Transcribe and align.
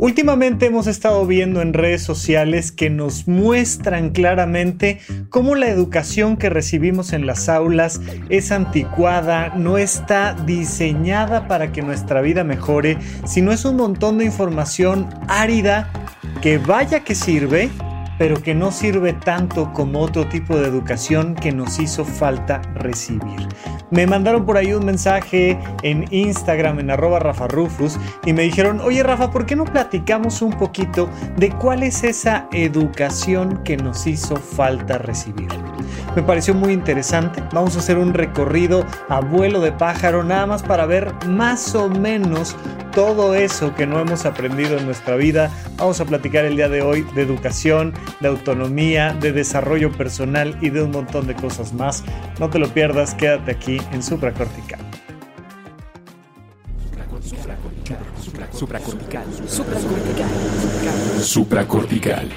Últimamente 0.00 0.64
hemos 0.64 0.86
estado 0.86 1.26
viendo 1.26 1.60
en 1.60 1.74
redes 1.74 2.02
sociales 2.02 2.72
que 2.72 2.88
nos 2.88 3.28
muestran 3.28 4.12
claramente 4.12 4.98
cómo 5.28 5.54
la 5.54 5.68
educación 5.68 6.38
que 6.38 6.48
recibimos 6.48 7.12
en 7.12 7.26
las 7.26 7.50
aulas 7.50 8.00
es 8.30 8.50
anticuada, 8.50 9.52
no 9.56 9.76
está 9.76 10.32
diseñada 10.46 11.46
para 11.48 11.70
que 11.70 11.82
nuestra 11.82 12.22
vida 12.22 12.44
mejore, 12.44 12.96
sino 13.26 13.52
es 13.52 13.66
un 13.66 13.76
montón 13.76 14.16
de 14.16 14.24
información 14.24 15.06
árida 15.28 15.92
que 16.40 16.56
vaya 16.56 17.00
que 17.00 17.14
sirve, 17.14 17.68
pero 18.20 18.42
que 18.42 18.54
no 18.54 18.70
sirve 18.70 19.14
tanto 19.14 19.72
como 19.72 20.00
otro 20.00 20.28
tipo 20.28 20.54
de 20.58 20.68
educación 20.68 21.34
que 21.34 21.52
nos 21.52 21.78
hizo 21.78 22.04
falta 22.04 22.60
recibir. 22.74 23.48
Me 23.90 24.06
mandaron 24.06 24.44
por 24.44 24.58
ahí 24.58 24.74
un 24.74 24.84
mensaje 24.84 25.58
en 25.82 26.04
Instagram, 26.10 26.80
en 26.80 26.90
arroba 26.90 27.18
Rafa 27.18 27.48
Rufus, 27.48 27.98
y 28.26 28.34
me 28.34 28.42
dijeron, 28.42 28.78
oye 28.82 29.02
Rafa, 29.02 29.30
¿por 29.30 29.46
qué 29.46 29.56
no 29.56 29.64
platicamos 29.64 30.42
un 30.42 30.52
poquito 30.52 31.08
de 31.38 31.48
cuál 31.48 31.82
es 31.82 32.04
esa 32.04 32.46
educación 32.52 33.62
que 33.64 33.78
nos 33.78 34.06
hizo 34.06 34.36
falta 34.36 34.98
recibir? 34.98 35.48
Me 36.14 36.22
pareció 36.22 36.52
muy 36.54 36.74
interesante. 36.74 37.42
Vamos 37.54 37.76
a 37.76 37.78
hacer 37.78 37.96
un 37.96 38.12
recorrido 38.12 38.84
a 39.08 39.20
vuelo 39.20 39.60
de 39.60 39.72
pájaro, 39.72 40.24
nada 40.24 40.44
más 40.44 40.62
para 40.62 40.84
ver 40.84 41.14
más 41.26 41.74
o 41.74 41.88
menos 41.88 42.54
todo 42.92 43.34
eso 43.34 43.74
que 43.74 43.86
no 43.86 44.00
hemos 44.00 44.26
aprendido 44.26 44.76
en 44.76 44.86
nuestra 44.86 45.16
vida. 45.16 45.50
Vamos 45.76 46.00
a 46.00 46.04
platicar 46.04 46.44
el 46.44 46.56
día 46.56 46.68
de 46.68 46.82
hoy 46.82 47.02
de 47.14 47.22
educación, 47.22 47.94
de 48.20 48.28
autonomía, 48.28 49.14
de 49.14 49.32
desarrollo 49.32 49.92
personal 49.92 50.56
y 50.60 50.70
de 50.70 50.82
un 50.82 50.90
montón 50.90 51.26
de 51.26 51.34
cosas 51.34 51.72
más. 51.72 52.04
No 52.38 52.50
te 52.50 52.58
lo 52.58 52.68
pierdas, 52.68 53.14
quédate 53.14 53.52
aquí 53.52 53.80
en 53.92 54.02
supracortical. 54.02 54.80
Supracortical. 58.52 59.24
Supracortical. 59.46 60.26
Supracortical. 61.22 62.28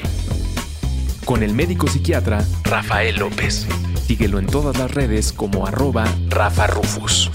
Con 1.25 1.43
el 1.43 1.53
médico 1.53 1.87
psiquiatra 1.87 2.45
Rafael 2.63 3.17
López. 3.17 3.67
Síguelo 4.05 4.39
en 4.39 4.45
todas 4.45 4.77
las 4.77 4.93
redes 4.93 5.33
como 5.33 5.65
arroba 5.65 6.05
Rafa 6.29 6.67
Rufus. 6.67 7.29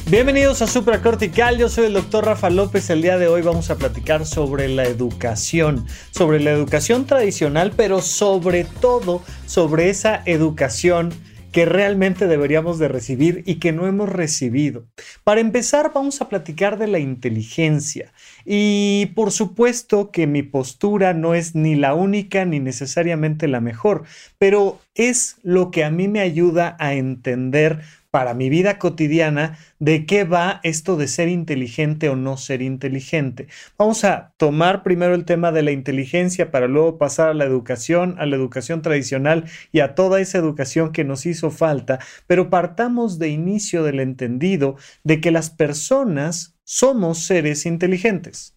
Bienvenidos 0.09 0.61
a 0.63 0.67
Supracortical, 0.67 1.59
yo 1.59 1.69
soy 1.69 1.86
el 1.86 1.94
doctor 1.94 2.25
Rafa 2.25 2.49
López. 2.49 2.89
El 2.89 3.03
día 3.03 3.19
de 3.19 3.27
hoy 3.27 3.44
vamos 3.44 3.69
a 3.69 3.77
platicar 3.77 4.25
sobre 4.25 4.67
la 4.67 4.86
educación, 4.86 5.86
sobre 6.09 6.39
la 6.39 6.49
educación 6.49 7.05
tradicional, 7.05 7.73
pero 7.77 8.02
sobre 8.02 8.64
todo 8.64 9.21
sobre 9.45 9.91
esa 9.91 10.23
educación 10.25 11.14
que 11.52 11.66
realmente 11.66 12.28
deberíamos 12.28 12.80
de 12.80 12.88
recibir 12.88 13.44
y 13.45 13.55
que 13.55 13.72
no 13.72 13.88
hemos 13.88 14.09
recibido. 14.09 14.86
Para 15.23 15.42
empezar, 15.42 15.92
vamos 15.94 16.22
a 16.22 16.30
platicar 16.30 16.78
de 16.78 16.88
la 16.88 17.00
inteligencia. 17.00 18.11
Y 18.45 19.08
por 19.16 19.31
supuesto 19.31 20.11
que 20.11 20.27
mi 20.27 20.44
postura 20.44 21.14
no 21.14 21.33
es 21.36 21.55
ni 21.55 21.75
la 21.75 21.94
única 21.94 22.45
ni 22.45 22.59
necesariamente 22.59 23.47
la 23.47 23.61
mejor, 23.61 24.03
pero 24.38 24.80
es 24.95 25.38
lo 25.44 25.72
que 25.72 25.83
a 25.83 25.92
mí 25.92 26.08
me 26.08 26.20
ayuda 26.20 26.75
a 26.80 26.94
entender 26.94 27.81
para 28.11 28.33
mi 28.33 28.49
vida 28.49 28.79
cotidiana 28.79 29.57
de 29.79 30.05
qué 30.05 30.23
va 30.23 30.59
esto 30.63 30.97
de 30.97 31.07
ser 31.07 31.27
inteligente 31.27 32.09
o 32.09 32.15
no 32.15 32.38
ser 32.38 32.61
inteligente. 32.61 33.47
Vamos 33.77 34.03
a 34.03 34.33
tomar 34.37 34.83
primero 34.83 35.14
el 35.14 35.25
tema 35.25 35.52
de 35.52 35.64
la 35.64 35.71
inteligencia 35.71 36.52
para 36.52 36.67
luego 36.67 36.97
pasar 36.97 37.30
a 37.30 37.33
la 37.33 37.45
educación, 37.45 38.15
a 38.20 38.25
la 38.25 38.36
educación 38.36 38.81
tradicional 38.81 39.45
y 39.71 39.81
a 39.81 39.95
toda 39.95 40.20
esa 40.20 40.37
educación 40.37 40.92
que 40.92 41.03
nos 41.03 41.25
hizo 41.25 41.52
falta, 41.52 41.99
pero 42.27 42.49
partamos 42.49 43.20
de 43.20 43.30
inicio 43.30 43.83
del 43.83 43.99
entendido 43.99 44.76
de 45.03 45.21
que 45.21 45.31
las 45.31 45.49
personas 45.49 46.55
somos 46.65 47.20
seres 47.20 47.65
inteligentes. 47.65 48.55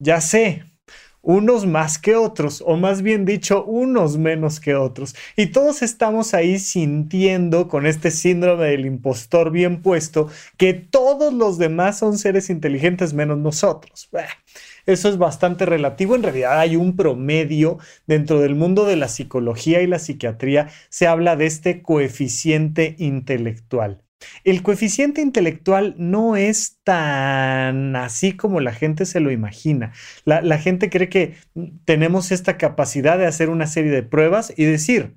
Ya 0.00 0.20
sé, 0.20 0.64
unos 1.22 1.66
más 1.66 1.98
que 1.98 2.16
otros, 2.16 2.62
o 2.64 2.76
más 2.76 3.02
bien 3.02 3.24
dicho, 3.24 3.64
unos 3.64 4.16
menos 4.18 4.60
que 4.60 4.74
otros. 4.74 5.14
Y 5.36 5.46
todos 5.46 5.82
estamos 5.82 6.34
ahí 6.34 6.58
sintiendo 6.58 7.68
con 7.68 7.86
este 7.86 8.10
síndrome 8.10 8.66
del 8.66 8.86
impostor 8.86 9.50
bien 9.50 9.82
puesto 9.82 10.28
que 10.56 10.74
todos 10.74 11.32
los 11.32 11.58
demás 11.58 11.98
son 11.98 12.18
seres 12.18 12.50
inteligentes 12.50 13.12
menos 13.12 13.38
nosotros. 13.38 14.08
Eso 14.86 15.08
es 15.10 15.18
bastante 15.18 15.66
relativo. 15.66 16.14
En 16.14 16.22
realidad 16.22 16.58
hay 16.60 16.76
un 16.76 16.96
promedio 16.96 17.78
dentro 18.06 18.40
del 18.40 18.54
mundo 18.54 18.86
de 18.86 18.96
la 18.96 19.08
psicología 19.08 19.82
y 19.82 19.86
la 19.86 19.98
psiquiatría. 19.98 20.70
Se 20.88 21.06
habla 21.06 21.36
de 21.36 21.46
este 21.46 21.82
coeficiente 21.82 22.96
intelectual. 22.98 24.02
El 24.44 24.62
coeficiente 24.62 25.20
intelectual 25.20 25.94
no 25.98 26.36
es 26.36 26.78
tan 26.84 27.96
así 27.96 28.32
como 28.32 28.60
la 28.60 28.72
gente 28.72 29.06
se 29.06 29.20
lo 29.20 29.30
imagina. 29.30 29.92
La, 30.24 30.58
gente 30.58 30.90
cree 30.90 31.08
que 31.08 31.34
tenemos 31.84 32.32
esta 32.32 32.56
capacidad 32.56 33.18
de 33.18 33.26
hacer 33.26 33.48
una 33.48 33.66
serie 33.66 33.92
de 33.92 34.02
pruebas 34.02 34.52
y 34.56 34.64
decir, 34.64 35.16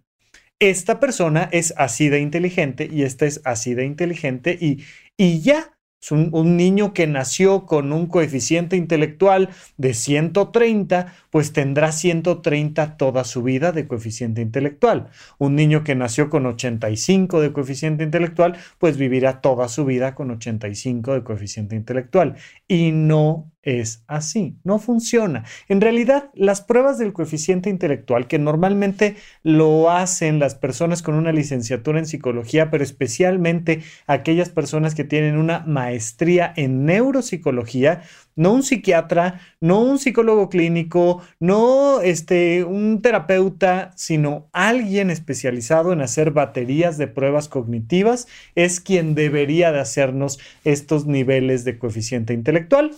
esta 0.59 0.99
persona 0.99 1.49
es 1.51 1.73
así 1.77 2.09
de 2.09 2.19
inteligente 2.19 2.87
y 2.91 3.03
esta 3.03 3.25
es 3.25 3.41
así 3.45 3.73
de 3.73 3.85
inteligente 3.85 4.57
y, 4.59 4.83
y 5.17 5.41
ya. 5.41 5.77
Un, 6.09 6.57
niño 6.57 6.93
que 6.93 7.05
nació 7.05 7.65
con 7.67 7.93
un 7.93 8.07
coeficiente 8.07 8.75
intelectual 8.75 9.49
de 9.77 9.93
130, 9.93 11.13
pues 11.29 11.53
tendrá 11.53 11.91
130 11.91 12.97
toda 12.97 13.23
su 13.23 13.43
vida 13.43 13.71
de 13.71 13.87
coeficiente 13.87 14.41
intelectual. 14.41 15.09
Un 15.37 15.55
niño 15.55 15.83
que 15.83 15.95
nació 15.95 16.29
con 16.29 16.47
85 16.47 17.39
de 17.39 17.53
coeficiente 17.53 18.03
intelectual, 18.03 18.57
pues 18.79 18.97
vivirá 18.97 19.41
toda 19.41 19.67
su 19.67 19.85
vida 19.85 20.15
con 20.15 20.31
85 20.31 21.13
de 21.13 21.23
coeficiente 21.23 21.75
intelectual. 21.75 22.35
Y 22.67 22.91
no 22.91 23.50
es 23.63 24.03
así, 24.07 24.57
no 24.63 24.79
funciona. 24.79 25.43
En 25.69 25.81
realidad, 25.81 26.29
las 26.33 26.61
pruebas 26.61 26.97
del 26.97 27.13
coeficiente 27.13 27.69
intelectual, 27.69 28.27
que 28.27 28.39
normalmente 28.39 29.15
lo 29.43 29.91
hacen 29.91 30.39
las 30.39 30.55
personas 30.55 31.01
con 31.01 31.15
una 31.15 31.31
licenciatura 31.31 31.99
en 31.99 32.05
psicología, 32.05 32.71
pero 32.71 32.83
especialmente 32.83 33.83
aquellas 34.07 34.49
personas 34.49 34.95
que 34.95 35.03
tienen 35.03 35.37
una 35.37 35.59
maestría 35.67 36.51
en 36.55 36.85
neuropsicología, 36.85 38.01
no 38.35 38.53
un 38.53 38.63
psiquiatra, 38.63 39.41
no 39.59 39.81
un 39.81 39.99
psicólogo 39.99 40.49
clínico, 40.49 41.21
no 41.39 42.01
este, 42.01 42.63
un 42.63 43.01
terapeuta, 43.01 43.91
sino 43.95 44.47
alguien 44.53 45.11
especializado 45.11 45.93
en 45.93 46.01
hacer 46.01 46.31
baterías 46.31 46.97
de 46.97 47.07
pruebas 47.07 47.49
cognitivas, 47.49 48.27
es 48.55 48.79
quien 48.79 49.13
debería 49.13 49.71
de 49.71 49.81
hacernos 49.81 50.39
estos 50.63 51.05
niveles 51.05 51.65
de 51.65 51.77
coeficiente 51.77 52.33
intelectual 52.33 52.91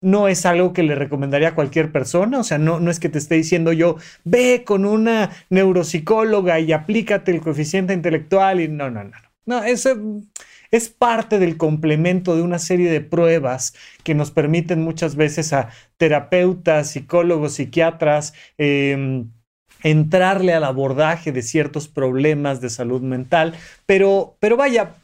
no 0.00 0.28
es 0.28 0.46
algo 0.46 0.72
que 0.72 0.82
le 0.82 0.94
recomendaría 0.94 1.48
a 1.48 1.54
cualquier 1.54 1.92
persona, 1.92 2.38
o 2.38 2.44
sea, 2.44 2.58
no, 2.58 2.80
no 2.80 2.90
es 2.90 3.00
que 3.00 3.08
te 3.08 3.18
esté 3.18 3.34
diciendo 3.34 3.72
yo, 3.72 3.96
ve 4.24 4.64
con 4.64 4.84
una 4.84 5.30
neuropsicóloga 5.50 6.58
y 6.60 6.72
aplícate 6.72 7.30
el 7.32 7.40
coeficiente 7.40 7.92
intelectual 7.92 8.60
y 8.60 8.68
no, 8.68 8.90
no, 8.90 9.04
no, 9.04 9.10
no, 9.10 9.30
no, 9.46 9.64
eso 9.64 9.90
es 10.70 10.88
parte 10.88 11.38
del 11.38 11.56
complemento 11.56 12.36
de 12.36 12.42
una 12.42 12.58
serie 12.58 12.90
de 12.90 13.00
pruebas 13.00 13.74
que 14.04 14.14
nos 14.14 14.30
permiten 14.30 14.82
muchas 14.82 15.16
veces 15.16 15.52
a 15.52 15.68
terapeutas, 15.96 16.90
psicólogos, 16.90 17.54
psiquiatras, 17.54 18.34
em, 18.56 19.30
entrarle 19.82 20.52
al 20.52 20.64
abordaje 20.64 21.32
de 21.32 21.42
ciertos 21.42 21.88
problemas 21.88 22.60
de 22.60 22.70
salud 22.70 23.00
mental, 23.02 23.54
pero, 23.86 24.36
pero 24.38 24.56
vaya, 24.56 24.94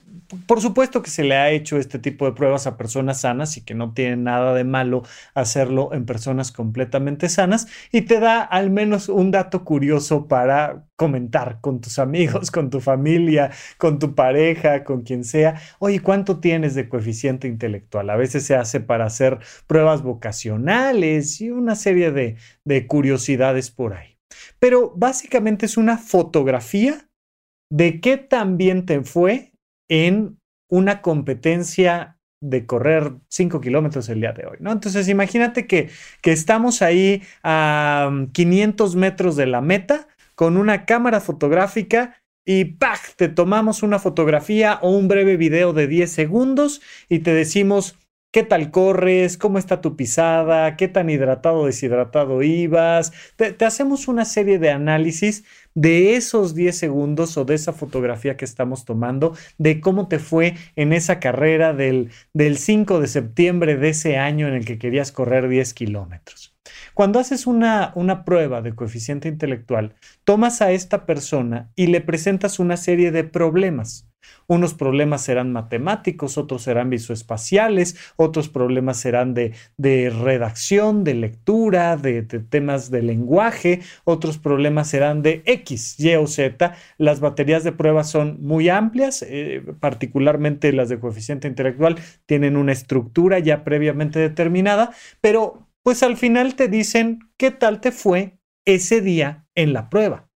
por 0.46 0.60
supuesto 0.60 1.02
que 1.02 1.10
se 1.10 1.24
le 1.24 1.36
ha 1.36 1.50
hecho 1.50 1.78
este 1.78 1.98
tipo 1.98 2.26
de 2.26 2.32
pruebas 2.32 2.66
a 2.66 2.76
personas 2.76 3.20
sanas 3.20 3.56
y 3.56 3.62
que 3.62 3.74
no 3.74 3.92
tiene 3.92 4.16
nada 4.16 4.54
de 4.54 4.64
malo 4.64 5.02
hacerlo 5.34 5.92
en 5.92 6.06
personas 6.06 6.52
completamente 6.52 7.28
sanas 7.28 7.68
y 7.92 8.02
te 8.02 8.20
da 8.20 8.42
al 8.42 8.70
menos 8.70 9.08
un 9.08 9.30
dato 9.30 9.64
curioso 9.64 10.26
para 10.28 10.86
comentar 10.96 11.60
con 11.60 11.80
tus 11.80 11.98
amigos, 11.98 12.50
con 12.50 12.70
tu 12.70 12.80
familia, 12.80 13.50
con 13.78 13.98
tu 13.98 14.14
pareja, 14.14 14.84
con 14.84 15.02
quien 15.02 15.24
sea. 15.24 15.60
Oye, 15.78 16.00
¿cuánto 16.00 16.40
tienes 16.40 16.74
de 16.74 16.88
coeficiente 16.88 17.48
intelectual? 17.48 18.10
A 18.10 18.16
veces 18.16 18.44
se 18.44 18.56
hace 18.56 18.80
para 18.80 19.06
hacer 19.06 19.38
pruebas 19.66 20.02
vocacionales 20.02 21.40
y 21.40 21.50
una 21.50 21.74
serie 21.74 22.10
de, 22.10 22.36
de 22.64 22.86
curiosidades 22.86 23.70
por 23.70 23.94
ahí. 23.94 24.18
Pero 24.58 24.92
básicamente 24.96 25.66
es 25.66 25.76
una 25.76 25.98
fotografía 25.98 27.08
de 27.70 28.00
qué 28.00 28.16
tan 28.16 28.56
bien 28.56 28.86
te 28.86 29.02
fue 29.02 29.52
en 29.88 30.38
una 30.68 31.02
competencia 31.02 32.18
de 32.40 32.66
correr 32.66 33.12
5 33.28 33.60
kilómetros 33.60 34.08
el 34.08 34.20
día 34.20 34.32
de 34.32 34.46
hoy, 34.46 34.56
¿no? 34.60 34.72
Entonces 34.72 35.08
imagínate 35.08 35.66
que, 35.66 35.90
que 36.20 36.32
estamos 36.32 36.82
ahí 36.82 37.22
a 37.42 38.10
500 38.32 38.96
metros 38.96 39.36
de 39.36 39.46
la 39.46 39.60
meta 39.60 40.08
con 40.34 40.56
una 40.56 40.84
cámara 40.84 41.20
fotográfica 41.20 42.22
y 42.44 42.64
¡pac! 42.64 43.16
te 43.16 43.28
tomamos 43.28 43.82
una 43.82 43.98
fotografía 43.98 44.78
o 44.82 44.90
un 44.90 45.08
breve 45.08 45.36
video 45.36 45.72
de 45.72 45.86
10 45.86 46.10
segundos 46.10 46.82
y 47.08 47.20
te 47.20 47.32
decimos, 47.32 47.96
¿Qué 48.36 48.42
tal 48.42 48.70
corres? 48.70 49.38
¿Cómo 49.38 49.56
está 49.56 49.80
tu 49.80 49.96
pisada? 49.96 50.76
¿Qué 50.76 50.88
tan 50.88 51.08
hidratado 51.08 51.60
o 51.60 51.66
deshidratado 51.66 52.42
ibas? 52.42 53.12
Te, 53.36 53.56
hacemos 53.64 54.08
una 54.08 54.26
serie 54.26 54.58
de 54.58 54.70
análisis 54.70 55.44
de 55.76 56.16
esos 56.16 56.54
10 56.56 56.76
segundos 56.76 57.36
o 57.36 57.44
de 57.44 57.54
esa 57.54 57.72
fotografía 57.72 58.36
que 58.36 58.44
estamos 58.44 58.84
tomando, 58.84 59.36
de 59.58 59.80
cómo 59.80 60.08
te 60.08 60.18
fue 60.18 60.56
en 60.74 60.92
esa 60.92 61.20
carrera 61.20 61.74
del, 61.74 62.10
del 62.32 62.58
5 62.58 62.98
de 62.98 63.06
septiembre 63.06 63.76
de 63.76 63.90
ese 63.90 64.16
año 64.16 64.48
en 64.48 64.54
el 64.54 64.64
que 64.64 64.78
querías 64.78 65.12
correr 65.12 65.48
10 65.48 65.74
kilómetros. 65.74 66.55
Cuando 66.94 67.18
haces 67.18 67.46
una, 67.46 67.92
una 67.94 68.24
prueba 68.24 68.62
de 68.62 68.74
coeficiente 68.74 69.28
intelectual, 69.28 69.94
tomas 70.24 70.62
a 70.62 70.72
esta 70.72 71.06
persona 71.06 71.70
y 71.76 71.88
le 71.88 72.00
presentas 72.00 72.58
una 72.58 72.76
serie 72.76 73.10
de 73.10 73.24
problemas. 73.24 74.08
Unos 74.48 74.74
problemas 74.74 75.22
serán 75.22 75.52
matemáticos, 75.52 76.38
otros 76.38 76.62
serán 76.62 76.88
visoespaciales, 76.88 77.96
otros 78.16 78.48
problemas 78.48 78.96
serán 78.96 79.34
de, 79.34 79.54
redacción, 79.78 81.02
de 81.02 81.14
lectura, 81.14 81.96
de, 81.96 82.22
temas 82.22 82.90
de 82.90 83.02
lenguaje, 83.02 83.80
otros 84.04 84.38
problemas 84.38 84.88
serán 84.88 85.22
de 85.22 85.42
X, 85.46 85.98
Y 85.98 86.14
o 86.14 86.26
Z. 86.26 86.74
Las 86.96 87.20
baterías 87.20 87.64
de 87.64 87.72
pruebas 87.72 88.08
son 88.08 88.38
muy 88.40 88.68
amplias, 88.68 89.24
eh, 89.28 89.62
particularmente 89.80 90.72
las 90.72 90.88
de 90.88 91.00
coeficiente 91.00 91.48
intelectual 91.48 91.96
tienen 92.26 92.56
una 92.56 92.72
estructura 92.72 93.40
ya 93.40 93.64
previamente 93.64 94.20
determinada, 94.20 94.92
pero 95.20 95.65
pues 95.86 96.02
al 96.02 96.16
final 96.16 96.56
te 96.56 96.66
dicen 96.66 97.20
qué 97.36 97.52
tal 97.52 97.80
te 97.80 97.92
fue 97.92 98.40
ese 98.64 99.00
día 99.00 99.46
en 99.54 99.72
la 99.72 99.88
prueba. 99.88 100.28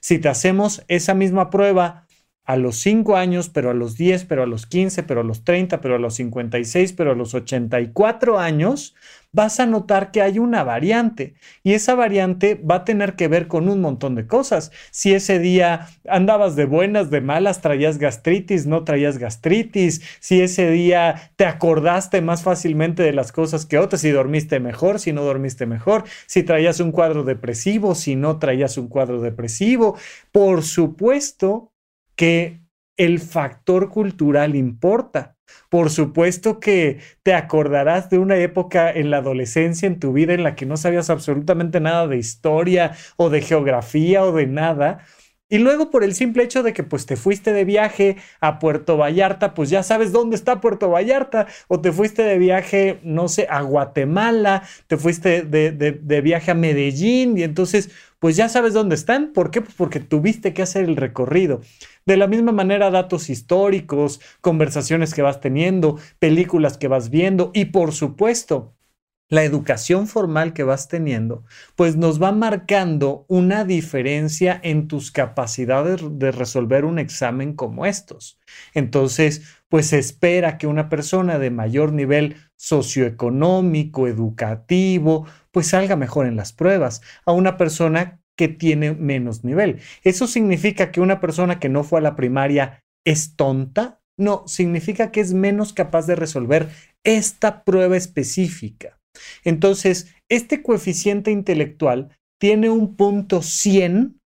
Si 0.00 0.18
te 0.18 0.30
hacemos 0.30 0.82
esa 0.88 1.12
misma 1.12 1.50
prueba 1.50 2.06
a 2.48 2.56
los 2.56 2.78
5 2.78 3.16
años, 3.16 3.50
pero 3.50 3.70
a 3.70 3.74
los 3.74 3.98
10, 3.98 4.24
pero 4.24 4.42
a 4.42 4.46
los 4.46 4.64
15, 4.64 5.02
pero 5.02 5.20
a 5.20 5.24
los 5.24 5.44
30, 5.44 5.82
pero 5.82 5.96
a 5.96 5.98
los 5.98 6.14
56, 6.14 6.94
pero 6.94 7.12
a 7.12 7.14
los 7.14 7.34
84 7.34 8.38
años, 8.38 8.94
vas 9.32 9.60
a 9.60 9.66
notar 9.66 10.10
que 10.12 10.22
hay 10.22 10.38
una 10.38 10.64
variante 10.64 11.34
y 11.62 11.74
esa 11.74 11.94
variante 11.94 12.54
va 12.54 12.76
a 12.76 12.84
tener 12.86 13.16
que 13.16 13.28
ver 13.28 13.48
con 13.48 13.68
un 13.68 13.82
montón 13.82 14.14
de 14.14 14.26
cosas. 14.26 14.72
Si 14.90 15.12
ese 15.12 15.38
día 15.38 15.88
andabas 16.08 16.56
de 16.56 16.64
buenas, 16.64 17.10
de 17.10 17.20
malas, 17.20 17.60
traías 17.60 17.98
gastritis, 17.98 18.64
no 18.64 18.82
traías 18.82 19.18
gastritis, 19.18 20.00
si 20.18 20.40
ese 20.40 20.70
día 20.70 21.32
te 21.36 21.44
acordaste 21.44 22.22
más 22.22 22.42
fácilmente 22.42 23.02
de 23.02 23.12
las 23.12 23.30
cosas 23.30 23.66
que 23.66 23.76
otras, 23.76 24.00
si 24.00 24.10
dormiste 24.10 24.58
mejor, 24.58 25.00
si 25.00 25.12
no 25.12 25.22
dormiste 25.22 25.66
mejor, 25.66 26.04
si 26.24 26.44
traías 26.44 26.80
un 26.80 26.92
cuadro 26.92 27.24
depresivo, 27.24 27.94
si 27.94 28.16
no 28.16 28.38
traías 28.38 28.78
un 28.78 28.88
cuadro 28.88 29.20
depresivo. 29.20 29.98
Por 30.32 30.62
supuesto 30.62 31.72
que 32.18 32.60
el 32.96 33.20
factor 33.20 33.90
cultural 33.90 34.56
importa. 34.56 35.36
Por 35.70 35.88
supuesto 35.88 36.58
que 36.58 36.98
te 37.22 37.32
acordarás 37.32 38.10
de 38.10 38.18
una 38.18 38.36
época 38.36 38.90
en 38.90 39.10
la 39.10 39.18
adolescencia 39.18 39.86
en 39.86 40.00
tu 40.00 40.12
vida 40.12 40.34
en 40.34 40.42
la 40.42 40.56
que 40.56 40.66
no 40.66 40.76
sabías 40.76 41.10
absolutamente 41.10 41.78
nada 41.80 42.08
de 42.08 42.18
historia 42.18 42.96
o 43.16 43.30
de 43.30 43.40
geografía 43.40 44.24
o 44.24 44.32
de 44.32 44.48
nada. 44.48 45.06
Y 45.48 45.58
luego 45.58 45.90
por 45.90 46.04
el 46.04 46.14
simple 46.14 46.42
hecho 46.42 46.62
de 46.62 46.74
que 46.74 46.82
pues 46.82 47.06
te 47.06 47.16
fuiste 47.16 47.52
de 47.52 47.64
viaje 47.64 48.16
a 48.40 48.58
Puerto 48.58 48.96
Vallarta, 48.98 49.54
pues 49.54 49.70
ya 49.70 49.82
sabes 49.82 50.12
dónde 50.12 50.36
está 50.36 50.60
Puerto 50.60 50.90
Vallarta, 50.90 51.46
o 51.68 51.80
te 51.80 51.92
fuiste 51.92 52.22
de 52.22 52.36
viaje, 52.36 52.98
no 53.02 53.28
sé, 53.28 53.46
a 53.48 53.62
Guatemala, 53.62 54.64
te 54.88 54.98
fuiste 54.98 55.42
de, 55.42 55.70
de 55.72 56.20
viaje 56.20 56.50
a 56.50 56.54
Medellín 56.54 57.38
y 57.38 57.44
entonces 57.44 57.90
pues 58.18 58.36
ya 58.36 58.48
sabes 58.48 58.74
dónde 58.74 58.94
están. 58.94 59.32
¿Por 59.32 59.50
qué? 59.50 59.60
Pues 59.60 59.74
porque 59.74 60.00
tuviste 60.00 60.52
que 60.52 60.62
hacer 60.62 60.84
el 60.84 60.96
recorrido. 60.96 61.60
De 62.08 62.16
la 62.16 62.26
misma 62.26 62.52
manera, 62.52 62.90
datos 62.90 63.28
históricos, 63.28 64.18
conversaciones 64.40 65.12
que 65.12 65.20
vas 65.20 65.42
teniendo, 65.42 65.98
películas 66.18 66.78
que 66.78 66.88
vas 66.88 67.10
viendo 67.10 67.50
y 67.52 67.66
por 67.66 67.92
supuesto, 67.92 68.74
la 69.28 69.44
educación 69.44 70.06
formal 70.06 70.54
que 70.54 70.62
vas 70.62 70.88
teniendo, 70.88 71.44
pues 71.76 71.96
nos 71.96 72.18
va 72.22 72.32
marcando 72.32 73.26
una 73.28 73.66
diferencia 73.66 74.58
en 74.62 74.88
tus 74.88 75.10
capacidades 75.10 76.00
de 76.12 76.32
resolver 76.32 76.86
un 76.86 76.98
examen 76.98 77.52
como 77.52 77.84
estos. 77.84 78.40
Entonces, 78.72 79.42
pues 79.68 79.92
espera 79.92 80.56
que 80.56 80.66
una 80.66 80.88
persona 80.88 81.38
de 81.38 81.50
mayor 81.50 81.92
nivel 81.92 82.36
socioeconómico, 82.56 84.08
educativo, 84.08 85.26
pues 85.50 85.66
salga 85.66 85.94
mejor 85.94 86.24
en 86.24 86.36
las 86.36 86.54
pruebas 86.54 87.02
a 87.26 87.32
una 87.32 87.58
persona 87.58 88.17
que 88.38 88.48
tiene 88.48 88.94
menos 88.94 89.42
nivel. 89.44 89.80
¿Eso 90.04 90.28
significa 90.28 90.92
que 90.92 91.00
una 91.00 91.20
persona 91.20 91.58
que 91.58 91.68
no 91.68 91.82
fue 91.82 91.98
a 91.98 92.02
la 92.02 92.14
primaria 92.14 92.84
es 93.04 93.34
tonta? 93.34 94.00
No, 94.16 94.44
significa 94.46 95.10
que 95.10 95.20
es 95.20 95.34
menos 95.34 95.72
capaz 95.72 96.06
de 96.06 96.14
resolver 96.14 96.68
esta 97.04 97.64
prueba 97.64 97.96
específica. 97.96 99.00
Entonces, 99.42 100.14
este 100.28 100.62
coeficiente 100.62 101.32
intelectual 101.32 102.16
tiene 102.40 102.70
un 102.70 102.94
punto 102.96 103.42
100 103.42 104.20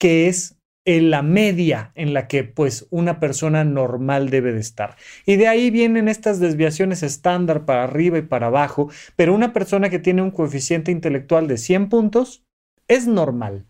que 0.00 0.28
es 0.28 0.56
en 0.86 1.10
la 1.10 1.20
media 1.20 1.92
en 1.94 2.14
la 2.14 2.26
que 2.26 2.44
pues 2.44 2.86
una 2.88 3.20
persona 3.20 3.64
normal 3.64 4.30
debe 4.30 4.54
de 4.54 4.60
estar. 4.60 4.96
Y 5.26 5.36
de 5.36 5.46
ahí 5.46 5.70
vienen 5.70 6.08
estas 6.08 6.40
desviaciones 6.40 7.02
estándar 7.02 7.66
para 7.66 7.84
arriba 7.84 8.16
y 8.16 8.22
para 8.22 8.46
abajo, 8.46 8.90
pero 9.14 9.34
una 9.34 9.52
persona 9.52 9.90
que 9.90 9.98
tiene 9.98 10.22
un 10.22 10.30
coeficiente 10.30 10.90
intelectual 10.90 11.46
de 11.48 11.58
100 11.58 11.90
puntos 11.90 12.47
es 12.88 13.06
normal. 13.06 13.66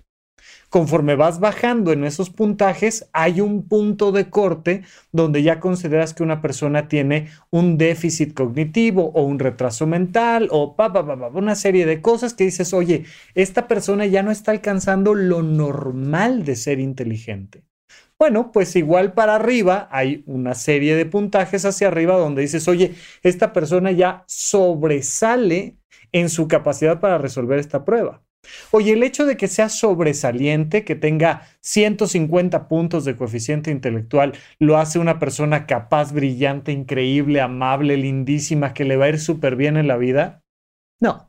Conforme 0.70 1.16
vas 1.16 1.40
bajando 1.40 1.92
en 1.92 2.04
esos 2.04 2.30
puntajes, 2.30 3.08
hay 3.12 3.40
un 3.40 3.66
punto 3.66 4.12
de 4.12 4.28
corte 4.28 4.82
donde 5.12 5.42
ya 5.42 5.60
consideras 5.60 6.12
que 6.12 6.22
una 6.22 6.42
persona 6.42 6.88
tiene 6.88 7.28
un 7.50 7.78
déficit 7.78 8.34
cognitivo 8.34 9.10
o 9.14 9.22
un 9.22 9.38
retraso 9.38 9.86
mental 9.86 10.48
o 10.50 10.76
una 11.34 11.54
serie 11.54 11.86
de 11.86 12.02
cosas 12.02 12.34
que 12.34 12.44
dices, 12.44 12.74
oye, 12.74 13.04
esta 13.34 13.66
persona 13.66 14.06
ya 14.06 14.22
no 14.22 14.30
está 14.30 14.50
alcanzando 14.52 15.14
lo 15.14 15.42
normal 15.42 16.44
de 16.44 16.56
ser 16.56 16.80
inteligente. 16.80 17.62
Bueno, 18.18 18.50
pues 18.52 18.74
igual 18.76 19.12
para 19.14 19.36
arriba 19.36 19.88
hay 19.90 20.24
una 20.26 20.54
serie 20.54 20.96
de 20.96 21.06
puntajes 21.06 21.64
hacia 21.64 21.86
arriba 21.86 22.16
donde 22.16 22.42
dices, 22.42 22.66
oye, 22.68 22.94
esta 23.22 23.52
persona 23.52 23.92
ya 23.92 24.24
sobresale 24.26 25.76
en 26.12 26.28
su 26.28 26.48
capacidad 26.48 27.00
para 27.00 27.18
resolver 27.18 27.58
esta 27.58 27.84
prueba. 27.84 28.22
Oye, 28.70 28.92
el 28.92 29.02
hecho 29.02 29.26
de 29.26 29.36
que 29.36 29.48
sea 29.48 29.68
sobresaliente, 29.68 30.84
que 30.84 30.94
tenga 30.94 31.42
150 31.60 32.68
puntos 32.68 33.04
de 33.04 33.16
coeficiente 33.16 33.70
intelectual, 33.70 34.32
lo 34.58 34.78
hace 34.78 34.98
una 34.98 35.18
persona 35.18 35.66
capaz, 35.66 36.12
brillante, 36.12 36.72
increíble, 36.72 37.40
amable, 37.40 37.96
lindísima, 37.96 38.74
que 38.74 38.84
le 38.84 38.96
va 38.96 39.06
a 39.06 39.10
ir 39.10 39.20
súper 39.20 39.56
bien 39.56 39.76
en 39.76 39.88
la 39.88 39.96
vida. 39.96 40.42
No. 41.00 41.28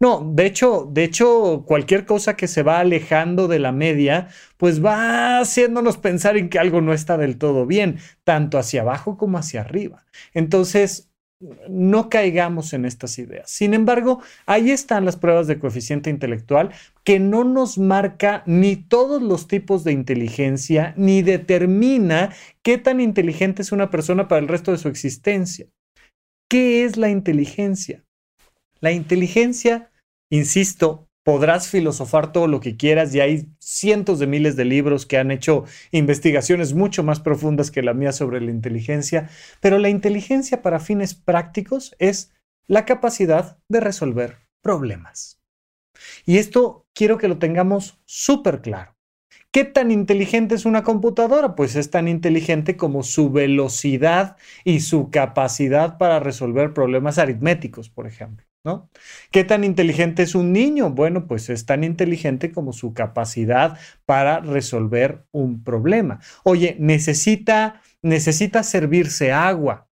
No, 0.00 0.32
de 0.34 0.46
hecho, 0.46 0.88
de 0.90 1.04
hecho, 1.04 1.64
cualquier 1.66 2.06
cosa 2.06 2.36
que 2.36 2.48
se 2.48 2.62
va 2.62 2.80
alejando 2.80 3.48
de 3.48 3.58
la 3.58 3.72
media, 3.72 4.28
pues 4.56 4.84
va 4.84 5.40
haciéndonos 5.40 5.98
pensar 5.98 6.36
en 6.36 6.48
que 6.48 6.58
algo 6.58 6.80
no 6.80 6.92
está 6.94 7.18
del 7.18 7.36
todo 7.36 7.66
bien, 7.66 7.98
tanto 8.24 8.58
hacia 8.58 8.82
abajo 8.82 9.18
como 9.18 9.38
hacia 9.38 9.60
arriba. 9.62 10.06
Entonces, 10.32 11.10
no 11.68 12.08
caigamos 12.08 12.72
en 12.72 12.84
estas 12.84 13.18
ideas. 13.18 13.50
Sin 13.50 13.74
embargo, 13.74 14.22
ahí 14.46 14.70
están 14.70 15.04
las 15.04 15.16
pruebas 15.16 15.46
de 15.46 15.58
coeficiente 15.58 16.08
intelectual 16.08 16.72
que 17.04 17.18
no 17.18 17.44
nos 17.44 17.78
marca 17.78 18.42
ni 18.46 18.76
todos 18.76 19.22
los 19.22 19.46
tipos 19.46 19.84
de 19.84 19.92
inteligencia, 19.92 20.94
ni 20.96 21.22
determina 21.22 22.34
qué 22.62 22.78
tan 22.78 23.00
inteligente 23.00 23.62
es 23.62 23.72
una 23.72 23.90
persona 23.90 24.28
para 24.28 24.40
el 24.40 24.48
resto 24.48 24.72
de 24.72 24.78
su 24.78 24.88
existencia. 24.88 25.66
¿Qué 26.48 26.84
es 26.84 26.96
la 26.96 27.10
inteligencia? 27.10 28.04
La 28.80 28.92
inteligencia, 28.92 29.90
insisto, 30.30 31.05
podrás 31.26 31.66
filosofar 31.66 32.30
todo 32.30 32.46
lo 32.46 32.60
que 32.60 32.76
quieras 32.76 33.12
y 33.12 33.18
hay 33.18 33.48
cientos 33.58 34.20
de 34.20 34.28
miles 34.28 34.54
de 34.54 34.64
libros 34.64 35.06
que 35.06 35.18
han 35.18 35.32
hecho 35.32 35.64
investigaciones 35.90 36.72
mucho 36.72 37.02
más 37.02 37.18
profundas 37.18 37.72
que 37.72 37.82
la 37.82 37.94
mía 37.94 38.12
sobre 38.12 38.40
la 38.40 38.52
inteligencia, 38.52 39.28
pero 39.60 39.80
la 39.80 39.88
inteligencia 39.88 40.62
para 40.62 40.78
fines 40.78 41.14
prácticos 41.14 41.96
es 41.98 42.32
la 42.68 42.84
capacidad 42.84 43.58
de 43.68 43.80
resolver 43.80 44.36
problemas. 44.62 45.40
Y 46.26 46.38
esto 46.38 46.86
quiero 46.94 47.18
que 47.18 47.26
lo 47.26 47.38
tengamos 47.38 47.98
súper 48.04 48.62
claro. 48.62 48.94
¿Qué 49.50 49.64
tan 49.64 49.90
inteligente 49.90 50.54
es 50.54 50.64
una 50.64 50.84
computadora? 50.84 51.56
Pues 51.56 51.74
es 51.74 51.90
tan 51.90 52.06
inteligente 52.06 52.76
como 52.76 53.02
su 53.02 53.32
velocidad 53.32 54.36
y 54.62 54.78
su 54.78 55.10
capacidad 55.10 55.98
para 55.98 56.20
resolver 56.20 56.72
problemas 56.72 57.18
aritméticos, 57.18 57.90
por 57.90 58.06
ejemplo. 58.06 58.46
¿No? 58.66 58.90
¿Qué 59.30 59.44
tan 59.44 59.64
inteligente 59.64 60.24
es 60.24 60.34
un 60.34 60.52
niño? 60.52 60.90
Bueno, 60.90 61.26
pues 61.26 61.48
es 61.48 61.64
tan 61.64 61.84
inteligente 61.84 62.52
como 62.52 62.72
su 62.72 62.92
capacidad 62.92 63.78
para 64.04 64.40
resolver 64.40 65.24
un 65.30 65.62
problema. 65.62 66.20
Oye, 66.44 66.76
necesita, 66.78 67.80
necesita 68.02 68.62
servirse 68.64 69.32
agua. 69.32 69.88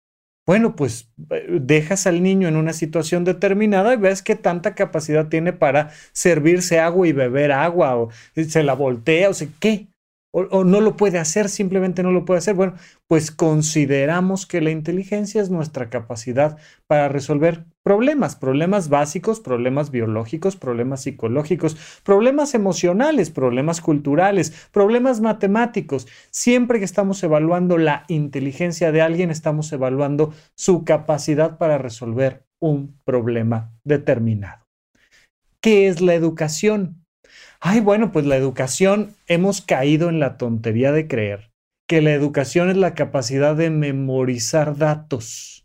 Bueno, 0.46 0.76
pues 0.76 1.12
eh, 1.30 1.58
dejas 1.60 2.06
al 2.06 2.22
niño 2.22 2.48
en 2.48 2.56
una 2.56 2.72
situación 2.72 3.24
determinada 3.24 3.92
y 3.92 3.98
ves 3.98 4.22
qué 4.22 4.36
tanta 4.36 4.74
capacidad 4.74 5.28
tiene 5.28 5.52
para 5.52 5.90
servirse 6.12 6.80
agua 6.80 7.06
y 7.08 7.12
beber 7.12 7.52
agua, 7.52 7.96
o 7.96 8.10
se 8.34 8.62
la 8.62 8.74
voltea, 8.74 9.30
o 9.30 9.34
sea, 9.34 9.48
¿qué? 9.58 9.90
o, 10.32 10.64
no 10.64 10.80
lo 10.80 10.96
puede 10.96 11.18
hacer, 11.18 11.48
simplemente 11.48 12.02
no 12.02 12.12
lo 12.12 12.24
puede 12.24 12.38
hacer. 12.38 12.54
Bueno, 12.54 12.74
pues 13.06 13.30
consideramos 13.30 14.46
que 14.46 14.60
la 14.60 14.70
inteligencia 14.70 15.42
es 15.42 15.50
nuestra 15.50 15.90
capacidad 15.90 16.58
para 16.86 17.08
resolver 17.08 17.64
problemas, 17.82 18.36
problemas 18.36 18.88
básicos, 18.88 19.40
problemas 19.40 19.90
biológicos, 19.90 20.56
problemas 20.56 21.02
psicológicos, 21.02 21.76
problemas 22.02 22.54
emocionales, 22.54 23.30
problemas 23.30 23.80
culturales, 23.80 24.68
problemas 24.72 25.20
matemáticos. 25.20 26.06
Siempre 26.30 26.78
que 26.78 26.84
estamos 26.84 27.22
evaluando 27.22 27.78
la 27.78 28.04
inteligencia 28.08 28.92
de 28.92 29.02
alguien, 29.02 29.30
estamos 29.30 29.72
evaluando 29.72 30.32
su 30.54 30.84
capacidad 30.84 31.58
para 31.58 31.78
resolver 31.78 32.44
un 32.60 32.98
problema 33.04 33.72
determinado. 33.84 34.64
¿Qué 35.62 35.88
es 35.88 36.00
la 36.00 36.14
educación? 36.14 37.00
ay, 37.60 37.80
bueno, 37.80 38.10
pues 38.10 38.26
la 38.26 38.36
educación, 38.36 39.14
hemos 39.26 39.60
caído 39.60 40.08
en 40.08 40.18
la 40.18 40.38
tontería 40.38 40.92
de 40.92 41.06
creer 41.06 41.50
que 41.86 42.00
la 42.00 42.12
educación 42.12 42.70
es 42.70 42.76
la 42.76 42.94
capacidad 42.94 43.54
de 43.54 43.70
memorizar 43.70 44.76
datos. 44.76 45.59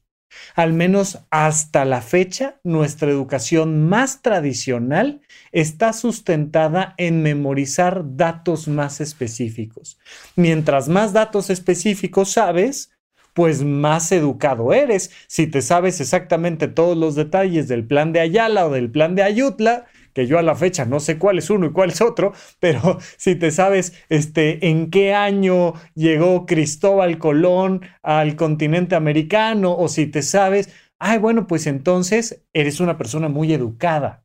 Al 0.55 0.73
menos 0.73 1.19
hasta 1.29 1.85
la 1.85 2.01
fecha, 2.01 2.59
nuestra 2.63 3.09
educación 3.09 3.87
más 3.87 4.21
tradicional 4.21 5.21
está 5.51 5.93
sustentada 5.93 6.93
en 6.97 7.21
memorizar 7.23 8.03
datos 8.15 8.67
más 8.67 9.01
específicos. 9.01 9.97
Mientras 10.35 10.89
más 10.89 11.13
datos 11.13 11.49
específicos 11.49 12.31
sabes, 12.31 12.91
pues 13.35 13.63
más 13.63 14.11
educado 14.13 14.73
eres. 14.73 15.11
Si 15.27 15.45
te 15.45 15.61
sabes 15.61 15.99
exactamente 15.99 16.69
todos 16.69 16.97
los 16.97 17.15
detalles 17.15 17.67
del 17.67 17.85
plan 17.85 18.13
de 18.13 18.21
Ayala 18.21 18.65
o 18.65 18.71
del 18.71 18.89
plan 18.89 19.13
de 19.13 19.23
Ayutla, 19.23 19.85
que 20.15 20.25
yo 20.25 20.39
a 20.39 20.41
la 20.41 20.55
fecha 20.55 20.85
no 20.85 20.99
sé 21.01 21.19
cuál 21.19 21.37
es 21.37 21.49
uno 21.49 21.67
y 21.67 21.71
cuál 21.71 21.91
es 21.91 22.01
otro, 22.01 22.33
pero 22.59 22.97
si 23.17 23.35
te 23.35 23.51
sabes 23.51 23.93
este, 24.09 24.69
en 24.69 24.89
qué 24.89 25.13
año 25.13 25.73
llegó 25.93 26.45
Cristóbal 26.47 27.19
Colón 27.19 27.81
al 28.01 28.35
continente 28.37 28.95
americano 28.95 29.75
o 29.75 29.89
si 29.89 30.07
te 30.07 30.21
sabes, 30.23 30.73
ay, 30.99 31.19
bueno, 31.19 31.45
pues 31.47 31.67
entonces 31.67 32.41
eres 32.53 32.79
una 32.79 32.97
persona 32.97 33.27
muy 33.27 33.53
educada. 33.53 34.23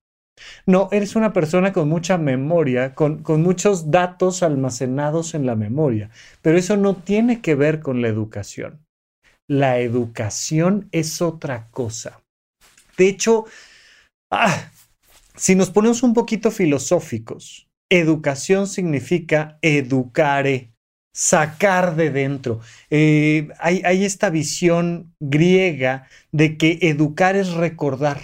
No, 0.65 0.89
eres 0.93 1.17
una 1.17 1.35
persona 1.35 1.73
con 1.73 1.89
mucha 1.89 2.17
memoria, 2.17 2.95
con, 2.95 3.23
con 3.23 3.43
muchos 3.43 3.91
datos 3.91 4.43
almacenados 4.43 5.35
en 5.35 5.45
la 5.45 5.57
memoria, 5.57 6.09
pero 6.41 6.57
eso 6.57 6.79
no 6.79 6.97
tiene 6.97 7.43
que 7.43 7.57
ver 7.57 7.81
con 7.81 8.01
la 8.01 8.09
educación. 8.09 8.87
La 9.49 9.81
educación 9.81 10.89
es 10.93 11.21
otra 11.21 11.69
cosa. 11.73 12.23
De 12.97 13.09
hecho, 13.09 13.47
ah, 14.31 14.71
si 15.41 15.55
nos 15.55 15.71
ponemos 15.71 16.03
un 16.03 16.13
poquito 16.13 16.51
filosóficos, 16.51 17.67
educación 17.89 18.67
significa 18.67 19.59
educare, 19.63 20.75
sacar 21.15 21.97
de 21.97 22.11
dentro. 22.11 22.61
Eh, 22.91 23.49
hay, 23.59 24.05
esta 24.05 24.29
visión 24.29 25.15
griega 25.19 26.07
de 26.31 26.59
que 26.59 26.79
educar 26.83 27.37
es 27.37 27.55
recordar. 27.55 28.21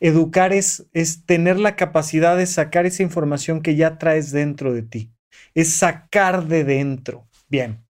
Educar 0.00 0.54
es, 0.54 0.86
es 0.94 1.26
tener 1.26 1.58
la 1.58 1.76
capacidad 1.76 2.38
de 2.38 2.46
sacar 2.46 2.86
esa 2.86 3.02
información 3.02 3.60
que 3.60 3.76
ya 3.76 3.98
traes 3.98 4.30
dentro 4.30 4.72
de 4.72 4.80
ti. 4.80 5.10
Es 5.54 5.74
sacar 5.74 6.46
de 6.46 6.64
dentro. 6.64 7.28
Bien, 7.50 7.84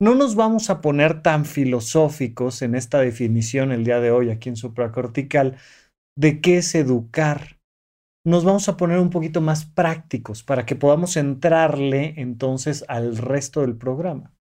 no 0.00 0.14
nos 0.14 0.36
vamos 0.36 0.70
a 0.70 0.80
poner 0.80 1.20
tan 1.20 1.44
filosóficos 1.44 2.62
en 2.62 2.76
esta 2.76 3.00
definición 3.00 3.72
el 3.72 3.82
día 3.82 3.98
de 3.98 4.12
hoy 4.12 4.30
aquí 4.30 4.50
en 4.50 4.56
supracortical 4.56 5.56
de 6.16 6.40
qué 6.40 6.58
es 6.58 6.76
educar 6.76 7.57
nos 8.28 8.44
vamos 8.44 8.68
a 8.68 8.76
poner 8.76 8.98
un 8.98 9.08
poquito 9.08 9.40
más 9.40 9.64
prácticos 9.64 10.42
para 10.42 10.66
que 10.66 10.76
podamos 10.76 11.16
entrarle 11.16 12.14
entonces 12.18 12.84
al 12.86 13.16
resto 13.16 13.62
del 13.62 13.76
programa. 13.76 14.34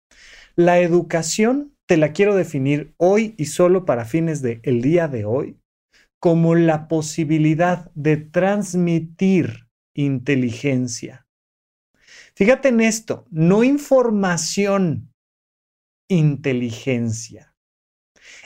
La 0.55 0.79
educación 0.79 1.73
te 1.87 1.95
la 1.95 2.11
quiero 2.11 2.35
definir 2.35 2.93
hoy 2.97 3.33
y 3.37 3.45
solo 3.45 3.85
para 3.85 4.03
fines 4.03 4.41
del 4.41 4.59
el 4.63 4.81
día 4.81 5.07
de 5.07 5.23
hoy 5.23 5.57
como 6.19 6.55
la 6.55 6.89
posibilidad 6.89 7.89
de 7.95 8.17
transmitir 8.17 9.67
inteligencia. 9.95 11.25
Fíjate 12.35 12.69
en 12.69 12.81
esto, 12.81 13.25
no 13.29 13.63
información, 13.63 15.13
inteligencia. 16.09 17.55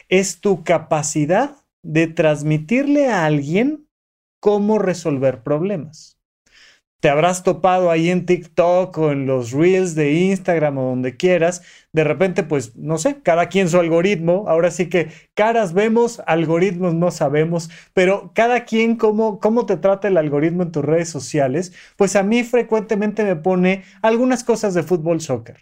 Es 0.08 0.40
tu 0.40 0.64
capacidad 0.64 1.58
de 1.84 2.06
transmitirle 2.06 3.08
a 3.08 3.26
alguien 3.26 3.88
cómo 4.42 4.80
resolver 4.80 5.44
problemas. 5.44 6.18
Te 7.02 7.10
habrás 7.10 7.42
topado 7.42 7.90
ahí 7.90 8.12
en 8.12 8.28
TikTok 8.28 8.96
o 9.00 9.12
en 9.12 9.26
los 9.26 9.54
reels 9.54 9.96
de 9.96 10.14
Instagram 10.14 10.78
o 10.78 10.84
donde 10.84 11.18
quieras. 11.18 11.64
De 11.94 12.04
repente, 12.04 12.44
pues, 12.44 12.76
no 12.76 13.00
sé, 13.00 13.22
cada 13.24 13.50
quien 13.50 13.70
su 13.70 13.80
algoritmo. 13.80 14.46
Ahora 14.48 14.70
sí 14.70 14.88
que 14.88 15.10
caras 15.34 15.74
vemos, 15.74 16.22
algoritmos 16.28 16.94
no 16.94 17.10
sabemos, 17.10 17.72
pero 17.94 18.32
cada 18.36 18.66
quien 18.66 18.98
cómo, 18.98 19.40
cómo 19.40 19.66
te 19.66 19.78
trata 19.78 20.10
el 20.10 20.18
algoritmo 20.18 20.62
en 20.62 20.72
tus 20.72 20.86
redes 20.86 21.10
sociales. 21.10 21.74
Pues 21.98 22.16
a 22.16 22.22
mí 22.22 22.44
frecuentemente 22.44 23.24
me 23.24 23.36
pone 23.36 23.84
algunas 24.04 24.44
cosas 24.44 24.76
de 24.76 24.84
fútbol, 24.84 25.22
soccer. 25.22 25.58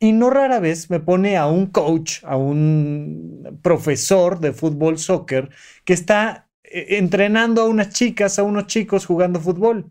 Y 0.00 0.10
no 0.10 0.28
rara 0.30 0.58
vez 0.58 0.90
me 0.90 0.98
pone 0.98 1.36
a 1.36 1.46
un 1.46 1.66
coach, 1.66 2.24
a 2.24 2.36
un 2.36 3.60
profesor 3.62 4.40
de 4.40 4.52
fútbol, 4.52 4.98
soccer, 4.98 5.50
que 5.84 5.92
está 5.92 6.49
entrenando 6.64 7.62
a 7.62 7.68
unas 7.68 7.90
chicas, 7.90 8.38
a 8.38 8.42
unos 8.42 8.66
chicos 8.66 9.06
jugando 9.06 9.40
fútbol. 9.40 9.90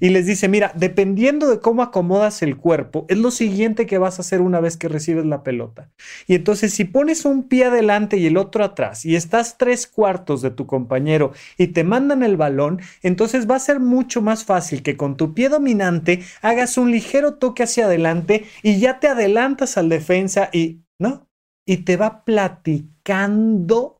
Y 0.00 0.10
les 0.10 0.26
dice, 0.26 0.48
mira, 0.48 0.72
dependiendo 0.74 1.48
de 1.48 1.60
cómo 1.60 1.82
acomodas 1.82 2.42
el 2.42 2.56
cuerpo, 2.56 3.06
es 3.08 3.18
lo 3.18 3.30
siguiente 3.30 3.86
que 3.86 3.98
vas 3.98 4.18
a 4.18 4.22
hacer 4.22 4.40
una 4.40 4.60
vez 4.60 4.76
que 4.76 4.88
recibes 4.88 5.24
la 5.24 5.42
pelota. 5.42 5.90
Y 6.26 6.34
entonces 6.34 6.72
si 6.72 6.84
pones 6.84 7.24
un 7.24 7.48
pie 7.48 7.66
adelante 7.66 8.16
y 8.16 8.26
el 8.26 8.36
otro 8.36 8.64
atrás 8.64 9.04
y 9.04 9.16
estás 9.16 9.56
tres 9.58 9.86
cuartos 9.86 10.42
de 10.42 10.50
tu 10.50 10.66
compañero 10.66 11.32
y 11.56 11.68
te 11.68 11.84
mandan 11.84 12.22
el 12.22 12.36
balón, 12.36 12.80
entonces 13.02 13.48
va 13.48 13.56
a 13.56 13.60
ser 13.60 13.80
mucho 13.80 14.22
más 14.22 14.44
fácil 14.44 14.82
que 14.82 14.96
con 14.96 15.16
tu 15.16 15.34
pie 15.34 15.48
dominante 15.48 16.22
hagas 16.42 16.78
un 16.78 16.90
ligero 16.90 17.34
toque 17.34 17.62
hacia 17.62 17.86
adelante 17.86 18.44
y 18.62 18.78
ya 18.78 19.00
te 19.00 19.08
adelantas 19.08 19.76
al 19.76 19.88
defensa 19.88 20.50
y, 20.52 20.82
¿no? 20.98 21.28
Y 21.66 21.78
te 21.78 21.96
va 21.96 22.24
platicando 22.24 23.97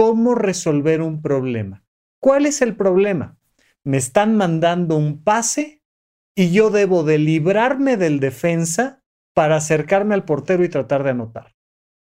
cómo 0.00 0.34
resolver 0.34 1.02
un 1.02 1.20
problema. 1.20 1.84
¿Cuál 2.22 2.46
es 2.46 2.62
el 2.62 2.74
problema? 2.74 3.36
Me 3.84 3.98
están 3.98 4.34
mandando 4.34 4.96
un 4.96 5.22
pase 5.22 5.82
y 6.34 6.52
yo 6.52 6.70
debo 6.70 7.02
de 7.02 7.18
librarme 7.18 7.98
del 7.98 8.18
defensa 8.18 9.04
para 9.34 9.56
acercarme 9.56 10.14
al 10.14 10.24
portero 10.24 10.64
y 10.64 10.70
tratar 10.70 11.04
de 11.04 11.10
anotar. 11.10 11.54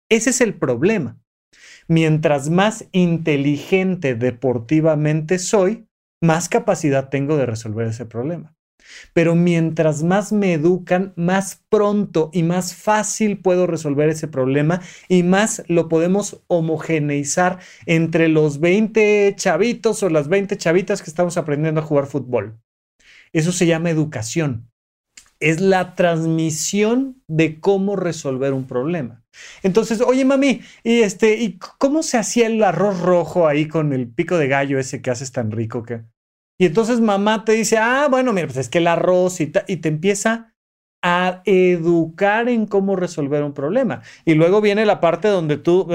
Ese 0.08 0.30
es 0.30 0.40
el 0.40 0.54
problema. 0.54 1.20
Mientras 1.86 2.48
más 2.48 2.88
inteligente 2.92 4.14
deportivamente 4.14 5.38
soy, 5.38 5.86
más 6.22 6.48
capacidad 6.48 7.10
tengo 7.10 7.36
de 7.36 7.44
resolver 7.44 7.88
ese 7.88 8.06
problema. 8.06 8.56
Pero 9.12 9.34
mientras 9.34 10.02
más 10.02 10.32
me 10.32 10.54
educan, 10.54 11.12
más 11.16 11.62
pronto 11.68 12.30
y 12.32 12.42
más 12.42 12.74
fácil 12.74 13.38
puedo 13.38 13.66
resolver 13.66 14.08
ese 14.08 14.28
problema 14.28 14.80
y 15.08 15.22
más 15.22 15.62
lo 15.68 15.88
podemos 15.88 16.42
homogeneizar 16.46 17.58
entre 17.86 18.28
los 18.28 18.60
20 18.60 19.34
chavitos 19.36 20.02
o 20.02 20.10
las 20.10 20.28
20 20.28 20.56
chavitas 20.56 21.02
que 21.02 21.10
estamos 21.10 21.36
aprendiendo 21.36 21.80
a 21.80 21.84
jugar 21.84 22.06
fútbol. 22.06 22.58
Eso 23.32 23.52
se 23.52 23.66
llama 23.66 23.90
educación. 23.90 24.70
Es 25.40 25.60
la 25.60 25.94
transmisión 25.94 27.22
de 27.26 27.58
cómo 27.60 27.96
resolver 27.96 28.52
un 28.52 28.66
problema. 28.66 29.24
Entonces, 29.62 30.00
oye 30.00 30.24
mami, 30.24 30.60
¿y 30.84 31.00
este, 31.00 31.36
¿y 31.38 31.58
cómo 31.58 32.02
se 32.02 32.18
hacía 32.18 32.46
el 32.46 32.62
arroz 32.62 33.00
rojo 33.00 33.48
ahí 33.48 33.66
con 33.66 33.92
el 33.92 34.08
pico 34.08 34.36
de 34.38 34.48
gallo 34.48 34.78
ese 34.78 35.02
que 35.02 35.10
haces 35.10 35.32
tan 35.32 35.50
rico 35.50 35.82
que? 35.82 36.02
Y 36.62 36.66
entonces 36.66 37.00
mamá 37.00 37.44
te 37.44 37.54
dice, 37.54 37.76
ah, 37.76 38.06
bueno, 38.08 38.32
mira, 38.32 38.46
pues 38.46 38.56
es 38.56 38.68
que 38.68 38.78
el 38.78 38.86
arroz 38.86 39.40
y, 39.40 39.50
y 39.66 39.78
te 39.78 39.88
empieza 39.88 40.54
a 41.02 41.42
educar 41.44 42.48
en 42.48 42.66
cómo 42.66 42.94
resolver 42.94 43.42
un 43.42 43.52
problema. 43.52 44.02
Y 44.24 44.34
luego 44.34 44.60
viene 44.60 44.86
la 44.86 45.00
parte 45.00 45.26
donde 45.26 45.56
tú 45.56 45.88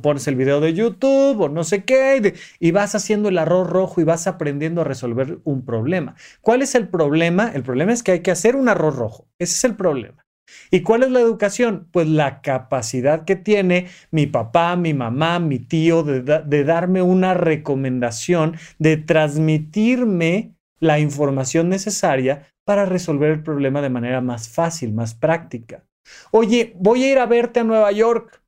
pones 0.00 0.26
el 0.26 0.36
video 0.36 0.60
de 0.60 0.72
YouTube 0.72 1.42
o 1.42 1.50
no 1.50 1.62
sé 1.62 1.84
qué, 1.84 2.34
y 2.58 2.70
vas 2.70 2.94
haciendo 2.94 3.28
el 3.28 3.36
arroz 3.36 3.68
rojo 3.68 4.00
y 4.00 4.04
vas 4.04 4.26
aprendiendo 4.26 4.80
a 4.80 4.84
resolver 4.84 5.40
un 5.44 5.62
problema. 5.62 6.14
¿Cuál 6.40 6.62
es 6.62 6.74
el 6.74 6.88
problema? 6.88 7.50
El 7.52 7.62
problema 7.62 7.92
es 7.92 8.02
que 8.02 8.12
hay 8.12 8.20
que 8.20 8.30
hacer 8.30 8.56
un 8.56 8.70
arroz 8.70 8.96
rojo. 8.96 9.28
Ese 9.38 9.52
es 9.52 9.64
el 9.64 9.76
problema. 9.76 10.23
¿Y 10.70 10.82
cuál 10.82 11.02
es 11.02 11.10
la 11.10 11.20
educación? 11.20 11.88
Pues 11.90 12.08
la 12.08 12.40
capacidad 12.40 13.24
que 13.24 13.36
tiene 13.36 13.88
mi 14.10 14.26
papá, 14.26 14.76
mi 14.76 14.94
mamá, 14.94 15.38
mi 15.38 15.58
tío 15.58 16.02
de, 16.02 16.64
darme 16.64 17.02
una 17.02 17.34
recomendación, 17.34 18.56
de 18.78 18.96
transmitirme 18.96 20.54
la 20.80 20.98
información 20.98 21.68
necesaria 21.68 22.48
para 22.64 22.84
resolver 22.84 23.30
el 23.30 23.42
problema 23.42 23.82
de 23.82 23.90
manera 23.90 24.20
más 24.20 24.48
fácil, 24.48 24.92
más 24.92 25.14
práctica. 25.14 25.84
Oye, 26.30 26.74
voy 26.76 27.04
a 27.04 27.12
ir 27.12 27.18
a 27.18 27.26
verte 27.26 27.60
a 27.60 27.64
Nueva 27.64 27.92
York. 27.92 28.42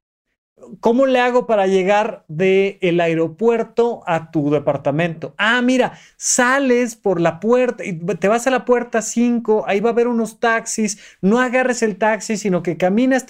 ¿Cómo 0.81 1.07
le 1.07 1.21
hago 1.21 1.47
para 1.47 1.67
llegar 1.67 2.25
del 2.29 2.79
el 2.81 3.01
aeropuerto 3.01 4.03
a 4.07 4.31
tu 4.31 4.51
departamento? 4.51 5.35
Ah, 5.39 5.63
mira, 5.63 5.99
sales 6.17 6.97
por 6.97 7.21
la 7.21 7.41
puerta 7.41 7.85
y 7.85 7.99
te 7.99 8.29
vas 8.29 8.47
a 8.47 8.51
la 8.51 8.65
puerta 8.65 9.03
5, 9.03 9.65
ahí 9.67 9.81
va 9.81 9.91
a 9.91 9.93
haber 9.93 10.09
unos 10.09 10.41
taxis, 10.41 10.99
no 11.21 11.41
agarres 11.41 11.83
el 11.83 11.97
taxi, 11.97 12.37
sino 12.37 12.63
que 12.63 12.77
caminas 12.77 13.27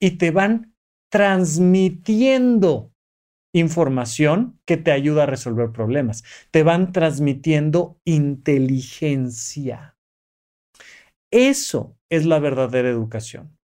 y 0.00 0.12
te 0.12 0.30
van 0.30 0.74
transmitiendo 1.10 2.92
información 3.54 4.58
que 4.64 4.76
te 4.76 4.92
ayuda 4.92 5.24
a 5.24 5.26
resolver 5.26 5.70
problemas. 5.72 6.24
Te 6.50 6.62
van 6.62 6.92
transmitiendo 6.92 8.00
inteligencia. 8.04 9.96
Eso 11.30 11.96
es 12.08 12.26
la 12.26 12.38
verdadera 12.38 12.88
educación. 12.88 13.56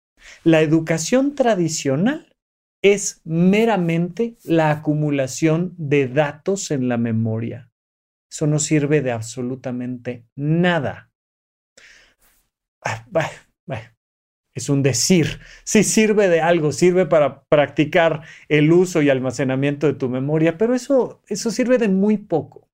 La 0.44 0.62
educación 0.62 1.36
tradicional 1.36 2.27
es 2.82 3.22
meramente 3.26 4.38
la 4.44 4.72
acumulación 4.72 5.74
de 5.78 6.08
datos 6.08 6.72
en 6.72 6.90
la 6.90 6.98
memoria. 6.98 7.72
Eso 8.30 8.48
no 8.48 8.60
sirve 8.60 9.02
de 9.02 9.12
absolutamente 9.12 10.26
nada. 10.36 11.12
Ah, 12.84 13.06
es 14.54 14.70
un 14.70 14.82
decir. 14.82 15.40
Sí 15.64 15.84
sirve 15.84 16.28
de 16.30 16.42
algo, 16.42 16.72
sirve 16.72 17.06
para 17.06 17.44
practicar 17.44 18.24
el 18.50 18.72
uso 18.72 19.02
y 19.04 19.10
almacenamiento 19.10 19.86
de 19.86 19.94
tu 19.94 20.10
memoria, 20.10 20.58
pero 20.58 20.74
eso, 20.74 21.22
eso 21.28 21.52
sirve 21.52 21.78
de 21.78 21.90
muy 21.90 22.18
poco 22.18 22.67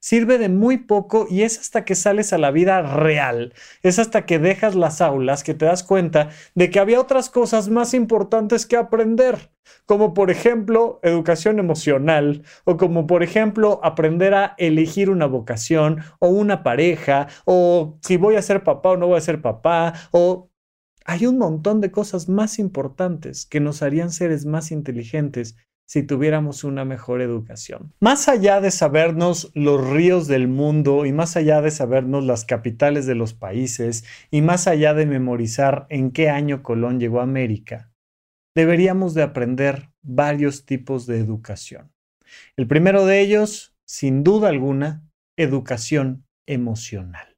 sirve 0.00 0.38
de 0.38 0.48
muy 0.48 0.78
poco 0.78 1.26
y 1.28 1.42
es 1.42 1.58
hasta 1.58 1.84
que 1.84 1.94
sales 1.94 2.32
a 2.32 2.38
la 2.38 2.50
vida 2.50 2.82
real, 2.82 3.54
es 3.82 3.98
hasta 3.98 4.26
que 4.26 4.38
dejas 4.38 4.74
las 4.74 5.00
aulas 5.00 5.42
que 5.42 5.54
te 5.54 5.64
das 5.64 5.82
cuenta 5.82 6.30
de 6.54 6.70
que 6.70 6.80
había 6.80 7.00
otras 7.00 7.30
cosas 7.30 7.68
más 7.68 7.94
importantes 7.94 8.66
que 8.66 8.76
aprender, 8.76 9.50
como 9.86 10.14
por 10.14 10.30
ejemplo 10.30 11.00
educación 11.02 11.58
emocional 11.58 12.42
o 12.64 12.76
como 12.76 13.06
por 13.06 13.22
ejemplo 13.22 13.80
aprender 13.82 14.34
a 14.34 14.54
elegir 14.58 15.10
una 15.10 15.26
vocación 15.26 16.02
o 16.18 16.28
una 16.28 16.62
pareja 16.62 17.28
o 17.44 17.98
si 18.02 18.16
voy 18.16 18.36
a 18.36 18.42
ser 18.42 18.62
papá 18.62 18.90
o 18.90 18.96
no 18.96 19.06
voy 19.06 19.18
a 19.18 19.22
ser 19.22 19.40
papá 19.40 19.94
o 20.10 20.50
hay 21.06 21.26
un 21.26 21.38
montón 21.38 21.80
de 21.80 21.90
cosas 21.90 22.28
más 22.28 22.58
importantes 22.58 23.46
que 23.46 23.60
nos 23.60 23.82
harían 23.82 24.10
seres 24.10 24.46
más 24.46 24.70
inteligentes 24.70 25.56
si 25.86 26.02
tuviéramos 26.02 26.64
una 26.64 26.84
mejor 26.84 27.20
educación. 27.20 27.92
Más 28.00 28.28
allá 28.28 28.60
de 28.60 28.70
sabernos 28.70 29.50
los 29.54 29.90
ríos 29.90 30.26
del 30.26 30.48
mundo 30.48 31.06
y 31.06 31.12
más 31.12 31.36
allá 31.36 31.60
de 31.60 31.70
sabernos 31.70 32.24
las 32.24 32.44
capitales 32.44 33.06
de 33.06 33.14
los 33.14 33.34
países 33.34 34.04
y 34.30 34.42
más 34.42 34.66
allá 34.66 34.94
de 34.94 35.06
memorizar 35.06 35.86
en 35.90 36.10
qué 36.10 36.30
año 36.30 36.62
Colón 36.62 37.00
llegó 37.00 37.20
a 37.20 37.24
América, 37.24 37.92
deberíamos 38.54 39.14
de 39.14 39.22
aprender 39.22 39.90
varios 40.02 40.64
tipos 40.64 41.06
de 41.06 41.18
educación. 41.18 41.92
El 42.56 42.66
primero 42.66 43.04
de 43.04 43.20
ellos, 43.20 43.76
sin 43.84 44.24
duda 44.24 44.48
alguna, 44.48 45.06
educación 45.36 46.26
emocional. 46.46 47.33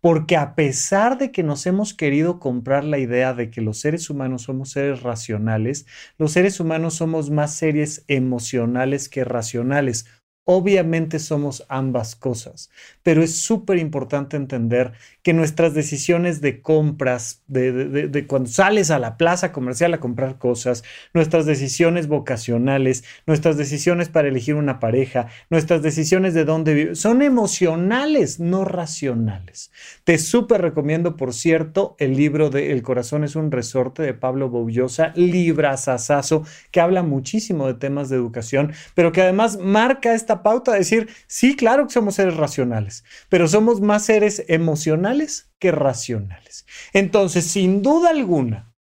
Porque 0.00 0.36
a 0.36 0.54
pesar 0.54 1.18
de 1.18 1.32
que 1.32 1.42
nos 1.42 1.66
hemos 1.66 1.94
querido 1.94 2.38
comprar 2.38 2.84
la 2.84 2.98
idea 2.98 3.34
de 3.34 3.50
que 3.50 3.60
los 3.60 3.80
seres 3.80 4.10
humanos 4.10 4.42
somos 4.42 4.70
seres 4.70 5.02
racionales, 5.02 5.86
los 6.18 6.32
seres 6.32 6.60
humanos 6.60 6.94
somos 6.94 7.30
más 7.30 7.54
seres 7.54 8.04
emocionales 8.08 9.08
que 9.08 9.24
racionales. 9.24 10.06
Obviamente 10.44 11.20
somos 11.20 11.64
ambas 11.68 12.16
cosas, 12.16 12.68
pero 13.04 13.22
es 13.22 13.42
súper 13.42 13.78
importante 13.78 14.36
entender 14.36 14.92
que 15.22 15.32
nuestras 15.32 15.72
decisiones 15.72 16.40
de 16.40 16.60
compras, 16.60 17.42
de, 17.46 18.26
cuando 18.26 18.48
sales 18.48 18.90
a 18.90 18.98
la 18.98 19.16
plaza 19.16 19.52
comercial 19.52 19.94
a 19.94 20.00
comprar 20.00 20.38
cosas, 20.38 20.82
nuestras 21.14 21.46
decisiones 21.46 22.08
vocacionales, 22.08 23.04
nuestras 23.24 23.56
decisiones 23.56 24.08
para 24.08 24.26
elegir 24.26 24.56
una 24.56 24.80
pareja, 24.80 25.28
nuestras 25.48 25.80
decisiones 25.80 26.34
de 26.34 26.44
dónde 26.44 26.74
vivir, 26.74 26.96
son 26.96 27.22
emocionales, 27.22 28.40
no 28.40 28.64
racionales. 28.64 29.70
Te 30.02 30.18
súper 30.18 30.60
recomiendo, 30.60 31.16
por 31.16 31.34
cierto, 31.34 31.94
el 32.00 32.16
libro 32.16 32.50
de 32.50 32.72
El 32.72 32.82
corazón 32.82 33.22
es 33.22 33.36
un 33.36 33.52
resorte 33.52 34.02
de 34.02 34.14
Pablo 34.14 34.48
Boullosa, 34.48 35.12
librazazazo, 35.14 36.42
que 36.72 36.80
habla 36.80 37.04
muchísimo 37.04 37.68
de 37.68 37.74
temas 37.74 38.08
de 38.08 38.16
educación, 38.16 38.72
pero 38.96 39.12
que 39.12 39.22
además 39.22 39.58
marca 39.58 40.14
esta 40.14 40.31
pauta 40.40 40.72
de 40.72 40.78
decir, 40.78 41.10
sí, 41.26 41.56
claro 41.56 41.86
que 41.86 41.92
somos 41.92 42.14
seres 42.14 42.36
racionales, 42.36 43.04
pero 43.28 43.46
somos 43.48 43.80
más 43.80 44.06
seres 44.06 44.44
emocionales 44.48 45.50
que 45.58 45.72
racionales. 45.72 46.64
Entonces, 46.94 47.44
sin 47.44 47.82
duda 47.82 48.10
alguna, 48.10 48.72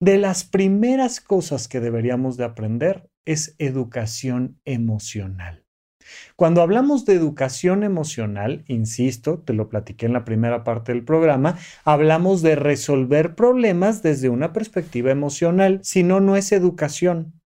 de 0.00 0.18
las 0.18 0.44
primeras 0.44 1.20
cosas 1.20 1.68
que 1.68 1.80
deberíamos 1.80 2.36
de 2.36 2.44
aprender 2.44 3.08
es 3.24 3.54
educación 3.58 4.60
emocional. 4.64 5.64
Cuando 6.36 6.62
hablamos 6.62 7.04
de 7.04 7.14
educación 7.14 7.82
emocional, 7.82 8.64
insisto, 8.66 9.40
te 9.40 9.52
lo 9.52 9.68
platiqué 9.68 10.06
en 10.06 10.12
la 10.12 10.24
primera 10.24 10.64
parte 10.64 10.92
del 10.92 11.04
programa, 11.04 11.58
hablamos 11.84 12.42
de 12.42 12.56
resolver 12.56 13.34
problemas 13.34 14.02
desde 14.02 14.28
una 14.28 14.52
perspectiva 14.52 15.10
emocional, 15.10 15.80
si 15.82 16.02
no, 16.02 16.20
no 16.20 16.36
es 16.36 16.52
educación. 16.52 17.37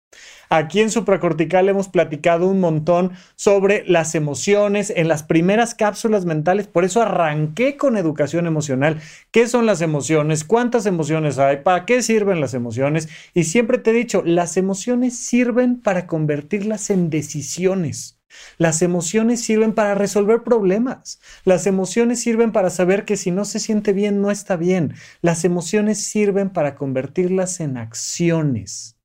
Aquí 0.48 0.80
en 0.80 0.90
supracortical 0.90 1.68
hemos 1.70 1.88
platicado 1.88 2.46
un 2.46 2.60
montón 2.60 3.12
sobre 3.36 3.84
las 3.86 4.14
emociones 4.14 4.92
en 4.94 5.08
las 5.08 5.22
primeras 5.22 5.74
cápsulas 5.74 6.26
mentales, 6.26 6.66
por 6.66 6.84
eso 6.84 7.00
arranqué 7.00 7.78
con 7.78 7.96
educación 7.96 8.46
emocional. 8.46 9.00
¿Qué 9.30 9.48
son 9.48 9.64
las 9.64 9.80
emociones? 9.80 10.44
¿Cuántas 10.44 10.84
emociones 10.84 11.38
hay? 11.38 11.58
¿Para 11.58 11.86
qué 11.86 12.02
sirven 12.02 12.40
las 12.40 12.52
emociones? 12.52 13.08
Y 13.32 13.44
siempre 13.44 13.78
te 13.78 13.90
he 13.90 13.94
dicho, 13.94 14.22
las 14.26 14.58
emociones 14.58 15.16
sirven 15.16 15.80
para 15.80 16.06
convertirlas 16.06 16.90
en 16.90 17.08
decisiones. 17.08 18.18
Las 18.58 18.82
emociones 18.82 19.42
sirven 19.42 19.72
para 19.72 19.94
resolver 19.94 20.42
problemas. 20.42 21.20
Las 21.44 21.66
emociones 21.66 22.20
sirven 22.20 22.52
para 22.52 22.70
saber 22.70 23.04
que 23.04 23.16
si 23.16 23.30
no 23.30 23.44
se 23.44 23.58
siente 23.58 23.92
bien, 23.92 24.20
no 24.20 24.30
está 24.30 24.56
bien. 24.56 24.94
Las 25.20 25.44
emociones 25.44 26.04
sirven 26.04 26.50
para 26.50 26.74
convertirlas 26.74 27.60
en 27.60 27.76
acciones. 27.76 28.96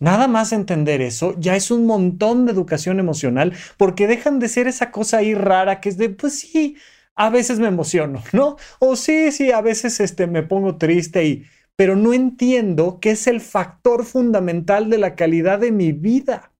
Nada 0.00 0.28
más 0.28 0.52
entender 0.52 1.00
eso 1.00 1.34
ya 1.38 1.56
es 1.56 1.70
un 1.70 1.86
montón 1.86 2.46
de 2.46 2.52
educación 2.52 3.00
emocional 3.00 3.52
porque 3.76 4.06
dejan 4.06 4.38
de 4.38 4.48
ser 4.48 4.68
esa 4.68 4.90
cosa 4.92 5.18
ahí 5.18 5.34
rara 5.34 5.80
que 5.80 5.88
es 5.88 5.98
de, 5.98 6.10
pues 6.10 6.38
sí, 6.38 6.76
a 7.16 7.30
veces 7.30 7.58
me 7.58 7.66
emociono, 7.66 8.22
¿no? 8.32 8.56
O 8.78 8.94
sí, 8.94 9.32
sí, 9.32 9.50
a 9.50 9.60
veces 9.60 9.98
este, 9.98 10.28
me 10.28 10.44
pongo 10.44 10.76
triste 10.76 11.24
y, 11.26 11.44
pero 11.74 11.96
no 11.96 12.12
entiendo 12.12 13.00
que 13.00 13.10
es 13.10 13.26
el 13.26 13.40
factor 13.40 14.04
fundamental 14.04 14.88
de 14.88 14.98
la 14.98 15.16
calidad 15.16 15.58
de 15.58 15.72
mi 15.72 15.92
vida. 15.92 16.52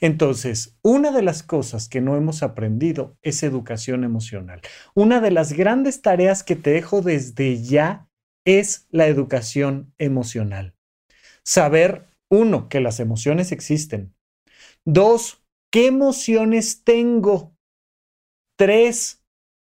Entonces, 0.00 0.76
una 0.82 1.12
de 1.12 1.22
las 1.22 1.42
cosas 1.42 1.88
que 1.88 2.00
no 2.00 2.16
hemos 2.16 2.42
aprendido 2.42 3.16
es 3.22 3.42
educación 3.42 4.04
emocional. 4.04 4.60
Una 4.94 5.20
de 5.20 5.30
las 5.30 5.52
grandes 5.52 6.02
tareas 6.02 6.42
que 6.42 6.56
te 6.56 6.70
dejo 6.70 7.02
desde 7.02 7.62
ya 7.62 8.08
es 8.44 8.86
la 8.90 9.06
educación 9.06 9.92
emocional. 9.98 10.74
Saber 11.44 12.09
uno, 12.30 12.68
que 12.68 12.80
las 12.80 13.00
emociones 13.00 13.52
existen. 13.52 14.14
Dos, 14.84 15.42
¿qué 15.70 15.86
emociones 15.86 16.84
tengo? 16.84 17.54
Tres, 18.56 19.22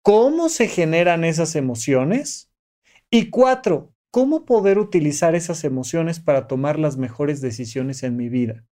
¿cómo 0.02 0.48
se 0.48 0.68
generan 0.68 1.24
esas 1.24 1.56
emociones? 1.56 2.52
Y 3.10 3.30
cuatro, 3.30 3.94
¿cómo 4.10 4.44
poder 4.44 4.78
utilizar 4.78 5.34
esas 5.34 5.64
emociones 5.64 6.20
para 6.20 6.48
tomar 6.48 6.78
las 6.78 6.96
mejores 6.96 7.40
decisiones 7.40 8.02
en 8.02 8.16
mi 8.16 8.28
vida? 8.28 8.64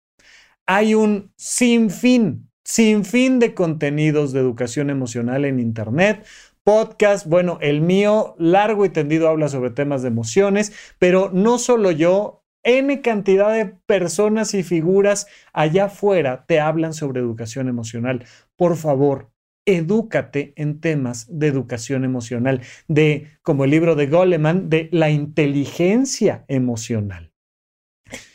Hay 0.67 0.95
un 0.95 1.33
sinfín, 1.37 2.51
sinfín 2.65 3.39
de 3.39 3.55
contenidos 3.55 4.33
de 4.33 4.41
educación 4.41 4.91
emocional 4.91 5.45
en 5.45 5.61
Internet 5.61 6.27
podcast. 6.69 7.27
Bueno, 7.27 7.57
el 7.63 7.81
mío 7.81 8.35
largo 8.39 8.85
y 8.85 8.91
tendido 8.91 9.31
habla 9.31 9.49
sobre 9.49 9.71
temas 9.71 10.03
de 10.03 10.09
emociones, 10.09 10.75
pero 10.99 11.31
no 11.33 11.59
solo 11.59 11.91
yo, 11.91 12.45
N 12.69 13.01
cantidad 13.01 13.51
de 13.51 13.65
personas 13.65 14.53
y 14.53 14.63
figuras 14.63 15.27
allá 15.55 15.87
afuera 15.87 16.45
te 16.47 16.61
hablan 16.61 16.93
sobre 16.93 17.21
educación 17.21 17.67
emocional. 17.67 18.27
Por 18.57 18.77
favor, 18.77 19.31
edúcate 19.65 20.53
en 20.57 20.79
temas 20.79 21.27
de 21.31 21.47
educación 21.47 22.05
emocional, 22.05 22.61
de, 22.87 23.29
como 23.43 23.65
el 23.65 23.71
libro 23.71 23.97
de 23.97 24.07
Goleman, 24.07 24.69
de 24.69 24.91
la 24.93 25.09
inteligencia 25.09 26.45
emocional. 26.47 27.33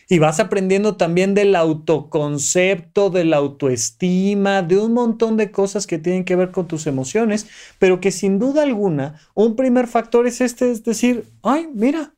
Y 0.10 0.18
vas 0.18 0.40
aprendiendo 0.40 0.98
también 0.98 1.36
del 1.36 1.56
autoconcepto, 1.56 3.12
de 3.12 3.26
la 3.26 3.38
autoestima, 3.38 4.64
de 4.64 4.78
un 4.80 4.94
montón 4.94 5.38
de 5.38 5.52
cosas 5.52 5.86
que 5.86 6.00
tienen 6.00 6.26
que 6.26 6.36
ver 6.36 6.50
con 6.50 6.68
tus 6.68 6.88
emociones, 6.88 7.48
pero 7.78 8.00
que 8.00 8.10
sin 8.10 8.40
duda 8.40 8.64
alguna, 8.64 9.20
un 9.36 9.56
primer 9.56 9.86
factor 9.86 10.26
es 10.26 10.42
este, 10.42 10.72
es 10.72 10.84
decir, 10.84 11.26
ay, 11.44 11.70
mira, 11.74 12.16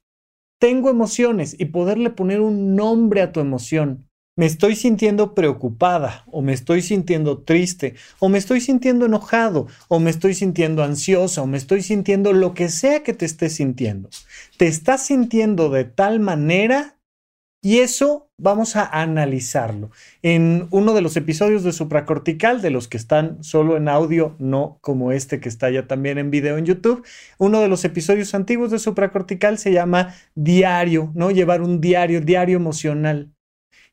tengo 0.60 0.90
emociones 0.90 1.56
y 1.58 1.66
poderle 1.66 2.10
poner 2.10 2.42
un 2.42 2.76
nombre 2.76 3.22
a 3.22 3.32
tu 3.32 3.40
emoción. 3.40 4.08
Me 4.38 4.46
estoy 4.46 4.76
sintiendo 4.76 5.34
preocupada 5.34 6.26
o 6.28 6.42
me 6.42 6.52
estoy 6.52 6.82
sintiendo 6.82 7.44
triste 7.44 7.96
o 8.20 8.28
me 8.28 8.38
estoy 8.38 8.60
sintiendo 8.60 9.06
enojado 9.06 9.68
o 9.88 10.00
me 10.02 10.10
estoy 10.10 10.34
sintiendo 10.34 10.84
ansiosa 10.84 11.42
o 11.42 11.48
me 11.48 11.58
estoy 11.58 11.82
sintiendo 11.82 12.34
lo 12.34 12.54
que 12.54 12.68
sea 12.68 13.02
que 13.02 13.14
te 13.14 13.26
estés 13.26 13.56
sintiendo. 13.56 14.10
Te 14.58 14.68
estás 14.68 15.06
sintiendo 15.06 15.70
de 15.70 15.86
tal 15.86 16.20
manera 16.20 16.95
Y 17.66 17.80
eso 17.80 18.30
vamos 18.38 18.76
a 18.76 18.86
analizarlo. 18.86 19.90
En 20.22 20.68
uno 20.70 20.94
de 20.94 21.02
los 21.02 21.18
episodios 21.18 21.64
de 21.64 21.74
supracortical, 21.74 22.62
de 22.62 22.70
los 22.70 22.88
que 22.88 22.98
están 22.98 23.44
solo 23.44 23.76
en 23.76 23.90
audio, 23.90 24.36
no 24.38 24.78
como 24.82 25.12
este 25.12 25.40
que 25.40 25.50
está 25.50 25.72
ya 25.72 25.88
también 25.88 26.20
en 26.20 26.30
video 26.30 26.60
en 26.60 26.66
YouTube, 26.68 27.04
uno 27.40 27.62
de 27.62 27.68
los 27.68 27.84
episodios 27.84 28.36
antiguos 28.36 28.70
de 28.70 28.78
supracortical 28.78 29.58
se 29.58 29.74
llama 29.74 30.14
diario, 30.36 31.12
¿no? 31.16 31.32
Llevar 31.32 31.64
un 31.64 31.82
diario, 31.82 32.22
diario 32.22 32.58
emocional. 32.58 33.34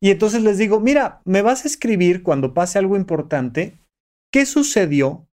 Y 0.00 0.10
entonces 0.10 0.42
les 0.42 0.58
digo, 0.58 0.78
mira, 0.78 1.22
me 1.24 1.40
vas 1.40 1.64
a 1.64 1.68
escribir 1.68 2.22
cuando 2.22 2.52
pase 2.52 2.78
algo 2.78 2.94
importante, 2.94 3.78
¿qué 4.30 4.44
sucedió? 4.44 5.26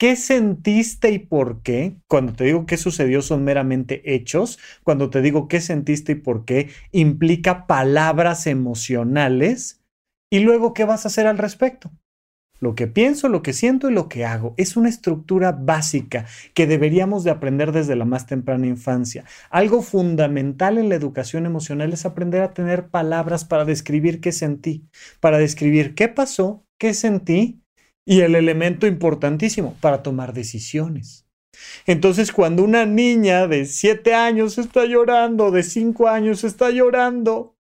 ¿Qué 0.00 0.16
sentiste 0.16 1.10
y 1.10 1.18
por 1.18 1.60
qué? 1.60 1.98
Cuando 2.08 2.32
te 2.32 2.44
digo 2.44 2.64
qué 2.64 2.78
sucedió 2.78 3.20
son 3.20 3.44
meramente 3.44 4.14
hechos. 4.14 4.58
Cuando 4.82 5.10
te 5.10 5.20
digo 5.20 5.46
qué 5.46 5.60
sentiste 5.60 6.12
y 6.12 6.14
por 6.14 6.46
qué 6.46 6.70
implica 6.90 7.66
palabras 7.66 8.46
emocionales. 8.46 9.82
Y 10.30 10.38
luego, 10.38 10.72
¿qué 10.72 10.86
vas 10.86 11.04
a 11.04 11.08
hacer 11.08 11.26
al 11.26 11.36
respecto? 11.36 11.92
Lo 12.60 12.74
que 12.74 12.86
pienso, 12.86 13.28
lo 13.28 13.42
que 13.42 13.52
siento 13.52 13.90
y 13.90 13.92
lo 13.92 14.08
que 14.08 14.24
hago. 14.24 14.54
Es 14.56 14.74
una 14.74 14.88
estructura 14.88 15.52
básica 15.52 16.24
que 16.54 16.66
deberíamos 16.66 17.22
de 17.22 17.32
aprender 17.32 17.70
desde 17.70 17.94
la 17.94 18.06
más 18.06 18.24
temprana 18.24 18.66
infancia. 18.66 19.26
Algo 19.50 19.82
fundamental 19.82 20.78
en 20.78 20.88
la 20.88 20.94
educación 20.94 21.44
emocional 21.44 21.92
es 21.92 22.06
aprender 22.06 22.40
a 22.40 22.54
tener 22.54 22.88
palabras 22.88 23.44
para 23.44 23.66
describir 23.66 24.22
qué 24.22 24.32
sentí, 24.32 24.88
para 25.20 25.36
describir 25.36 25.94
qué 25.94 26.08
pasó, 26.08 26.64
qué 26.78 26.94
sentí 26.94 27.59
y 28.10 28.22
el 28.22 28.34
elemento 28.34 28.88
importantísimo 28.88 29.76
para 29.80 30.02
tomar 30.02 30.32
decisiones. 30.32 31.26
Entonces, 31.86 32.32
cuando 32.32 32.64
una 32.64 32.84
niña 32.84 33.46
de 33.46 33.66
7 33.66 34.14
años 34.14 34.58
está 34.58 34.84
llorando, 34.84 35.52
de 35.52 35.62
5 35.62 36.08
años 36.08 36.42
está 36.42 36.70
llorando, 36.70 37.54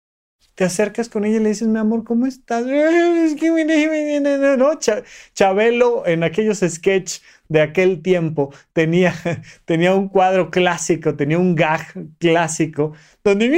te 0.55 0.63
acercas 0.63 1.09
con 1.09 1.25
ella 1.25 1.39
y 1.39 1.43
le 1.43 1.49
dices, 1.49 1.67
mi 1.67 1.81
amor, 1.81 2.05
¿cómo 2.05 2.29
estás? 2.29 2.65
Es 2.65 3.35
que 3.35 4.57
no, 4.57 4.79
Chabelo 5.35 6.07
en 6.07 6.23
aquellos 6.23 6.61
sketches 6.61 7.23
de 7.49 7.61
aquel 7.61 8.03
tiempo 8.03 8.53
tenía, 8.73 9.15
tenía 9.65 9.95
un 9.95 10.09
cuadro 10.09 10.51
clásico, 10.51 11.17
tenía 11.17 11.39
un 11.39 11.55
gag 11.55 11.87
clásico, 12.19 12.93
donde 13.25 13.57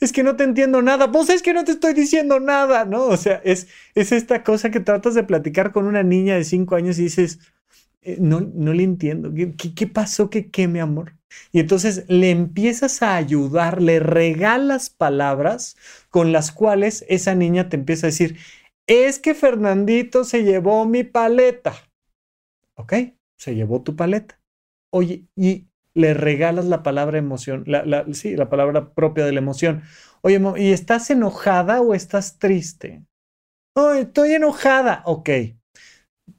es 0.00 0.12
que 0.12 0.22
no 0.22 0.36
te 0.36 0.44
entiendo 0.44 0.82
nada, 0.82 1.10
pues 1.10 1.30
es 1.30 1.42
que 1.42 1.54
no 1.54 1.64
te 1.64 1.72
estoy 1.72 1.94
diciendo 1.94 2.40
nada, 2.40 2.84
¿no? 2.84 3.04
O 3.06 3.16
sea, 3.16 3.40
es, 3.44 3.68
es 3.94 4.12
esta 4.12 4.42
cosa 4.44 4.70
que 4.70 4.80
tratas 4.80 5.14
de 5.14 5.24
platicar 5.24 5.72
con 5.72 5.86
una 5.86 6.02
niña 6.02 6.36
de 6.36 6.44
cinco 6.44 6.74
años 6.76 6.98
y 6.98 7.04
dices, 7.04 7.38
eh, 8.02 8.16
no, 8.20 8.40
no 8.40 8.72
le 8.72 8.82
entiendo, 8.82 9.32
¿qué, 9.34 9.74
qué 9.74 9.86
pasó? 9.86 10.30
¿Qué, 10.30 10.50
¿Qué, 10.50 10.68
mi 10.68 10.80
amor? 10.80 11.14
Y 11.52 11.60
entonces 11.60 12.04
le 12.08 12.30
empiezas 12.30 13.02
a 13.02 13.16
ayudar, 13.16 13.80
le 13.80 14.00
regalas 14.00 14.90
palabras 14.90 15.76
con 16.10 16.32
las 16.32 16.52
cuales 16.52 17.04
esa 17.08 17.34
niña 17.34 17.68
te 17.68 17.76
empieza 17.76 18.06
a 18.06 18.10
decir, 18.10 18.36
es 18.86 19.18
que 19.18 19.34
Fernandito 19.34 20.24
se 20.24 20.42
llevó 20.42 20.84
mi 20.86 21.04
paleta. 21.04 21.74
Ok, 22.76 22.94
se 23.38 23.54
llevó 23.54 23.82
tu 23.82 23.96
paleta. 23.96 24.40
Oye, 24.92 25.26
y 25.36 25.68
le 25.94 26.14
regalas 26.14 26.64
la 26.66 26.82
palabra 26.82 27.18
emoción, 27.18 27.64
la, 27.66 28.06
sí, 28.12 28.36
la 28.36 28.48
palabra 28.48 28.94
propia 28.94 29.24
de 29.24 29.32
la 29.32 29.38
emoción. 29.40 29.82
Oye, 30.22 30.40
¿y 30.58 30.72
estás 30.72 31.10
enojada 31.10 31.80
o 31.80 31.94
estás 31.94 32.38
triste? 32.38 33.04
Oh, 33.74 33.92
estoy 33.92 34.32
enojada. 34.32 35.02
Ok. 35.06 35.30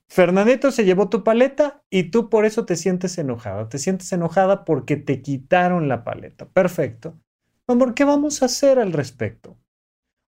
Fernandito 0.07 0.71
se 0.71 0.85
llevó 0.85 1.09
tu 1.09 1.23
paleta 1.23 1.83
y 1.89 2.11
tú 2.11 2.29
por 2.29 2.45
eso 2.45 2.65
te 2.65 2.75
sientes 2.75 3.17
enojada. 3.17 3.69
Te 3.69 3.79
sientes 3.79 4.11
enojada 4.11 4.65
porque 4.65 4.95
te 4.95 5.21
quitaron 5.21 5.87
la 5.87 6.03
paleta. 6.03 6.47
Perfecto. 6.47 7.19
Amor, 7.67 7.93
¿qué 7.93 8.03
vamos 8.03 8.41
a 8.41 8.45
hacer 8.45 8.79
al 8.79 8.93
respecto? 8.93 9.57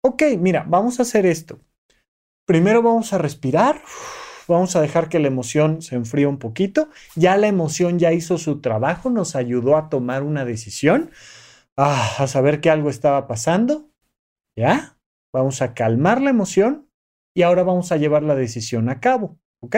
Ok, 0.03 0.23
mira, 0.39 0.65
vamos 0.67 0.99
a 0.99 1.03
hacer 1.03 1.25
esto. 1.25 1.59
Primero 2.45 2.81
vamos 2.81 3.13
a 3.13 3.17
respirar 3.17 3.81
vamos 4.47 4.75
a 4.75 4.81
dejar 4.81 5.09
que 5.09 5.19
la 5.19 5.27
emoción 5.27 5.81
se 5.81 5.95
enfríe 5.95 6.27
un 6.27 6.37
poquito. 6.37 6.89
Ya 7.15 7.37
la 7.37 7.47
emoción 7.47 7.99
ya 7.99 8.11
hizo 8.11 8.37
su 8.37 8.61
trabajo, 8.61 9.09
nos 9.09 9.35
ayudó 9.35 9.77
a 9.77 9.89
tomar 9.89 10.23
una 10.23 10.45
decisión, 10.45 11.11
a 11.75 12.27
saber 12.27 12.61
que 12.61 12.69
algo 12.69 12.89
estaba 12.89 13.27
pasando. 13.27 13.89
¿Ya? 14.55 14.97
Vamos 15.33 15.61
a 15.61 15.73
calmar 15.73 16.21
la 16.21 16.29
emoción 16.29 16.89
y 17.33 17.43
ahora 17.43 17.63
vamos 17.63 17.91
a 17.91 17.97
llevar 17.97 18.23
la 18.23 18.35
decisión 18.35 18.89
a 18.89 18.99
cabo. 18.99 19.39
¿Ok? 19.61 19.77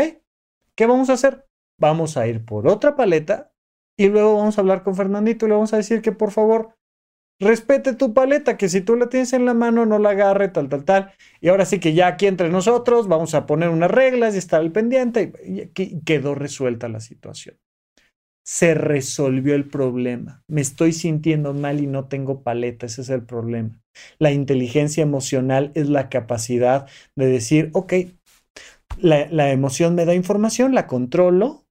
¿Qué 0.75 0.85
vamos 0.85 1.09
a 1.09 1.13
hacer? 1.13 1.47
Vamos 1.79 2.17
a 2.17 2.27
ir 2.27 2.45
por 2.45 2.67
otra 2.67 2.95
paleta 2.95 3.53
y 3.97 4.07
luego 4.07 4.37
vamos 4.37 4.57
a 4.57 4.61
hablar 4.61 4.83
con 4.83 4.95
Fernandito 4.95 5.45
y 5.45 5.49
le 5.49 5.55
vamos 5.55 5.73
a 5.73 5.77
decir 5.77 6.01
que 6.01 6.11
por 6.11 6.31
favor 6.31 6.75
respete 7.39 7.93
tu 7.93 8.13
paleta, 8.13 8.57
que 8.57 8.69
si 8.69 8.81
tú 8.81 8.95
la 8.95 9.09
tienes 9.09 9.33
en 9.33 9.45
la 9.45 9.53
mano 9.53 9.85
no 9.85 9.99
la 9.99 10.11
agarre, 10.11 10.49
tal, 10.49 10.69
tal, 10.69 10.85
tal. 10.85 11.11
Y 11.41 11.49
ahora 11.49 11.65
sí 11.65 11.79
que 11.79 11.93
ya 11.93 12.07
aquí 12.07 12.27
entre 12.27 12.49
nosotros 12.49 13.07
vamos 13.07 13.33
a 13.35 13.45
poner 13.45 13.69
unas 13.69 13.91
reglas 13.91 14.35
y 14.35 14.37
estar 14.37 14.61
al 14.61 14.71
pendiente. 14.71 15.33
Y 15.45 15.67
quedó 16.01 16.35
resuelta 16.35 16.89
la 16.89 16.99
situación. 16.99 17.57
Se 18.45 18.73
resolvió 18.73 19.55
el 19.55 19.69
problema. 19.69 20.43
Me 20.47 20.61
estoy 20.61 20.93
sintiendo 20.93 21.53
mal 21.53 21.79
y 21.79 21.87
no 21.87 22.07
tengo 22.07 22.43
paleta, 22.43 22.85
ese 22.85 23.01
es 23.01 23.09
el 23.09 23.23
problema. 23.23 23.79
La 24.19 24.31
inteligencia 24.31 25.03
emocional 25.03 25.71
es 25.75 25.87
la 25.89 26.09
capacidad 26.09 26.87
de 27.15 27.27
decir, 27.27 27.69
ok, 27.73 27.93
la, 28.97 29.27
la 29.29 29.51
emoción 29.51 29.95
me 29.95 30.05
da 30.05 30.13
información, 30.13 30.73
la 30.73 30.87
controlo, 30.87 31.62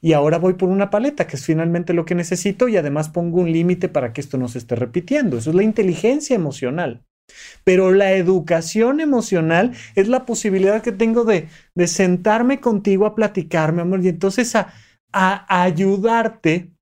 y 0.00 0.12
ahora 0.14 0.38
voy 0.38 0.54
por 0.54 0.68
una 0.68 0.90
paleta, 0.90 1.26
que 1.26 1.36
es 1.36 1.44
finalmente 1.44 1.92
lo 1.92 2.04
que 2.04 2.14
necesito, 2.14 2.68
y 2.68 2.76
además 2.76 3.08
pongo 3.08 3.40
un 3.40 3.52
límite 3.52 3.88
para 3.88 4.12
que 4.12 4.20
esto 4.20 4.38
no 4.38 4.48
se 4.48 4.58
esté 4.58 4.76
repitiendo. 4.76 5.36
Eso 5.36 5.50
es 5.50 5.56
la 5.56 5.62
inteligencia 5.62 6.34
emocional. 6.34 7.02
Pero 7.64 7.92
la 7.92 8.12
educación 8.12 9.00
emocional 9.00 9.72
es 9.94 10.08
la 10.08 10.26
posibilidad 10.26 10.82
que 10.82 10.92
tengo 10.92 11.24
de, 11.24 11.48
de 11.74 11.86
sentarme 11.86 12.60
contigo 12.60 13.06
a 13.06 13.14
platicarme, 13.14 13.82
amor, 13.82 14.04
y 14.04 14.08
entonces 14.08 14.56
a, 14.56 14.72
a 15.12 15.62
ayudarte 15.62 16.72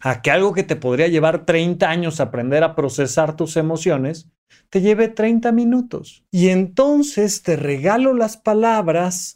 a 0.00 0.20
que 0.20 0.30
algo 0.30 0.52
que 0.52 0.62
te 0.62 0.76
podría 0.76 1.08
llevar 1.08 1.46
30 1.46 1.88
años 1.88 2.20
aprender 2.20 2.62
a 2.62 2.74
procesar 2.74 3.36
tus 3.36 3.56
emociones, 3.56 4.28
te 4.70 4.80
lleve 4.80 5.08
30 5.08 5.52
minutos. 5.52 6.24
Y 6.30 6.48
entonces 6.48 7.42
te 7.42 7.56
regalo 7.56 8.12
las 8.12 8.36
palabras 8.36 9.35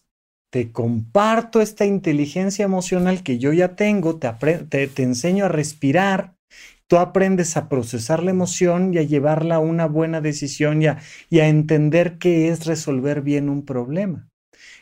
te 0.50 0.72
comparto 0.72 1.60
esta 1.60 1.86
inteligencia 1.86 2.64
emocional 2.64 3.22
que 3.22 3.38
yo 3.38 3.52
ya 3.52 3.76
tengo, 3.76 4.18
te, 4.18 4.90
enseño 4.96 5.44
a 5.44 5.48
respirar, 5.48 6.34
tú 6.88 6.98
aprendes 6.98 7.56
a 7.56 7.68
procesar 7.68 8.22
la 8.24 8.32
emoción 8.32 8.92
y 8.92 8.98
a 8.98 9.02
llevarla 9.02 9.56
a 9.56 9.60
una 9.60 9.86
buena 9.86 10.20
decisión 10.20 10.82
y 10.82 11.38
a 11.38 11.48
entender 11.48 12.18
qué 12.18 12.48
es 12.48 12.66
resolver 12.66 13.22
bien 13.22 13.48
un 13.48 13.64
problema. 13.64 14.28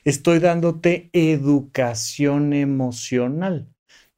Estoy 0.05 0.39
dándote 0.39 1.11
educación 1.13 2.55
emocional. 2.55 3.69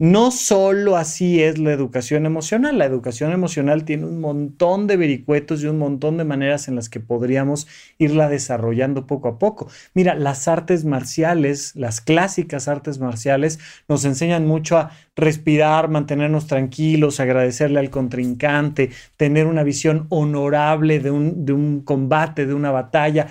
No 0.01 0.31
solo 0.31 0.97
así 0.97 1.43
es 1.43 1.59
la 1.59 1.73
educación 1.73 2.25
emocional, 2.25 2.79
la 2.79 2.87
educación 2.87 3.33
emocional 3.33 3.85
tiene 3.85 4.07
un 4.07 4.19
montón 4.19 4.87
de 4.87 4.97
vericuetos 4.97 5.63
y 5.63 5.67
un 5.67 5.77
montón 5.77 6.17
de 6.17 6.25
maneras 6.25 6.69
en 6.69 6.75
las 6.75 6.89
que 6.89 7.01
podríamos 7.01 7.69
irla 7.99 8.31
desarrollando 8.31 9.07
poco 9.07 9.29
a 9.29 9.39
poco. 9.39 9.69
Mira, 9.93 10.15
las 10.15 10.49
artes 10.49 10.87
marciales, 10.87 11.77
las 11.77 12.01
clásicas 12.01 12.67
artes 12.67 12.99
marciales, 12.99 13.59
nos 13.89 14.07
enseñan 14.07 14.47
mucho 14.47 14.79
a 14.79 14.91
respirar, 15.17 15.91
mantenernos 15.91 16.47
tranquilos, 16.47 17.21
agradecerle 17.21 17.79
al 17.79 17.91
contrincante, 17.91 18.89
tener 19.19 19.47
una 19.47 19.65
visión 19.65 20.07
honorable 20.09 21.01
de 21.01 21.11
un, 21.11 21.45
de 21.45 21.53
un 21.53 21.83
combate, 21.83 22.47
de 22.47 22.55
una 22.55 22.71
batalla. 22.71 23.27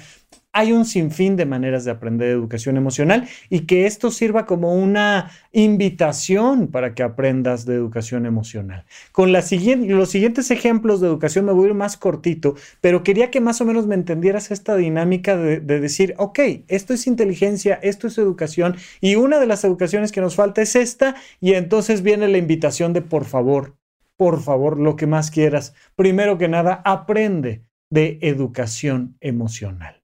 Hay 0.52 0.72
un 0.72 0.86
sinfín 0.86 1.36
de 1.36 1.46
maneras 1.46 1.86
de 1.86 1.92
aprender 1.92 2.30
educación 2.30 2.76
emocional 2.76 3.28
y 3.50 3.62
que 3.62 3.86
esto 3.86 4.10
sirva 4.10 4.48
como 4.48 4.74
una 4.74 5.30
invitación 5.52 6.68
para 6.68 6.96
que 6.96 7.04
aprendas 7.04 7.66
de 7.66 7.76
educación 7.76 8.26
emocional. 8.26 8.86
Con 9.12 9.32
los 9.32 9.46
siguientes 9.46 10.50
ejemplos 10.50 11.02
de 11.02 11.08
educación 11.08 11.46
me 11.46 11.52
voy 11.52 11.66
a 11.66 11.70
ir 11.70 11.76
más 11.76 11.98
cortito, 11.98 12.56
pero 12.82 13.04
quería 13.04 13.30
que 13.30 13.42
más 13.42 13.62
o 13.62 13.66
menos 13.66 13.86
me 13.86 13.94
entendieras 13.94 14.50
esta 14.50 14.76
dinámica 14.76 15.38
de, 15.38 15.60
de 15.60 15.80
decir, 15.80 16.16
ok, 16.18 16.40
esto 16.68 16.96
es 16.96 17.06
inteligencia, 17.06 17.80
esto 17.84 18.08
es 18.08 18.18
educación 18.18 18.76
y 19.02 19.16
una 19.16 19.40
de 19.40 19.46
las 19.46 19.64
educaciones 19.64 20.12
que 20.12 20.22
nos 20.22 20.36
falta 20.36 20.64
es 20.64 20.76
esta 20.76 21.16
y 21.40 21.54
entonces 21.54 22.02
viene 22.02 22.28
la 22.28 22.40
invitación 22.40 22.92
de 22.94 23.04
por 23.04 23.26
favor, 23.26 23.78
por 24.18 24.42
favor, 24.42 24.80
lo 24.80 24.96
que 24.96 25.06
más 25.06 25.30
quieras. 25.30 25.76
Primero 25.96 26.40
que 26.40 26.48
nada, 26.48 26.82
aprende 26.84 27.64
de 27.90 28.20
educación 28.22 29.16
emocional. 29.22 29.99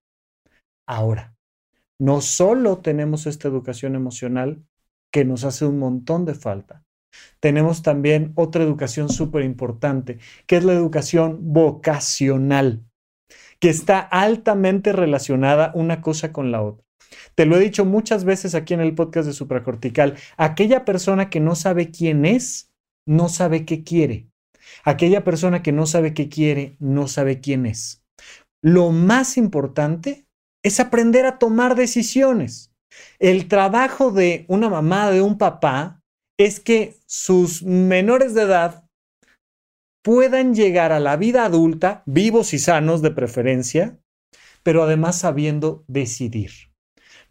Ahora, 0.87 1.35
no 1.99 2.21
solo 2.21 2.79
tenemos 2.79 3.25
esta 3.25 3.47
educación 3.47 3.95
emocional 3.95 4.63
que 5.11 5.25
nos 5.25 5.43
hace 5.43 5.65
un 5.65 5.79
montón 5.79 6.25
de 6.25 6.35
falta, 6.35 6.83
tenemos 7.39 7.81
también 7.81 8.33
otra 8.35 8.63
educación 8.63 9.09
súper 9.09 9.43
importante, 9.43 10.19
que 10.47 10.57
es 10.57 10.63
la 10.63 10.73
educación 10.73 11.53
vocacional, 11.53 12.83
que 13.59 13.69
está 13.69 13.99
altamente 13.99 14.91
relacionada 14.91 15.71
una 15.75 16.01
cosa 16.01 16.31
con 16.31 16.51
la 16.51 16.61
otra. 16.61 16.85
Te 17.35 17.45
lo 17.45 17.55
he 17.55 17.59
dicho 17.59 17.85
muchas 17.85 18.23
veces 18.23 18.55
aquí 18.55 18.73
en 18.73 18.81
el 18.81 18.95
podcast 18.95 19.27
de 19.27 19.33
Supracortical, 19.33 20.15
aquella 20.37 20.85
persona 20.85 21.29
que 21.29 21.39
no 21.39 21.55
sabe 21.55 21.91
quién 21.91 22.25
es, 22.25 22.71
no 23.05 23.29
sabe 23.29 23.65
qué 23.65 23.83
quiere. 23.83 24.27
Aquella 24.83 25.23
persona 25.23 25.61
que 25.61 25.71
no 25.71 25.85
sabe 25.85 26.13
qué 26.13 26.27
quiere, 26.27 26.75
no 26.79 27.07
sabe 27.07 27.39
quién 27.39 27.65
es. 27.65 28.03
Lo 28.61 28.91
más 28.91 29.37
importante 29.37 30.24
es 30.65 30.79
aprender 30.79 31.27
a 31.27 31.37
tomar 31.37 31.75
decisiones. 31.75 32.73
El 33.19 33.47
trabajo 33.47 34.09
de 34.09 34.45
una 34.47 34.67
mamá, 34.67 35.11
de 35.11 35.21
un 35.21 35.37
papá, 35.37 36.01
es 36.39 36.59
que 36.59 36.95
sus 37.05 37.61
menores 37.61 38.33
de 38.33 38.41
edad 38.41 38.89
puedan 40.03 40.55
llegar 40.55 40.91
a 40.91 40.99
la 40.99 41.17
vida 41.17 41.45
adulta, 41.45 42.01
vivos 42.07 42.55
y 42.55 42.57
sanos 42.57 43.03
de 43.03 43.11
preferencia, 43.11 43.99
pero 44.63 44.81
además 44.81 45.19
sabiendo 45.19 45.85
decidir. 45.87 46.49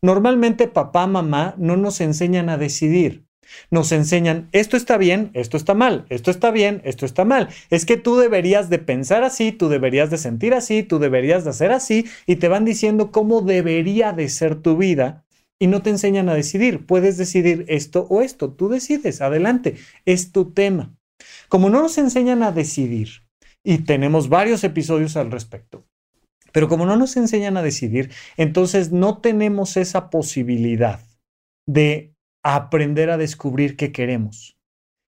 Normalmente 0.01 0.69
papá, 0.69 1.09
mamá 1.09 1.57
no 1.59 1.77
nos 1.77 2.01
enseñan 2.01 2.49
a 2.49 2.57
decidir. 2.57 3.27
Nos 3.71 3.93
enseñan, 3.93 4.49
esto 4.53 4.77
está 4.77 4.97
bien, 4.97 5.31
esto 5.35 5.57
está 5.57 5.75
mal, 5.75 6.07
esto 6.09 6.31
está 6.31 6.51
bien, 6.51 6.81
esto 6.85 7.07
está 7.07 7.25
mal. 7.25 7.49
Es 7.71 7.87
que 7.87 7.97
tú 7.97 8.17
deberías 8.17 8.71
de 8.71 8.79
pensar 8.79 9.25
así, 9.25 9.53
tú 9.53 9.69
deberías 9.69 10.11
de 10.11 10.19
sentir 10.19 10.55
así, 10.55 10.83
tú 10.83 10.99
deberías 10.99 11.45
de 11.45 11.51
hacer 11.51 11.73
así, 11.73 12.07
y 12.27 12.37
te 12.37 12.49
van 12.49 12.65
diciendo 12.65 13.11
cómo 13.11 13.41
debería 13.41 14.13
de 14.13 14.29
ser 14.29 14.57
tu 14.57 14.77
vida 14.77 15.25
y 15.59 15.67
no 15.67 15.83
te 15.83 15.91
enseñan 15.91 16.29
a 16.29 16.35
decidir. 16.35 16.87
Puedes 16.87 17.17
decidir 17.17 17.65
esto 17.69 18.07
o 18.11 18.23
esto, 18.23 18.53
tú 18.53 18.69
decides, 18.69 19.21
adelante, 19.21 19.77
es 20.05 20.33
tu 20.33 20.53
tema. 20.53 20.95
Como 21.49 21.71
no 21.71 21.83
nos 21.83 21.99
enseñan 21.99 22.43
a 22.43 22.53
decidir, 22.53 23.25
y 23.65 23.79
tenemos 23.79 24.29
varios 24.29 24.63
episodios 24.63 25.17
al 25.17 25.31
respecto, 25.31 25.87
pero 26.53 26.69
como 26.69 26.87
no 26.87 26.97
nos 26.97 27.17
enseñan 27.17 27.57
a 27.57 27.63
decidir, 27.63 28.11
entonces 28.37 28.93
no 28.93 29.19
tenemos 29.19 29.77
esa 29.77 30.11
posibilidad 30.11 31.01
de 31.67 32.14
aprender 32.45 33.11
a 33.11 33.17
descubrir 33.17 33.77
qué 33.77 33.91
queremos. 33.91 34.57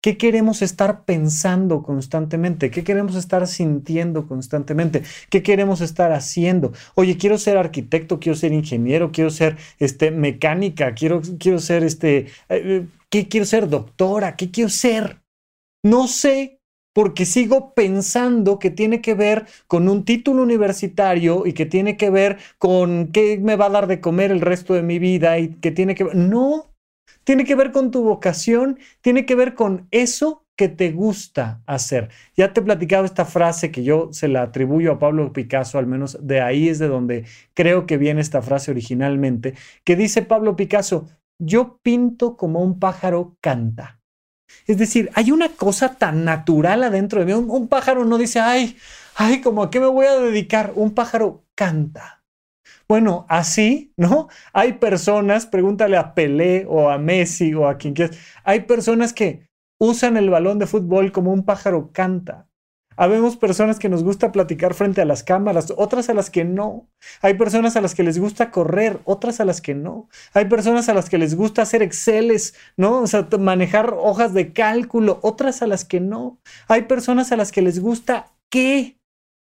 ¿Qué 0.02 0.18
queremos 0.18 0.62
estar 0.62 1.06
pensando 1.06 1.84
constantemente? 1.84 2.72
¿Qué 2.72 2.84
queremos 2.84 3.16
estar 3.16 3.46
sintiendo 3.48 4.28
constantemente? 4.28 5.04
¿Qué 5.30 5.44
queremos 5.44 5.82
estar 5.82 6.14
haciendo? 6.14 6.72
Oye, 6.96 7.18
quiero 7.18 7.38
ser 7.38 7.58
arquitecto, 7.58 8.20
quiero 8.20 8.38
ser 8.38 8.54
ingeniero, 8.54 9.12
quiero 9.12 9.32
ser 9.32 9.58
este, 9.80 10.12
mecánica, 10.12 10.94
quiero, 10.94 11.22
quiero 11.40 11.60
ser 11.60 11.84
este, 11.84 12.18
eh, 12.18 12.28
eh, 12.50 12.88
¿qué 13.10 13.28
quiero 13.28 13.46
ser 13.46 13.68
doctora? 13.68 14.36
¿Qué 14.36 14.50
quiero 14.50 14.70
ser? 14.70 15.22
No 15.84 16.08
sé, 16.08 16.62
porque 16.94 17.26
sigo 17.26 17.74
pensando 17.74 18.60
que 18.60 18.70
tiene 18.70 19.02
que 19.02 19.14
ver 19.16 19.46
con 19.68 19.90
un 19.90 20.06
título 20.06 20.44
universitario 20.44 21.46
y 21.46 21.54
que 21.54 21.66
tiene 21.66 21.98
que 21.98 22.12
ver 22.12 22.38
con 22.60 23.12
qué 23.12 23.40
me 23.40 23.56
va 23.56 23.66
a 23.66 23.72
dar 23.72 23.88
de 23.88 24.00
comer 24.00 24.32
el 24.32 24.42
resto 24.42 24.74
de 24.74 24.84
mi 24.84 25.00
vida 25.00 25.38
y 25.40 25.56
que 25.56 25.72
tiene 25.72 25.96
que 25.96 26.06
ver... 26.06 26.16
No, 26.16 26.77
tiene 27.24 27.44
que 27.46 27.56
ver 27.56 27.72
con 27.72 27.92
tu 27.92 28.04
vocación, 28.04 28.80
tiene 29.02 29.26
que 29.26 29.36
ver 29.36 29.54
con 29.54 29.88
eso 29.92 30.46
que 30.56 30.68
te 30.68 30.92
gusta 30.92 31.62
hacer. 31.68 32.10
Ya 32.36 32.52
te 32.52 32.60
he 32.60 32.64
platicado 32.64 33.06
esta 33.06 33.26
frase 33.26 33.72
que 33.72 33.84
yo 33.84 34.10
se 34.12 34.28
la 34.28 34.42
atribuyo 34.42 34.94
a 34.94 35.00
Pablo 35.00 35.32
Picasso, 35.32 35.78
al 35.78 35.88
menos 35.88 36.18
de 36.22 36.42
ahí 36.42 36.68
es 36.68 36.80
de 36.80 36.88
donde 36.88 37.26
creo 37.54 37.86
que 37.86 37.98
viene 37.98 38.22
esta 38.22 38.42
frase 38.42 38.72
originalmente, 38.72 39.54
que 39.84 39.96
dice 39.96 40.24
Pablo 40.24 40.56
Picasso, 40.56 41.08
yo 41.40 41.80
pinto 41.84 42.36
como 42.36 42.62
un 42.62 42.80
pájaro 42.80 43.38
canta. 43.40 44.02
Es 44.66 44.78
decir, 44.78 45.12
hay 45.14 45.32
una 45.32 45.50
cosa 45.50 45.96
tan 45.96 46.26
natural 46.26 46.84
adentro 46.84 47.20
de 47.20 47.26
mí. 47.26 47.34
Un, 47.34 47.68
pájaro 47.68 48.06
no 48.06 48.18
dice, 48.18 48.40
ay, 48.40 48.78
ay, 49.16 49.42
como 49.42 49.64
a 49.64 49.70
qué 49.70 49.80
me 49.80 49.88
voy 49.88 50.06
a 50.06 50.16
dedicar. 50.16 50.74
Un 50.76 50.94
pájaro 50.94 51.44
canta. 51.56 52.17
Bueno, 52.88 53.26
así, 53.28 53.94
¿no? 53.98 54.30
Hay 54.54 54.74
personas, 54.74 55.46
pregúntale 55.46 55.98
a 55.98 56.14
Pelé 56.14 56.66
o 56.70 56.90
a 56.90 56.98
Messi 56.98 57.54
o 57.54 57.68
a 57.68 57.78
quien 57.78 57.94
quieras, 57.94 58.18
hay 58.46 58.62
personas 58.62 59.12
que 59.12 59.50
usan 59.78 60.16
el 60.16 60.30
balón 60.30 60.58
de 60.58 60.68
fútbol 60.68 61.12
como 61.12 61.34
un 61.34 61.44
pájaro 61.44 61.92
canta. 61.92 62.48
Habemos 63.00 63.38
personas 63.38 63.78
que 63.78 63.90
nos 63.90 64.04
gusta 64.04 64.32
platicar 64.32 64.74
frente 64.74 65.02
a 65.02 65.06
las 65.06 65.24
cámaras, 65.24 65.72
otras 65.78 66.10
a 66.10 66.16
las 66.16 66.32
que 66.32 66.46
no. 66.46 66.90
Hay 67.22 67.36
personas 67.36 67.76
a 67.76 67.82
las 67.82 67.94
que 67.94 68.02
les 68.02 68.18
gusta 68.18 68.50
correr, 68.50 69.00
otras 69.06 69.40
a 69.40 69.46
las 69.46 69.62
que 69.62 69.76
no. 69.76 70.10
Hay 70.34 70.46
personas 70.46 70.90
a 70.90 70.96
las 70.96 71.08
que 71.08 71.20
les 71.20 71.36
gusta 71.36 71.62
hacer 71.62 71.84
Exceles, 71.84 72.56
¿no? 72.76 73.02
O 73.02 73.08
sea, 73.08 73.28
manejar 73.38 73.94
hojas 73.94 74.34
de 74.34 74.52
cálculo, 74.52 75.20
otras 75.22 75.62
a 75.62 75.68
las 75.68 75.86
que 75.86 76.00
no. 76.00 76.40
Hay 76.68 76.84
personas 76.84 77.32
a 77.32 77.38
las 77.38 77.52
que 77.52 77.62
les 77.62 77.80
gusta 77.80 78.34
qué. 78.50 78.98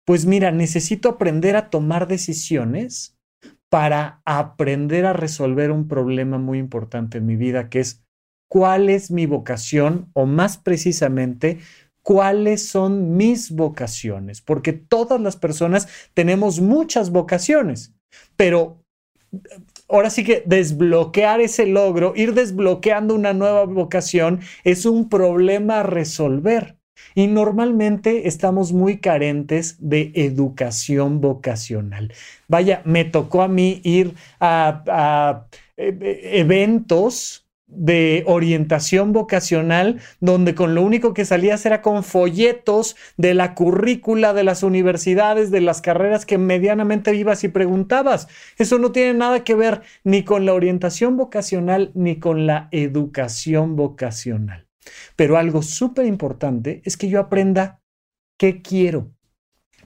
Pues 0.04 0.26
mira, 0.26 0.50
necesito 0.50 1.08
aprender 1.08 1.56
a 1.56 1.70
tomar 1.70 2.08
decisiones 2.08 3.19
para 3.70 4.20
aprender 4.26 5.06
a 5.06 5.12
resolver 5.12 5.70
un 5.70 5.88
problema 5.88 6.38
muy 6.38 6.58
importante 6.58 7.18
en 7.18 7.26
mi 7.26 7.36
vida, 7.36 7.70
que 7.70 7.80
es 7.80 8.04
cuál 8.50 8.90
es 8.90 9.10
mi 9.10 9.26
vocación 9.26 10.10
o 10.12 10.26
más 10.26 10.58
precisamente 10.58 11.60
cuáles 12.02 12.66
son 12.66 13.16
mis 13.16 13.52
vocaciones, 13.52 14.40
porque 14.40 14.72
todas 14.72 15.20
las 15.20 15.36
personas 15.36 15.86
tenemos 16.14 16.60
muchas 16.60 17.10
vocaciones, 17.10 17.94
pero 18.36 18.82
ahora 19.88 20.10
sí 20.10 20.24
que 20.24 20.42
desbloquear 20.44 21.40
ese 21.40 21.66
logro, 21.66 22.12
ir 22.16 22.34
desbloqueando 22.34 23.14
una 23.14 23.32
nueva 23.32 23.64
vocación 23.66 24.40
es 24.64 24.84
un 24.84 25.08
problema 25.08 25.80
a 25.80 25.82
resolver. 25.84 26.79
Y 27.14 27.26
normalmente 27.26 28.28
estamos 28.28 28.72
muy 28.72 28.98
carentes 28.98 29.76
de 29.78 30.12
educación 30.14 31.20
vocacional. 31.20 32.12
Vaya, 32.48 32.82
me 32.84 33.04
tocó 33.04 33.42
a 33.42 33.48
mí 33.48 33.80
ir 33.84 34.14
a, 34.40 35.46
eh, 35.76 35.96
eh, 36.00 36.20
eventos 36.34 37.46
de 37.70 38.24
orientación 38.26 39.12
vocacional, 39.12 40.00
donde 40.20 40.54
con 40.54 40.74
lo 40.74 40.82
único 40.82 41.14
que 41.14 41.24
salías 41.24 41.64
era 41.66 41.82
con 41.82 42.02
folletos 42.02 42.96
de 43.16 43.34
la 43.34 43.54
currícula 43.54 44.32
de 44.34 44.44
las 44.44 44.62
universidades, 44.62 45.50
de 45.50 45.60
las 45.60 45.80
carreras 45.80 46.26
que 46.26 46.38
medianamente 46.38 47.14
ibas 47.14 47.44
y 47.44 47.48
preguntabas. 47.48 48.28
Eso 48.58 48.78
no 48.78 48.92
tiene 48.92 49.14
nada 49.14 49.44
que 49.44 49.54
ver 49.54 49.82
ni 50.04 50.24
con 50.24 50.46
la 50.46 50.54
orientación 50.54 51.16
vocacional 51.16 51.92
ni 51.94 52.18
con 52.18 52.46
la 52.46 52.68
educación 52.72 53.76
vocacional. 53.76 54.69
Pero 55.16 55.36
algo 55.36 55.62
súper 55.62 56.06
importante 56.06 56.82
es 56.84 56.96
que 56.96 57.08
yo 57.08 57.20
aprenda 57.20 57.82
qué 58.38 58.62
quiero. 58.62 59.14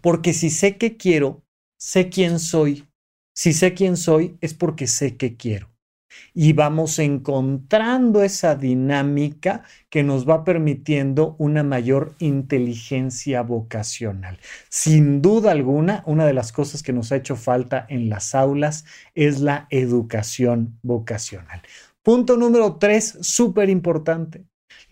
Porque 0.01 0.33
si 0.33 0.51
sé 0.51 0.77
qué 0.77 0.97
quiero, 0.97 1.45
sé 1.77 2.09
quién 2.09 2.39
soy. 2.39 2.89
Si 3.35 3.53
sé 3.53 3.75
quién 3.75 3.97
soy, 3.97 4.39
es 4.41 4.55
porque 4.55 4.87
sé 4.87 5.17
qué 5.17 5.37
quiero 5.37 5.75
y 6.33 6.53
vamos 6.53 6.99
encontrando 6.99 8.23
esa 8.23 8.55
dinámica 8.57 9.63
que 9.91 10.03
nos 10.03 10.29
va 10.29 10.45
permitiendo 10.45 11.37
una 11.39 11.63
mayor 11.63 12.15
inteligencia 12.19 13.43
vocacional. 13.43 14.39
Sin 14.69 15.23
duda 15.23 15.53
alguna, 15.53 16.03
una 16.07 16.27
de 16.27 16.35
las 16.35 16.53
cosas 16.53 16.83
que 16.83 16.93
nos 16.93 17.13
ha 17.13 17.17
hecho 17.17 17.37
falta 17.37 17.87
en 17.89 18.09
las 18.09 18.35
aulas 18.35 18.85
es 19.15 19.41
la 19.41 19.67
educación 19.71 20.79
vocacional. 20.83 21.63
Punto 22.03 22.37
número 22.37 22.77
tres, 22.77 23.17
súper 23.21 23.71
importante. 23.71 24.45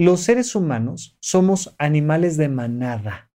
Los 0.02 0.22
seres 0.22 0.56
humanos 0.56 1.16
somos 1.20 1.76
animales 1.78 2.36
de 2.36 2.48
manada. 2.48 3.30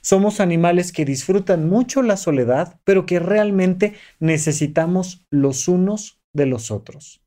Somos 0.00 0.38
animales 0.38 0.92
que 0.92 1.04
disfrutan 1.04 1.68
mucho 1.68 2.02
la 2.02 2.16
soledad, 2.16 2.78
pero 2.84 3.04
que 3.04 3.18
realmente 3.18 3.94
necesitamos 4.20 5.26
los 5.30 5.66
unos 5.66 6.20
de 6.32 6.46
los 6.46 6.70
otros 6.70 7.24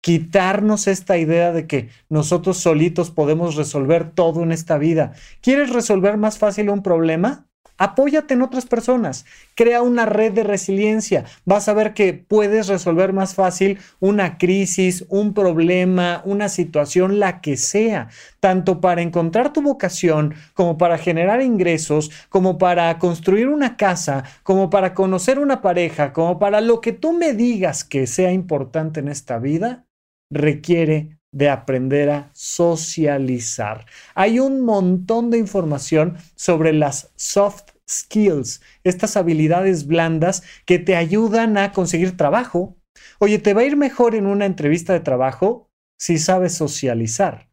quitarnos 0.00 0.86
esta 0.86 1.16
idea 1.16 1.50
de 1.50 1.66
que 1.66 1.88
nosotros 2.10 2.58
solitos 2.58 3.10
podemos 3.10 3.54
resolver 3.54 4.10
todo 4.10 4.42
en 4.42 4.52
esta 4.52 4.76
vida. 4.76 5.14
¿Quieres 5.40 5.70
resolver 5.70 6.18
más 6.18 6.36
fácil 6.36 6.68
un 6.68 6.82
problema? 6.82 7.48
Apóyate 7.76 8.34
en 8.34 8.42
otras 8.42 8.66
personas, 8.66 9.26
crea 9.56 9.82
una 9.82 10.06
red 10.06 10.32
de 10.32 10.44
resiliencia. 10.44 11.24
Vas 11.44 11.68
a 11.68 11.74
ver 11.74 11.92
que 11.92 12.14
puedes 12.14 12.68
resolver 12.68 13.12
más 13.12 13.34
fácil 13.34 13.78
una 13.98 14.38
crisis, 14.38 15.04
un 15.08 15.34
problema, 15.34 16.22
una 16.24 16.48
situación, 16.48 17.18
la 17.18 17.40
que 17.40 17.56
sea, 17.56 18.08
tanto 18.38 18.80
para 18.80 19.02
encontrar 19.02 19.52
tu 19.52 19.60
vocación, 19.60 20.34
como 20.54 20.78
para 20.78 20.98
generar 20.98 21.42
ingresos, 21.42 22.10
como 22.28 22.58
para 22.58 22.98
construir 22.98 23.48
una 23.48 23.76
casa, 23.76 24.24
como 24.44 24.70
para 24.70 24.94
conocer 24.94 25.38
una 25.38 25.60
pareja, 25.60 26.12
como 26.12 26.38
para 26.38 26.60
lo 26.60 26.80
que 26.80 26.92
tú 26.92 27.12
me 27.12 27.32
digas 27.32 27.84
que 27.84 28.06
sea 28.06 28.32
importante 28.32 29.00
en 29.00 29.08
esta 29.08 29.38
vida 29.38 29.84
requiere 30.30 31.18
de 31.34 31.50
aprender 31.50 32.10
a 32.10 32.30
socializar. 32.32 33.86
Hay 34.14 34.38
un 34.38 34.60
montón 34.60 35.30
de 35.30 35.38
información 35.38 36.16
sobre 36.36 36.72
las 36.72 37.12
soft 37.16 37.72
skills, 37.88 38.62
estas 38.84 39.16
habilidades 39.16 39.86
blandas 39.86 40.44
que 40.64 40.78
te 40.78 40.96
ayudan 40.96 41.58
a 41.58 41.72
conseguir 41.72 42.16
trabajo. 42.16 42.76
Oye, 43.18 43.38
¿te 43.38 43.52
va 43.52 43.62
a 43.62 43.64
ir 43.64 43.76
mejor 43.76 44.14
en 44.14 44.26
una 44.26 44.46
entrevista 44.46 44.92
de 44.92 45.00
trabajo 45.00 45.68
si 45.98 46.18
sabes 46.18 46.54
socializar? 46.54 47.48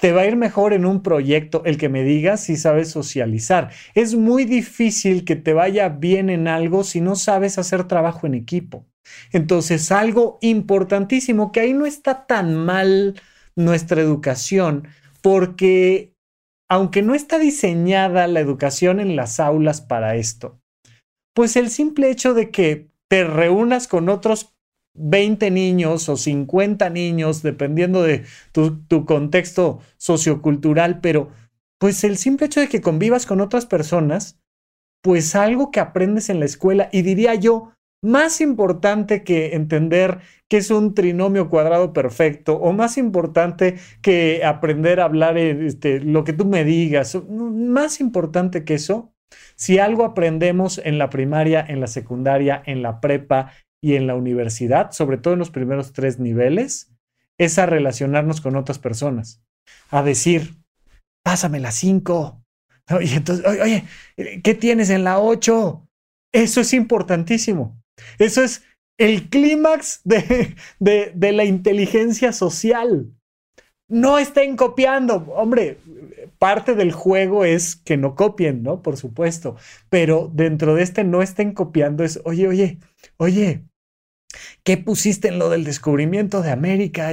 Te 0.00 0.12
va 0.12 0.22
a 0.22 0.26
ir 0.26 0.36
mejor 0.36 0.72
en 0.72 0.86
un 0.86 1.02
proyecto 1.02 1.62
el 1.66 1.76
que 1.76 1.90
me 1.90 2.02
digas 2.02 2.42
si 2.42 2.56
sabes 2.56 2.90
socializar. 2.90 3.70
Es 3.94 4.14
muy 4.14 4.46
difícil 4.46 5.26
que 5.26 5.36
te 5.36 5.52
vaya 5.52 5.90
bien 5.90 6.30
en 6.30 6.48
algo 6.48 6.82
si 6.82 7.02
no 7.02 7.14
sabes 7.14 7.58
hacer 7.58 7.84
trabajo 7.84 8.26
en 8.26 8.34
equipo. 8.34 8.86
Entonces, 9.32 9.92
algo 9.92 10.38
importantísimo, 10.40 11.52
que 11.52 11.60
ahí 11.60 11.72
no 11.72 11.86
está 11.86 12.26
tan 12.26 12.54
mal 12.56 13.20
nuestra 13.54 14.00
educación, 14.00 14.88
porque 15.22 16.12
aunque 16.68 17.02
no 17.02 17.14
está 17.14 17.38
diseñada 17.38 18.26
la 18.26 18.40
educación 18.40 19.00
en 19.00 19.16
las 19.16 19.40
aulas 19.40 19.80
para 19.80 20.16
esto, 20.16 20.60
pues 21.34 21.56
el 21.56 21.70
simple 21.70 22.10
hecho 22.10 22.34
de 22.34 22.50
que 22.50 22.90
te 23.08 23.24
reúnas 23.24 23.88
con 23.88 24.08
otros 24.08 24.56
20 24.94 25.50
niños 25.50 26.08
o 26.08 26.16
50 26.16 26.88
niños, 26.90 27.42
dependiendo 27.42 28.02
de 28.02 28.24
tu, 28.52 28.82
tu, 28.84 29.04
contexto 29.04 29.80
sociocultural, 29.98 31.00
pero 31.00 31.30
pues 31.78 32.02
el 32.04 32.16
simple 32.16 32.46
hecho 32.46 32.60
de 32.60 32.68
que 32.68 32.80
convivas 32.80 33.26
con 33.26 33.40
otras 33.40 33.66
personas, 33.66 34.38
pues 35.02 35.34
algo 35.34 35.70
que 35.70 35.80
aprendes 35.80 36.30
en 36.30 36.40
la 36.40 36.46
escuela, 36.46 36.88
y 36.92 37.02
diría 37.02 37.34
yo, 37.34 37.72
más 38.06 38.40
importante 38.40 39.24
que 39.24 39.54
entender 39.54 40.20
qué 40.48 40.58
es 40.58 40.70
un 40.70 40.94
trinomio 40.94 41.50
cuadrado 41.50 41.92
perfecto, 41.92 42.54
o 42.54 42.72
más 42.72 42.98
importante 42.98 43.76
que 44.00 44.44
aprender 44.44 45.00
a 45.00 45.04
hablar 45.04 45.36
este, 45.36 46.00
lo 46.00 46.24
que 46.24 46.32
tú 46.32 46.44
me 46.46 46.64
digas, 46.64 47.18
más 47.28 48.00
importante 48.00 48.64
que 48.64 48.74
eso, 48.74 49.12
si 49.56 49.78
algo 49.78 50.04
aprendemos 50.04 50.80
en 50.84 50.98
la 50.98 51.10
primaria, 51.10 51.64
en 51.66 51.80
la 51.80 51.88
secundaria, 51.88 52.62
en 52.64 52.82
la 52.82 53.00
prepa 53.00 53.52
y 53.82 53.94
en 53.94 54.06
la 54.06 54.14
universidad, 54.14 54.92
sobre 54.92 55.18
todo 55.18 55.34
en 55.34 55.40
los 55.40 55.50
primeros 55.50 55.92
tres 55.92 56.20
niveles, 56.20 56.92
es 57.38 57.58
a 57.58 57.66
relacionarnos 57.66 58.40
con 58.40 58.56
otras 58.56 58.78
personas, 58.78 59.42
a 59.90 60.02
decir, 60.02 60.54
pásame 61.24 61.60
la 61.60 61.72
cinco. 61.72 62.42
Y 63.00 63.14
entonces, 63.14 63.44
oye, 63.44 63.82
¿qué 64.44 64.54
tienes 64.54 64.90
en 64.90 65.02
la 65.02 65.18
ocho? 65.18 65.88
Eso 66.32 66.60
es 66.60 66.72
importantísimo. 66.72 67.82
Eso 68.18 68.42
es 68.42 68.62
el 68.98 69.28
clímax 69.28 70.00
de, 70.04 70.56
de, 70.78 71.32
la 71.32 71.44
inteligencia 71.44 72.32
social. 72.32 73.12
No 73.88 74.18
estén 74.18 74.56
copiando. 74.56 75.16
Hombre, 75.34 75.78
parte 76.38 76.74
del 76.74 76.92
juego 76.92 77.44
es 77.44 77.76
que 77.76 77.96
no 77.96 78.14
copien, 78.14 78.62
¿no? 78.62 78.82
Por 78.82 78.96
supuesto. 78.96 79.56
Pero 79.88 80.30
dentro 80.32 80.74
de 80.74 80.82
este 80.82 81.04
no 81.04 81.22
estén 81.22 81.52
copiando 81.52 82.02
es, 82.04 82.20
oye, 82.24 82.48
oye, 82.48 82.78
oye, 83.16 83.64
¿qué 84.64 84.76
pusiste 84.76 85.28
en 85.28 85.38
lo 85.38 85.50
del 85.50 85.64
descubrimiento 85.64 86.42
de 86.42 86.50
América? 86.50 87.12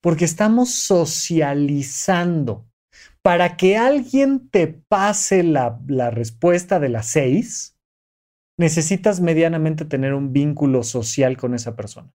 Porque 0.00 0.24
estamos 0.24 0.72
socializando. 0.74 2.66
Para 3.22 3.56
que 3.56 3.76
alguien 3.76 4.48
te 4.48 4.66
pase 4.66 5.44
la 5.44 6.10
respuesta 6.10 6.80
de 6.80 6.88
las 6.88 7.06
seis, 7.06 7.71
necesitas 8.58 9.20
medianamente 9.20 9.84
tener 9.84 10.14
un 10.14 10.32
vínculo 10.32 10.82
social 10.82 11.36
con 11.36 11.54
esa 11.54 11.74
persona. 11.76 12.12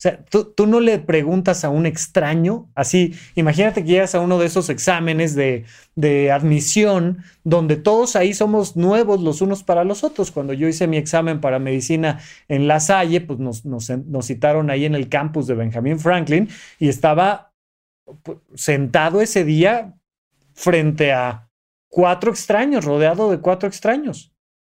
O 0.00 0.02
sea, 0.02 0.24
tú, 0.24 0.66
no 0.66 0.80
le 0.80 0.98
preguntas 0.98 1.62
a 1.62 1.68
un 1.68 1.84
extraño, 1.84 2.70
así, 2.74 3.14
imagínate 3.34 3.82
que 3.82 3.90
llegas 3.90 4.14
a 4.14 4.20
uno 4.20 4.38
de 4.38 4.46
esos 4.46 4.70
exámenes 4.70 5.34
de, 5.34 5.66
de, 5.94 6.32
admisión 6.32 7.22
donde 7.44 7.76
todos 7.76 8.16
ahí 8.16 8.32
somos 8.32 8.76
nuevos 8.76 9.20
los 9.20 9.42
unos 9.42 9.62
para 9.62 9.84
los 9.84 10.02
otros. 10.02 10.30
Cuando 10.30 10.54
yo 10.54 10.68
hice 10.68 10.86
mi 10.86 10.96
examen 10.96 11.42
para 11.42 11.58
medicina 11.58 12.18
en 12.48 12.66
La 12.66 12.80
Salle, 12.80 13.20
pues 13.20 13.40
nos, 13.40 13.66
nos, 13.66 13.90
nos 13.90 14.26
citaron 14.26 14.70
ahí 14.70 14.86
en 14.86 14.94
el 14.94 15.10
campus 15.10 15.46
de 15.46 15.54
Benjamin 15.54 15.98
Franklin 15.98 16.48
y 16.78 16.88
estaba 16.88 17.52
pues, 18.22 18.38
sentado 18.54 19.20
ese 19.20 19.44
día 19.44 19.98
frente 20.54 21.12
a 21.12 21.50
cuatro 21.90 22.30
extraños, 22.30 22.86
rodeado 22.86 23.30
de 23.30 23.40
cuatro 23.40 23.68
extraños. 23.68 24.29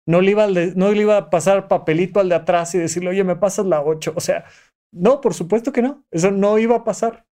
No 0.08 0.22
le, 0.22 0.32
iba 0.32 0.48
no 0.48 0.92
le 0.92 1.02
iba 1.02 1.18
a 1.18 1.30
pasar 1.30 1.68
papelito 1.68 2.20
al 2.20 2.30
de 2.30 2.36
atrás 2.36 2.74
y 2.74 2.80
decirle, 2.80 3.10
oye, 3.10 3.24
me 3.24 3.36
pasas 3.36 3.66
la 3.66 3.82
8. 3.82 4.14
O 4.16 4.20
sea, 4.20 4.46
no, 4.92 5.22
por 5.22 5.34
supuesto 5.34 5.72
que 5.72 5.82
no. 5.82 6.06
Eso 6.12 6.32
no 6.32 6.58
iba 6.58 6.78
a 6.78 6.84
pasar. 6.84 7.26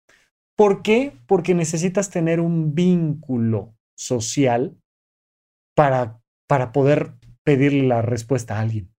¿Por 0.56 0.82
qué? 0.82 1.12
Porque 1.26 1.54
necesitas 1.54 2.10
tener 2.10 2.40
un 2.40 2.74
vínculo 2.74 3.74
social 3.96 4.76
para, 5.74 6.20
para 6.48 6.72
poder 6.72 7.14
pedirle 7.44 7.84
la 7.84 8.02
respuesta 8.02 8.56
a 8.56 8.60
alguien. 8.60 8.92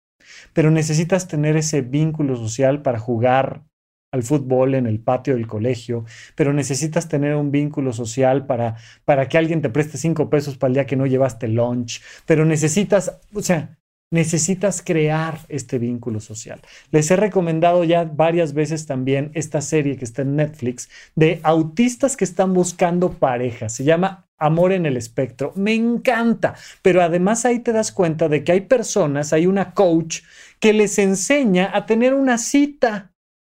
Pero 0.54 0.72
necesitas 0.72 1.28
tener 1.28 1.58
ese 1.58 1.82
vínculo 1.82 2.36
social 2.36 2.82
para 2.82 3.00
jugar 3.00 3.66
al 4.12 4.24
fútbol 4.24 4.76
en 4.76 4.88
el 4.88 5.00
patio 5.00 5.36
del 5.36 5.48
colegio, 5.48 6.06
pero 6.36 6.54
necesitas 6.54 7.08
tener 7.08 7.36
un 7.36 7.52
vínculo 7.52 7.94
social 7.94 8.46
para, 8.46 8.76
para 9.06 9.28
que 9.30 9.38
alguien 9.38 9.62
te 9.62 9.70
preste 9.70 9.98
cinco 9.98 10.30
pesos 10.30 10.58
para 10.58 10.70
el 10.70 10.74
día 10.76 10.86
que 10.86 10.96
no 10.96 11.06
llevaste 11.06 11.48
lunch, 11.48 12.02
pero 12.26 12.46
necesitas, 12.46 13.20
o 13.34 13.42
sea, 13.42 13.78
necesitas 14.12 14.82
crear 14.82 15.40
este 15.50 15.78
vínculo 15.78 16.20
social. 16.20 16.62
Les 16.92 17.10
he 17.12 17.16
recomendado 17.16 17.84
ya 17.84 18.06
varias 18.06 18.54
veces 18.54 18.86
también 18.88 19.32
esta 19.36 19.62
serie 19.62 19.98
que 19.98 20.06
está 20.06 20.24
en 20.24 20.36
Netflix 20.36 20.90
de 21.16 21.40
autistas 21.44 22.18
que 22.18 22.24
están 22.24 22.54
buscando 22.54 23.12
pareja. 23.14 23.70
Se 23.70 23.84
llama 23.84 24.26
Amor 24.40 24.72
en 24.72 24.86
el 24.86 24.98
espectro. 24.98 25.52
Me 25.56 25.76
encanta, 25.76 26.56
pero 26.82 27.02
además 27.04 27.46
ahí 27.46 27.60
te 27.60 27.74
das 27.74 27.92
cuenta 27.92 28.30
de 28.30 28.44
que 28.44 28.54
hay 28.54 28.62
personas, 28.62 29.34
hay 29.34 29.46
una 29.46 29.74
coach 29.74 30.22
que 30.60 30.74
les 30.74 30.98
enseña 30.98 31.70
a 31.74 31.86
tener 31.86 32.14
una 32.14 32.38
cita 32.38 33.09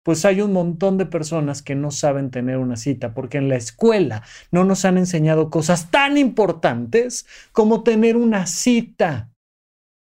pues 0.03 0.25
hay 0.25 0.41
un 0.41 0.53
montón 0.53 0.97
de 0.97 1.05
personas 1.05 1.61
que 1.61 1.75
no 1.75 1.89
saben 1.89 2.29
tener 2.29 2.57
una 2.57 2.75
cita 2.75 3.13
porque 3.13 3.37
en 3.37 3.49
la 3.49 3.55
escuela 3.55 4.23
no 4.51 4.63
nos 4.65 4.85
han 4.85 4.97
enseñado 4.97 5.49
cosas 5.49 5.89
tan 5.89 6.17
importantes 6.17 7.25
como 7.51 7.83
tener 7.83 8.17
una 8.17 8.45
cita 8.45 9.32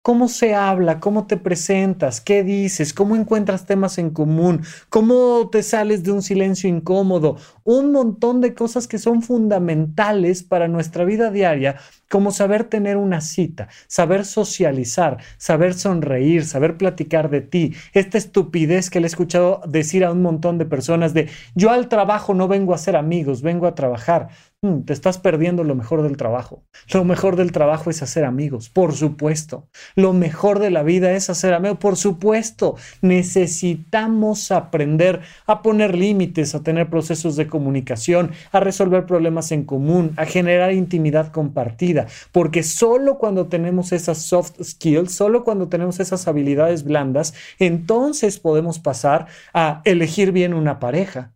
cómo 0.03 0.29
se 0.29 0.55
habla, 0.55 0.99
cómo 0.99 1.27
te 1.27 1.37
presentas, 1.37 2.21
qué 2.21 2.43
dices, 2.43 2.95
cómo 2.95 3.17
encuentras 3.17 3.67
temas 3.67 3.99
en 3.99 4.11
común, 4.11 4.63
cómo 4.89 5.51
te 5.51 5.63
sales 5.63 6.03
de 6.03 6.13
un 6.13 6.23
silencio 6.23 6.71
incómodo, 6.71 7.37
un 7.65 7.93
montón 7.93 8.41
de 8.41 8.55
cosas 8.55 8.89
que 8.89 8.99
son 8.99 9.23
fundamentales 9.23 10.43
para 10.43 10.69
nuestra 10.69 11.05
vida 11.05 11.31
diaria, 11.31 11.77
como 12.09 12.33
saber 12.33 12.65
tener 12.65 12.97
una 12.97 13.21
cita, 13.21 13.69
saber 13.87 14.25
socializar, 14.25 15.19
saber 15.37 15.75
sonreír, 15.75 16.45
saber 16.45 16.77
platicar 16.77 17.31
de 17.31 17.43
ti. 17.43 17.75
Esta 17.93 18.19
estupidez 18.19 18.91
que 18.91 19.01
le 19.01 19.07
he 19.07 19.09
escuchado 19.09 19.61
decir 19.69 20.05
a 20.05 20.13
un 20.13 20.23
montón 20.23 20.59
de 20.59 20.65
personas 20.65 21.15
de 21.15 21.29
yo 21.55 21.71
al 21.71 21.89
trabajo 21.89 22.35
no 22.35 22.49
vengo 22.49 22.75
a 22.75 22.79
ser 22.79 22.97
amigos, 22.97 23.43
vengo 23.43 23.67
a 23.67 23.75
trabajar. 23.75 24.29
Mm, 24.63 24.83
te 24.83 24.93
estás 24.93 25.17
perdiendo 25.17 25.65
lo 25.65 25.75
mejor 25.75 26.03
del 26.03 26.19
trabajo. 26.19 26.63
Lo 26.93 27.03
mejor 27.03 27.37
del 27.37 27.51
trabajo 27.51 27.89
es 27.89 28.03
hacer 28.03 28.27
amigos, 28.27 28.69
por 28.69 28.93
supuesto. 28.93 29.71
Lo 29.97 30.13
mejor 30.13 30.59
de 30.59 30.71
la 30.71 30.83
vida 30.83 31.13
es 31.13 31.31
hacer 31.31 31.55
amigos, 31.55 31.79
por 31.79 31.97
supuesto. 31.97 32.77
Necesitamos 33.01 34.51
aprender 34.53 35.23
a 35.47 35.63
poner 35.63 35.97
límites, 35.97 36.55
a 36.55 36.63
tener 36.63 36.91
procesos 36.91 37.37
de 37.37 37.47
comunicación, 37.47 38.33
a 38.53 38.61
resolver 38.61 39.07
problemas 39.07 39.51
en 39.51 39.65
común, 39.65 40.13
a 40.19 40.27
generar 40.27 40.75
intimidad 40.75 41.33
compartida, 41.33 42.07
porque 42.31 42.63
solo 42.63 43.17
cuando 43.17 43.47
tenemos 43.47 43.93
esas 43.93 44.19
soft 44.19 44.63
skills, 44.63 45.15
solo 45.15 45.43
cuando 45.43 45.69
tenemos 45.69 46.01
esas 46.01 46.29
habilidades 46.29 46.85
blandas, 46.85 47.33
entonces 47.59 48.39
podemos 48.39 48.79
pasar 48.79 49.27
a 49.55 49.81
elegir 49.87 50.33
bien 50.33 50.53
una 50.53 50.79
pareja 50.81 51.33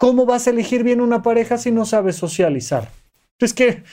¿Cómo 0.00 0.24
vas 0.24 0.46
a 0.46 0.50
elegir 0.50 0.82
bien 0.82 1.02
una 1.02 1.20
pareja 1.20 1.58
si 1.58 1.70
no 1.70 1.84
sabes 1.84 2.16
socializar? 2.16 2.88
Es 3.38 3.52
que 3.52 3.84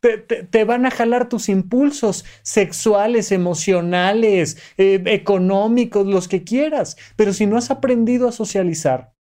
te, 0.50 0.64
van 0.64 0.84
a 0.84 0.90
jalar 0.90 1.28
tus 1.28 1.48
impulsos 1.48 2.24
sexuales, 2.42 3.30
emocionales, 3.30 4.58
eh, 4.78 5.00
económicos, 5.06 6.08
los 6.08 6.26
que 6.26 6.42
quieras. 6.42 6.96
Pero 7.14 7.32
si 7.32 7.46
no 7.46 7.56
has 7.56 7.70
aprendido 7.70 8.26
a 8.26 8.32
socializar, 8.32 9.14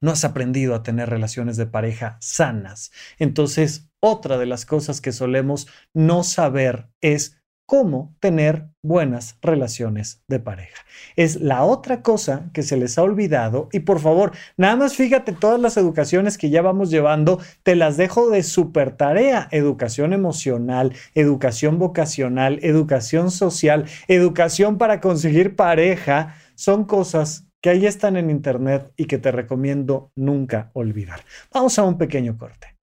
no 0.00 0.12
has 0.12 0.24
aprendido 0.24 0.76
a 0.76 0.84
tener 0.84 1.10
relaciones 1.10 1.56
de 1.56 1.66
pareja 1.66 2.16
sanas. 2.20 2.92
Entonces, 3.18 3.90
otra 3.98 4.38
de 4.38 4.46
las 4.46 4.64
cosas 4.64 5.00
que 5.00 5.10
solemos 5.10 5.66
no 5.92 6.22
saber 6.22 6.88
es 7.00 7.39
cómo 7.70 8.16
tener 8.18 8.66
buenas 8.82 9.38
relaciones 9.42 10.24
de 10.26 10.40
pareja. 10.40 10.84
Es 11.14 11.40
la 11.40 11.62
otra 11.62 12.02
cosa 12.02 12.50
que 12.52 12.64
se 12.64 12.76
les 12.76 12.98
ha 12.98 13.04
olvidado 13.04 13.68
y 13.70 13.78
por 13.78 14.00
favor, 14.00 14.32
nada 14.56 14.74
más 14.74 14.96
fíjate 14.96 15.30
todas 15.30 15.60
las 15.60 15.76
educaciones 15.76 16.36
que 16.36 16.50
ya 16.50 16.62
vamos 16.62 16.90
llevando, 16.90 17.38
te 17.62 17.76
las 17.76 17.96
dejo 17.96 18.28
de 18.28 18.42
super 18.42 18.96
tarea, 18.96 19.46
educación 19.52 20.12
emocional, 20.12 20.94
educación 21.14 21.78
vocacional, 21.78 22.58
educación 22.62 23.30
social, 23.30 23.84
educación 24.08 24.76
para 24.76 25.00
conseguir 25.00 25.54
pareja, 25.54 26.34
son 26.56 26.84
cosas 26.86 27.46
que 27.60 27.70
ahí 27.70 27.86
están 27.86 28.16
en 28.16 28.30
internet 28.30 28.92
y 28.96 29.04
que 29.04 29.18
te 29.18 29.30
recomiendo 29.30 30.10
nunca 30.16 30.72
olvidar. 30.72 31.20
Vamos 31.52 31.78
a 31.78 31.84
un 31.84 31.98
pequeño 31.98 32.36
corte. 32.36 32.79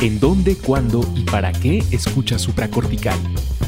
¿En 0.00 0.20
dónde, 0.20 0.54
cuándo 0.54 1.00
y 1.16 1.24
para 1.24 1.50
qué 1.50 1.82
escuchas 1.90 2.42
supracortical? 2.42 3.18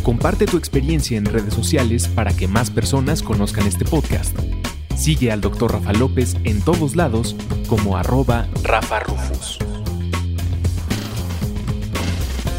Comparte 0.04 0.46
tu 0.46 0.58
experiencia 0.58 1.18
en 1.18 1.24
redes 1.24 1.52
sociales 1.52 2.06
para 2.06 2.32
que 2.32 2.46
más 2.46 2.70
personas 2.70 3.20
conozcan 3.20 3.66
este 3.66 3.84
podcast. 3.84 4.38
Sigue 4.96 5.32
al 5.32 5.40
Dr. 5.40 5.72
Rafa 5.72 5.92
López 5.92 6.36
en 6.44 6.60
todos 6.62 6.94
lados 6.94 7.34
como 7.66 7.96
arroba 7.96 8.46
Rafa 8.62 9.00
Rufus. 9.00 9.58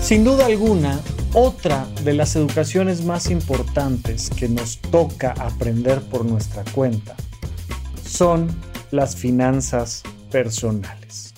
Sin 0.02 0.26
duda 0.26 0.48
alguna, 0.48 1.00
otra 1.34 1.88
de 2.04 2.12
las 2.12 2.36
educaciones 2.36 3.06
más 3.06 3.30
importantes 3.32 4.30
que 4.32 4.50
nos 4.50 4.80
toca 4.80 5.32
aprender 5.40 6.02
por 6.02 6.26
nuestra 6.26 6.66
cuenta 6.74 7.16
son 8.04 8.50
las 8.92 9.16
finanzas 9.16 10.04
personales. 10.30 11.31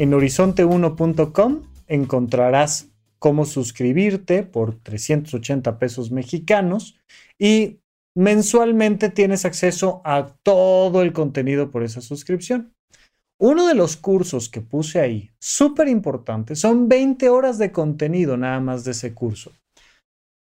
En 0.00 0.12
horizonte1.com 0.12 1.62
encontrarás 1.86 2.88
cómo 3.18 3.44
suscribirte 3.44 4.42
por 4.44 4.76
380 4.76 5.78
pesos 5.78 6.10
mexicanos 6.10 6.98
y 7.38 7.80
mensualmente 8.16 9.10
tienes 9.10 9.44
acceso 9.44 10.00
a 10.06 10.34
todo 10.42 11.02
el 11.02 11.12
contenido 11.12 11.70
por 11.70 11.82
esa 11.82 12.00
suscripción. 12.00 12.72
Uno 13.38 13.66
de 13.66 13.74
los 13.74 13.98
cursos 13.98 14.48
que 14.48 14.62
puse 14.62 15.00
ahí, 15.00 15.32
súper 15.38 15.86
importante, 15.88 16.56
son 16.56 16.88
20 16.88 17.28
horas 17.28 17.58
de 17.58 17.70
contenido 17.70 18.38
nada 18.38 18.58
más 18.60 18.84
de 18.84 18.92
ese 18.92 19.12
curso. 19.12 19.52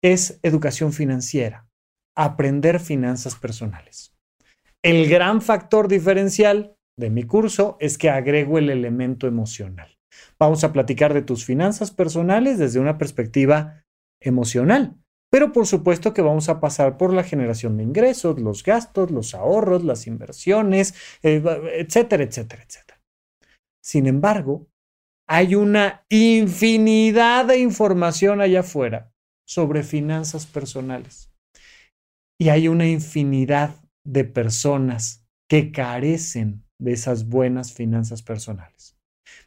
Es 0.03 0.41
educación 0.43 0.93
financiera, 0.93 1.69
aprender 2.17 2.81
finanzas 2.81 3.37
personales. 3.37 4.17
El 4.83 5.09
gran 5.09 5.41
factor 5.41 5.87
diferencial 5.87 6.75
de 6.97 7.11
mi 7.11 7.25
curso 7.25 7.77
es 7.81 7.99
que 7.99 8.11
agrego 8.11 8.59
el 8.59 8.71
elemento 8.71 9.27
emocional. 9.27 9.99
Vamos 10.39 10.65
a 10.65 10.73
platicar 10.73 11.15
de 11.15 11.23
tus 11.23 11.45
finanzas 11.45 11.91
personales 11.91 12.59
desde 12.59 12.81
una 12.81 12.99
perspectiva 12.99 13.85
emocional. 14.21 14.97
Pero 15.31 15.53
por 15.53 15.67
supuesto 15.67 16.15
que 16.15 16.23
vamos 16.23 16.49
a 16.49 16.61
pasar 16.61 16.97
por 16.97 17.13
la 17.13 17.25
generación 17.25 17.77
de 17.77 17.83
ingresos, 17.83 18.39
los 18.41 18.63
gastos, 18.63 19.11
los 19.11 19.35
ahorros, 19.35 19.83
las 19.83 20.07
inversiones, 20.07 20.95
eh, 21.23 21.43
etcétera, 21.75 22.23
etcétera, 22.23 22.63
etcétera. 22.63 23.01
Sin 23.83 24.07
embargo, 24.07 24.69
hay 25.29 25.55
una 25.55 26.05
infinidad 26.09 27.47
de 27.47 27.59
información 27.59 28.41
allá 28.41 28.61
afuera 28.61 29.13
sobre 29.47 29.83
finanzas 29.83 30.47
personales. 30.47 31.31
Y 32.39 32.51
hay 32.51 32.69
una 32.69 32.87
infinidad 32.87 33.75
de 34.05 34.25
personas 34.25 35.27
que 35.49 35.73
carecen 35.73 36.64
de 36.85 36.93
esas 36.93 37.29
buenas 37.29 37.73
finanzas 37.73 38.23
personales. 38.23 38.97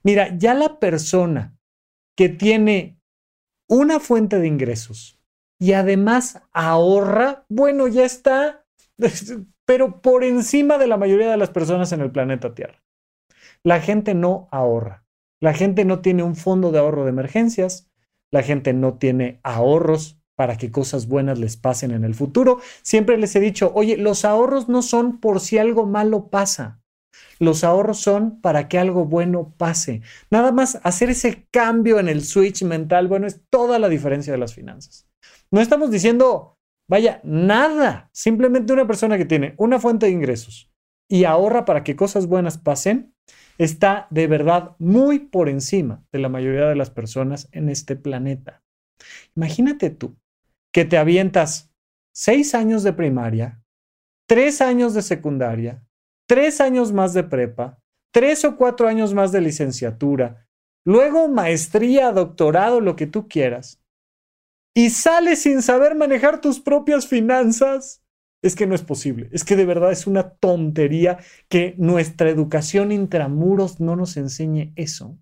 Mira, 0.04 0.38
ya 0.38 0.54
la 0.54 0.80
persona 0.80 1.58
que 2.16 2.30
tiene 2.30 3.00
una 3.70 4.00
fuente 4.00 4.40
de 4.40 4.48
ingresos 4.48 5.20
y 5.60 5.74
además 5.74 6.42
ahorra, 6.52 7.46
bueno, 7.50 7.88
ya 7.88 8.06
está, 8.06 8.66
pero 9.66 10.02
por 10.02 10.24
encima 10.24 10.78
de 10.78 10.88
la 10.88 10.98
mayoría 10.98 11.30
de 11.30 11.38
las 11.38 11.50
personas 11.50 11.92
en 11.92 12.02
el 12.02 12.12
planeta 12.12 12.54
Tierra. 12.54 12.84
La 13.64 13.82
gente 13.82 14.14
no 14.14 14.48
ahorra. 14.52 15.06
La 15.40 15.54
gente 15.54 15.86
no 15.86 16.00
tiene 16.00 16.24
un 16.24 16.36
fondo 16.36 16.72
de 16.72 16.80
ahorro 16.80 17.04
de 17.04 17.10
emergencias. 17.10 17.90
La 18.32 18.44
gente 18.44 18.74
no 18.74 18.98
tiene 18.98 19.40
ahorros 19.44 20.20
para 20.36 20.58
que 20.58 20.72
cosas 20.72 21.08
buenas 21.08 21.40
les 21.40 21.58
pasen 21.58 21.92
en 21.92 22.04
el 22.04 22.14
futuro. 22.14 22.60
Siempre 22.84 23.18
les 23.18 23.36
he 23.36 23.40
dicho, 23.40 23.72
oye, 23.74 23.98
los 23.98 24.24
ahorros 24.24 24.70
no 24.70 24.82
son 24.82 25.20
por 25.20 25.40
si 25.40 25.58
algo 25.58 25.86
malo 25.86 26.30
pasa. 26.30 26.82
Los 27.40 27.64
ahorros 27.64 28.00
son 28.00 28.42
para 28.42 28.68
que 28.68 28.80
algo 28.80 29.06
bueno 29.06 29.54
pase. 29.58 30.02
Nada 30.32 30.52
más 30.52 30.80
hacer 30.84 31.10
ese 31.10 31.48
cambio 31.52 32.00
en 32.00 32.08
el 32.08 32.24
switch 32.24 32.64
mental, 32.64 33.08
bueno, 33.08 33.28
es 33.28 33.42
toda 33.50 33.80
la 33.80 33.90
diferencia 33.90 34.34
de 34.34 34.40
las 34.40 34.54
finanzas. 34.54 35.08
No 35.52 35.62
estamos 35.62 35.92
diciendo, 35.92 36.58
vaya, 36.90 37.22
nada. 37.24 38.10
Simplemente 38.14 38.74
una 38.74 38.88
persona 38.88 39.18
que 39.18 39.26
tiene 39.26 39.54
una 39.58 39.80
fuente 39.80 40.08
de 40.08 40.12
ingresos 40.12 40.72
y 41.10 41.24
ahorra 41.24 41.66
para 41.66 41.84
que 41.84 41.96
cosas 41.96 42.28
buenas 42.28 42.58
pasen, 42.58 43.14
está 43.58 44.08
de 44.10 44.28
verdad 44.28 44.76
muy 44.78 45.20
por 45.20 45.50
encima 45.50 46.04
de 46.12 46.20
la 46.20 46.30
mayoría 46.30 46.68
de 46.68 46.76
las 46.76 46.90
personas 46.90 47.48
en 47.52 47.70
este 47.70 47.96
planeta. 47.96 48.62
Imagínate 49.36 49.90
tú 49.90 50.18
que 50.74 50.86
te 50.86 50.98
avientas 50.98 51.72
seis 52.14 52.54
años 52.54 52.84
de 52.84 52.94
primaria, 52.94 53.62
tres 54.28 54.62
años 54.62 54.94
de 54.94 55.02
secundaria, 55.02 55.84
tres 56.28 56.62
años 56.62 56.94
más 56.94 57.14
de 57.14 57.24
prepa, 57.24 57.80
tres 58.14 58.46
o 58.46 58.56
cuatro 58.58 58.88
años 58.88 59.14
más 59.14 59.32
de 59.32 59.42
licenciatura, 59.42 60.48
luego 60.86 61.28
maestría, 61.28 62.12
doctorado, 62.12 62.80
lo 62.80 62.96
que 62.96 63.08
tú 63.08 63.28
quieras, 63.28 63.82
y 64.76 64.92
sales 64.92 65.42
sin 65.42 65.62
saber 65.64 65.96
manejar 65.96 66.40
tus 66.40 66.60
propias 66.60 67.08
finanzas. 67.08 68.04
Es 68.44 68.56
que 68.56 68.68
no 68.68 68.76
es 68.76 68.84
posible, 68.84 69.30
es 69.32 69.44
que 69.44 69.56
de 69.56 69.66
verdad 69.66 69.92
es 69.92 70.06
una 70.06 70.30
tontería 70.30 71.18
que 71.50 71.74
nuestra 71.80 72.30
educación 72.30 72.92
intramuros 72.92 73.80
no 73.80 73.96
nos 73.96 74.16
enseñe 74.16 74.74
eso. 74.76 75.18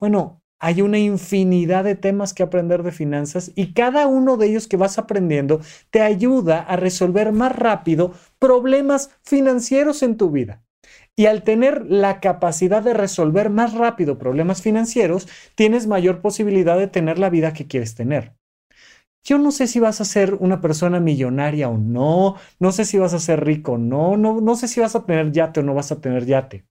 Bueno, 0.00 0.37
hay 0.60 0.82
una 0.82 0.98
infinidad 0.98 1.84
de 1.84 1.94
temas 1.94 2.34
que 2.34 2.42
aprender 2.42 2.82
de 2.82 2.92
finanzas 2.92 3.52
y 3.54 3.72
cada 3.72 4.06
uno 4.06 4.36
de 4.36 4.48
ellos 4.48 4.66
que 4.66 4.76
vas 4.76 4.98
aprendiendo 4.98 5.60
te 5.90 6.02
ayuda 6.02 6.60
a 6.60 6.76
resolver 6.76 7.32
más 7.32 7.54
rápido 7.54 8.12
problemas 8.38 9.10
financieros 9.22 10.02
en 10.02 10.16
tu 10.16 10.30
vida. 10.30 10.62
Y 11.16 11.26
al 11.26 11.42
tener 11.42 11.84
la 11.86 12.20
capacidad 12.20 12.82
de 12.82 12.94
resolver 12.94 13.50
más 13.50 13.74
rápido 13.74 14.18
problemas 14.18 14.62
financieros, 14.62 15.28
tienes 15.54 15.86
mayor 15.86 16.20
posibilidad 16.20 16.78
de 16.78 16.86
tener 16.86 17.18
la 17.18 17.30
vida 17.30 17.52
que 17.52 17.66
quieres 17.66 17.94
tener. 17.94 18.34
Yo 19.24 19.36
no 19.36 19.50
sé 19.50 19.66
si 19.66 19.80
vas 19.80 20.00
a 20.00 20.04
ser 20.04 20.34
una 20.34 20.60
persona 20.60 21.00
millonaria 21.00 21.68
o 21.68 21.76
no, 21.76 22.36
no 22.60 22.72
sé 22.72 22.84
si 22.84 22.98
vas 22.98 23.14
a 23.14 23.18
ser 23.18 23.44
rico 23.44 23.72
o 23.72 23.78
no, 23.78 24.16
no, 24.16 24.40
no 24.40 24.54
sé 24.54 24.68
si 24.68 24.80
vas 24.80 24.94
a 24.94 25.04
tener 25.04 25.32
yate 25.32 25.60
o 25.60 25.62
no 25.64 25.74
vas 25.74 25.90
a 25.92 26.00
tener 26.00 26.24
yate 26.24 26.64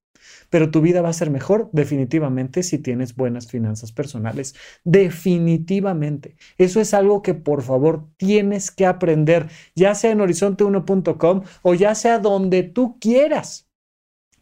pero 0.49 0.71
tu 0.71 0.81
vida 0.81 1.01
va 1.01 1.09
a 1.09 1.13
ser 1.13 1.29
mejor 1.29 1.69
definitivamente 1.73 2.63
si 2.63 2.77
tienes 2.77 3.15
buenas 3.15 3.47
finanzas 3.47 3.91
personales. 3.91 4.55
Definitivamente. 4.83 6.35
Eso 6.57 6.79
es 6.79 6.93
algo 6.93 7.21
que 7.21 7.33
por 7.33 7.61
favor 7.61 8.07
tienes 8.17 8.71
que 8.71 8.85
aprender, 8.85 9.49
ya 9.75 9.95
sea 9.95 10.11
en 10.11 10.19
horizonte1.com 10.19 11.43
o 11.61 11.73
ya 11.73 11.95
sea 11.95 12.19
donde 12.19 12.63
tú 12.63 12.97
quieras. 12.99 13.69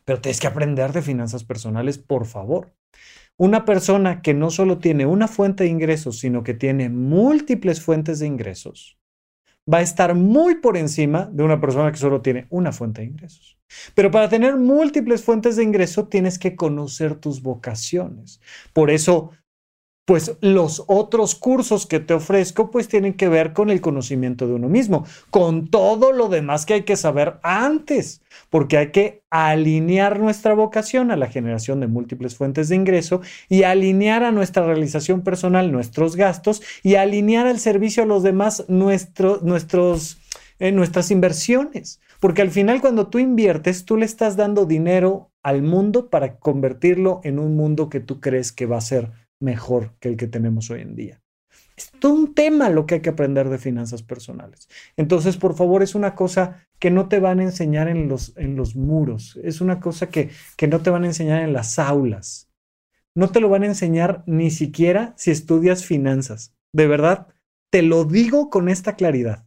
Pero 0.06 0.22
tienes 0.22 0.40
que 0.40 0.48
aprender 0.48 0.94
de 0.94 1.02
finanzas 1.02 1.44
personales, 1.44 1.98
por 1.98 2.26
favor. 2.26 2.76
Una 3.38 3.66
persona 3.66 4.22
que 4.22 4.34
no 4.34 4.50
solo 4.50 4.78
tiene 4.78 5.06
una 5.06 5.28
fuente 5.28 5.66
de 5.66 5.70
ingresos, 5.70 6.20
sino 6.20 6.44
que 6.44 6.54
tiene 6.54 6.90
múltiples 6.90 7.82
fuentes 7.82 8.20
de 8.20 8.28
ingresos, 8.28 8.98
va 9.72 9.80
a 9.80 9.82
estar 9.82 10.14
muy 10.16 10.56
por 10.56 10.78
encima 10.78 11.30
de 11.32 11.44
una 11.44 11.60
persona 11.60 11.92
que 11.92 11.98
solo 11.98 12.22
tiene 12.22 12.48
una 12.50 12.72
fuente 12.72 13.02
de 13.02 13.08
ingresos. 13.08 13.58
Pero 13.94 14.12
para 14.12 14.30
tener 14.30 14.58
múltiples 14.58 15.24
fuentes 15.24 15.56
de 15.56 15.64
ingreso 15.64 16.08
tienes 16.08 16.38
que 16.38 16.56
conocer 16.56 17.16
tus 17.16 17.42
vocaciones. 17.42 18.40
Por 18.74 18.92
eso 18.92 19.32
pues 20.06 20.38
los 20.40 20.84
otros 20.86 21.34
cursos 21.34 21.88
que 21.88 22.00
te 22.00 22.14
ofrezco 22.14 22.70
pues 22.70 22.88
tienen 22.88 23.16
que 23.16 23.28
ver 23.28 23.54
con 23.54 23.72
el 23.72 23.82
conocimiento 23.82 24.48
de 24.48 24.54
uno 24.54 24.70
mismo, 24.70 25.06
con 25.32 25.68
todo 25.68 26.12
lo 26.12 26.30
demás 26.30 26.66
que 26.66 26.76
hay 26.76 26.84
que 26.84 26.96
saber 26.96 27.40
antes, 27.42 28.22
porque 28.52 28.78
hay 28.78 28.92
que 28.92 29.24
alinear 29.32 30.20
nuestra 30.20 30.54
vocación 30.54 31.10
a 31.10 31.18
la 31.18 31.28
generación 31.28 31.80
de 31.80 31.88
múltiples 31.88 32.36
fuentes 32.36 32.70
de 32.70 32.76
ingreso 32.76 33.22
y 33.50 33.64
alinear 33.64 34.24
a 34.24 34.32
nuestra 34.32 34.66
realización 34.66 35.22
personal 35.22 35.72
nuestros 35.72 36.16
gastos 36.16 36.62
y 36.84 36.96
alinear 36.96 37.48
al 37.48 37.60
servicio 37.60 38.04
a 38.04 38.06
los 38.06 38.22
demás 38.22 38.66
nuestros, 38.68 40.20
eh, 40.60 40.72
nuestras 40.72 41.10
inversiones. 41.10 42.00
Porque 42.20 42.44
al 42.44 42.52
final 42.52 42.80
cuando 42.80 43.08
tú 43.08 43.20
inviertes, 43.20 43.86
tú 43.86 43.98
le 43.98 44.06
estás 44.06 44.38
dando 44.38 44.66
dinero 44.66 45.32
al 45.44 45.64
mundo 45.64 46.10
para 46.10 46.38
convertirlo 46.38 47.22
en 47.24 47.40
un 47.40 47.56
mundo 47.56 47.90
que 47.90 48.00
tú 48.00 48.20
crees 48.20 48.52
que 48.52 48.66
va 48.66 48.78
a 48.78 48.82
ser 48.82 49.12
mejor 49.40 49.96
que 50.00 50.10
el 50.10 50.18
que 50.18 50.28
tenemos 50.28 50.70
hoy 50.70 50.82
en 50.82 50.96
día. 50.96 51.22
Es 51.76 51.92
todo 52.00 52.14
un 52.14 52.34
tema 52.34 52.70
lo 52.70 52.86
que 52.86 52.96
hay 52.96 53.02
que 53.02 53.10
aprender 53.10 53.50
de 53.50 53.58
finanzas 53.58 54.02
personales. 54.02 54.70
Entonces, 54.96 55.36
por 55.36 55.56
favor, 55.56 55.84
es 55.84 55.94
una 55.94 56.16
cosa 56.16 56.66
que 56.80 56.90
no 56.90 57.10
te 57.10 57.20
van 57.20 57.40
a 57.40 57.44
enseñar 57.44 57.90
en 57.90 58.08
los, 58.08 58.36
en 58.38 58.56
los 58.56 58.76
muros, 58.76 59.40
es 59.44 59.62
una 59.62 59.80
cosa 59.80 60.10
que, 60.10 60.30
que 60.56 60.68
no 60.68 60.82
te 60.82 60.90
van 60.90 61.04
a 61.04 61.08
enseñar 61.08 61.42
en 61.42 61.54
las 61.54 61.80
aulas. 61.80 62.50
No 63.14 63.30
te 63.30 63.40
lo 63.40 63.50
van 63.50 63.64
a 63.64 63.68
enseñar 63.68 64.24
ni 64.26 64.52
siquiera 64.52 65.14
si 65.18 65.32
estudias 65.32 65.86
finanzas. 65.86 66.54
De 66.74 66.88
verdad, 66.88 67.28
te 67.72 67.82
lo 67.82 68.06
digo 68.06 68.50
con 68.50 68.70
esta 68.70 68.96
claridad. 68.96 69.46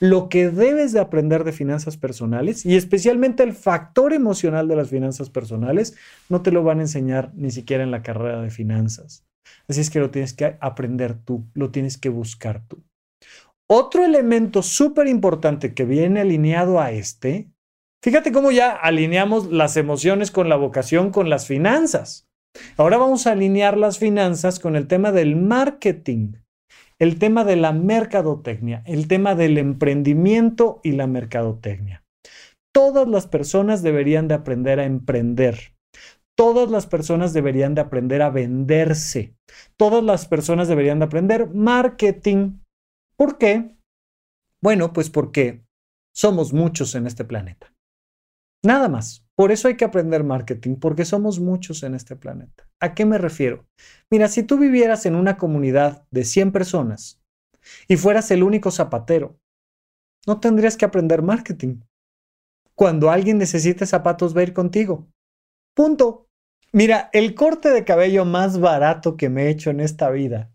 Lo 0.00 0.28
que 0.28 0.50
debes 0.50 0.92
de 0.92 1.00
aprender 1.00 1.44
de 1.44 1.52
finanzas 1.52 1.96
personales 1.96 2.66
y 2.66 2.76
especialmente 2.76 3.42
el 3.42 3.54
factor 3.54 4.12
emocional 4.12 4.68
de 4.68 4.76
las 4.76 4.90
finanzas 4.90 5.30
personales, 5.30 5.96
no 6.28 6.42
te 6.42 6.52
lo 6.52 6.62
van 6.62 6.78
a 6.78 6.82
enseñar 6.82 7.32
ni 7.34 7.50
siquiera 7.50 7.82
en 7.82 7.90
la 7.90 8.02
carrera 8.02 8.42
de 8.42 8.50
finanzas. 8.50 9.25
Así 9.68 9.80
es 9.80 9.90
que 9.90 10.00
lo 10.00 10.10
tienes 10.10 10.32
que 10.34 10.56
aprender 10.60 11.14
tú, 11.14 11.44
lo 11.54 11.70
tienes 11.70 11.98
que 11.98 12.08
buscar 12.08 12.62
tú. 12.66 12.82
Otro 13.68 14.04
elemento 14.04 14.62
súper 14.62 15.08
importante 15.08 15.74
que 15.74 15.84
viene 15.84 16.20
alineado 16.20 16.80
a 16.80 16.92
este, 16.92 17.50
fíjate 18.02 18.30
cómo 18.30 18.52
ya 18.52 18.72
alineamos 18.72 19.50
las 19.50 19.76
emociones 19.76 20.30
con 20.30 20.48
la 20.48 20.56
vocación, 20.56 21.10
con 21.10 21.30
las 21.30 21.46
finanzas. 21.46 22.28
Ahora 22.76 22.96
vamos 22.96 23.26
a 23.26 23.32
alinear 23.32 23.76
las 23.76 23.98
finanzas 23.98 24.60
con 24.60 24.76
el 24.76 24.86
tema 24.86 25.12
del 25.12 25.36
marketing, 25.36 26.34
el 26.98 27.18
tema 27.18 27.44
de 27.44 27.56
la 27.56 27.72
mercadotecnia, 27.72 28.82
el 28.86 29.08
tema 29.08 29.34
del 29.34 29.58
emprendimiento 29.58 30.80
y 30.82 30.92
la 30.92 31.06
mercadotecnia. 31.06 32.04
Todas 32.72 33.08
las 33.08 33.26
personas 33.26 33.82
deberían 33.82 34.28
de 34.28 34.34
aprender 34.34 34.80
a 34.80 34.84
emprender. 34.84 35.75
Todas 36.36 36.70
las 36.70 36.86
personas 36.86 37.32
deberían 37.32 37.74
de 37.74 37.80
aprender 37.80 38.22
a 38.22 38.30
venderse. 38.30 39.34
Todas 39.76 40.04
las 40.04 40.26
personas 40.26 40.68
deberían 40.68 40.98
de 40.98 41.06
aprender 41.06 41.48
marketing. 41.54 42.58
¿Por 43.16 43.38
qué? 43.38 43.76
Bueno, 44.62 44.92
pues 44.92 45.10
porque 45.10 45.64
somos 46.14 46.52
muchos 46.52 46.94
en 46.94 47.06
este 47.06 47.24
planeta. 47.24 47.72
Nada 48.62 48.88
más. 48.88 49.26
Por 49.36 49.52
eso 49.52 49.68
hay 49.68 49.76
que 49.76 49.84
aprender 49.84 50.24
marketing, 50.24 50.76
porque 50.76 51.04
somos 51.04 51.40
muchos 51.40 51.82
en 51.82 51.94
este 51.94 52.16
planeta. 52.16 52.66
¿A 52.80 52.94
qué 52.94 53.04
me 53.04 53.18
refiero? 53.18 53.66
Mira, 54.10 54.28
si 54.28 54.42
tú 54.42 54.58
vivieras 54.58 55.04
en 55.04 55.14
una 55.14 55.36
comunidad 55.36 56.06
de 56.10 56.24
100 56.24 56.52
personas 56.52 57.20
y 57.86 57.98
fueras 57.98 58.30
el 58.30 58.42
único 58.42 58.70
zapatero, 58.70 59.38
no 60.26 60.40
tendrías 60.40 60.78
que 60.78 60.86
aprender 60.86 61.20
marketing. 61.20 61.80
Cuando 62.74 63.10
alguien 63.10 63.36
necesite 63.36 63.84
zapatos 63.84 64.34
va 64.34 64.40
a 64.40 64.44
ir 64.44 64.54
contigo. 64.54 65.06
Punto. 65.74 66.25
Mira, 66.76 67.08
el 67.14 67.34
corte 67.34 67.70
de 67.70 67.84
cabello 67.84 68.26
más 68.26 68.60
barato 68.60 69.16
que 69.16 69.30
me 69.30 69.44
he 69.44 69.48
hecho 69.48 69.70
en 69.70 69.80
esta 69.80 70.10
vida 70.10 70.50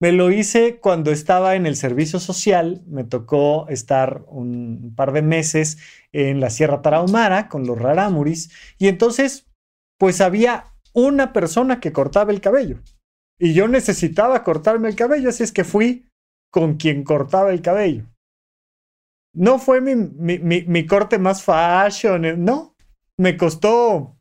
me 0.00 0.12
lo 0.12 0.30
hice 0.30 0.80
cuando 0.80 1.10
estaba 1.10 1.54
en 1.54 1.66
el 1.66 1.76
servicio 1.76 2.18
social, 2.18 2.82
me 2.86 3.04
tocó 3.04 3.68
estar 3.68 4.24
un 4.28 4.94
par 4.96 5.12
de 5.12 5.20
meses 5.20 5.76
en 6.12 6.40
la 6.40 6.48
Sierra 6.48 6.80
Tarahumara 6.80 7.50
con 7.50 7.66
los 7.66 7.78
rarámuris 7.78 8.50
y 8.78 8.88
entonces 8.88 9.50
pues 9.98 10.22
había 10.22 10.72
una 10.94 11.34
persona 11.34 11.78
que 11.78 11.92
cortaba 11.92 12.32
el 12.32 12.40
cabello 12.40 12.78
y 13.38 13.52
yo 13.52 13.68
necesitaba 13.68 14.42
cortarme 14.42 14.88
el 14.88 14.96
cabello, 14.96 15.28
así 15.28 15.42
es 15.42 15.52
que 15.52 15.64
fui 15.64 16.08
con 16.50 16.78
quien 16.78 17.04
cortaba 17.04 17.50
el 17.50 17.60
cabello. 17.60 18.06
No 19.34 19.58
fue 19.58 19.82
mi, 19.82 19.94
mi, 19.94 20.38
mi 20.38 20.86
corte 20.86 21.18
más 21.18 21.42
fashion, 21.42 22.42
no, 22.42 22.74
me 23.18 23.36
costó 23.36 24.16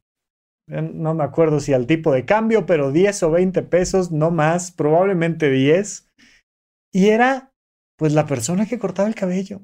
no 0.69 1.13
me 1.13 1.23
acuerdo 1.23 1.59
si 1.59 1.73
al 1.73 1.87
tipo 1.87 2.11
de 2.13 2.25
cambio, 2.25 2.65
pero 2.65 2.91
10 2.91 3.23
o 3.23 3.31
20 3.31 3.63
pesos, 3.63 4.11
no 4.11 4.31
más, 4.31 4.71
probablemente 4.71 5.49
10. 5.49 6.07
Y 6.93 7.09
era, 7.09 7.53
pues, 7.97 8.13
la 8.13 8.25
persona 8.25 8.65
que 8.67 8.79
cortaba 8.79 9.07
el 9.07 9.15
cabello. 9.15 9.61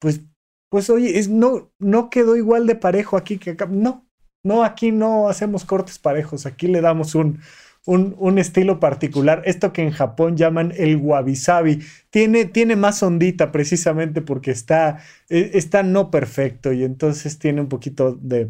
Pues, 0.00 0.22
pues, 0.70 0.90
oye, 0.90 1.18
es, 1.18 1.28
no, 1.28 1.72
no 1.78 2.10
quedó 2.10 2.36
igual 2.36 2.66
de 2.66 2.76
parejo 2.76 3.16
aquí 3.16 3.38
que 3.38 3.50
acá. 3.50 3.66
No, 3.66 4.06
no, 4.44 4.64
aquí 4.64 4.92
no 4.92 5.28
hacemos 5.28 5.64
cortes 5.64 5.98
parejos, 5.98 6.46
aquí 6.46 6.66
le 6.66 6.80
damos 6.80 7.14
un, 7.14 7.40
un, 7.86 8.38
estilo 8.38 8.78
particular. 8.78 9.42
Esto 9.44 9.72
que 9.72 9.82
en 9.82 9.90
Japón 9.90 10.36
llaman 10.36 10.72
el 10.76 10.96
wabi-sabi. 10.96 11.80
Tiene, 12.10 12.44
tiene 12.44 12.76
más 12.76 13.02
ondita 13.02 13.50
precisamente 13.50 14.22
porque 14.22 14.50
está, 14.50 15.00
e, 15.28 15.52
está 15.54 15.82
no 15.82 16.10
perfecto 16.10 16.72
y 16.72 16.84
entonces 16.84 17.38
tiene 17.38 17.60
un 17.60 17.68
poquito 17.68 18.12
de... 18.14 18.48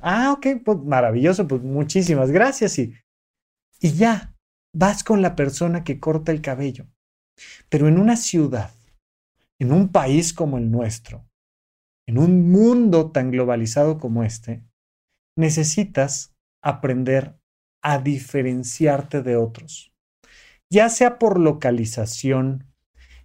ah, 0.00 0.32
ok, 0.32 0.62
pues 0.64 0.78
maravilloso, 0.78 1.46
pues 1.46 1.62
muchísimas 1.62 2.30
gracias 2.30 2.78
y, 2.78 2.94
y 3.80 3.92
ya, 3.92 4.34
vas 4.74 5.04
con 5.04 5.22
la 5.22 5.36
persona 5.36 5.84
que 5.84 6.00
corta 6.00 6.32
el 6.32 6.40
cabello. 6.40 6.86
Pero 7.68 7.88
en 7.88 7.98
una 7.98 8.16
ciudad, 8.16 8.70
en 9.58 9.72
un 9.72 9.88
país 9.88 10.32
como 10.32 10.58
el 10.58 10.70
nuestro, 10.70 11.26
en 12.06 12.18
un 12.18 12.50
mundo 12.50 13.10
tan 13.12 13.30
globalizado 13.30 13.98
como 13.98 14.24
este, 14.24 14.64
necesitas 15.36 16.34
aprender 16.62 17.39
a 17.82 17.98
diferenciarte 17.98 19.22
de 19.22 19.36
otros, 19.36 19.92
ya 20.70 20.88
sea 20.88 21.18
por 21.18 21.38
localización, 21.38 22.66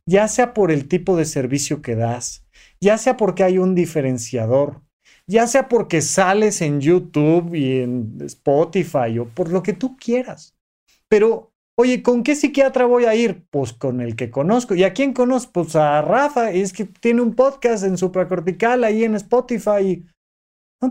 ya 0.06 0.28
sea 0.28 0.54
por 0.54 0.72
el 0.72 0.88
tipo 0.88 1.18
de 1.18 1.26
servicio 1.26 1.82
que 1.82 1.96
das, 1.96 2.46
ya 2.80 2.98
sea 2.98 3.18
porque 3.18 3.44
hay 3.44 3.58
un 3.58 3.76
diferenciador, 3.76 4.82
ya 5.28 5.48
sea 5.48 5.68
porque 5.68 6.02
sales 6.02 6.62
en 6.62 6.82
YouTube 6.82 7.56
y 7.56 7.80
en 7.82 8.18
Spotify 8.22 9.18
o 9.20 9.26
por 9.26 9.50
lo 9.50 9.64
que 9.64 9.74
tú 9.74 9.98
quieras. 9.98 10.56
Pero, 11.10 11.52
oye, 11.78 12.04
¿con 12.04 12.24
qué 12.24 12.36
psiquiatra 12.36 12.86
voy 12.86 13.06
a 13.06 13.16
ir? 13.16 13.46
Pues 13.50 13.74
con 13.74 14.02
el 14.02 14.16
que 14.16 14.30
conozco. 14.30 14.76
¿Y 14.76 14.84
a 14.84 14.94
quién 14.94 15.14
conozco? 15.14 15.52
Pues 15.54 15.76
a 15.76 16.02
Rafa, 16.02 16.52
es 16.52 16.74
que 16.74 16.86
tiene 16.86 17.22
un 17.22 17.36
podcast 17.36 17.84
en 17.84 17.98
supracortical 17.98 18.84
ahí 18.84 19.04
en 19.04 19.16
Spotify. 19.16 20.06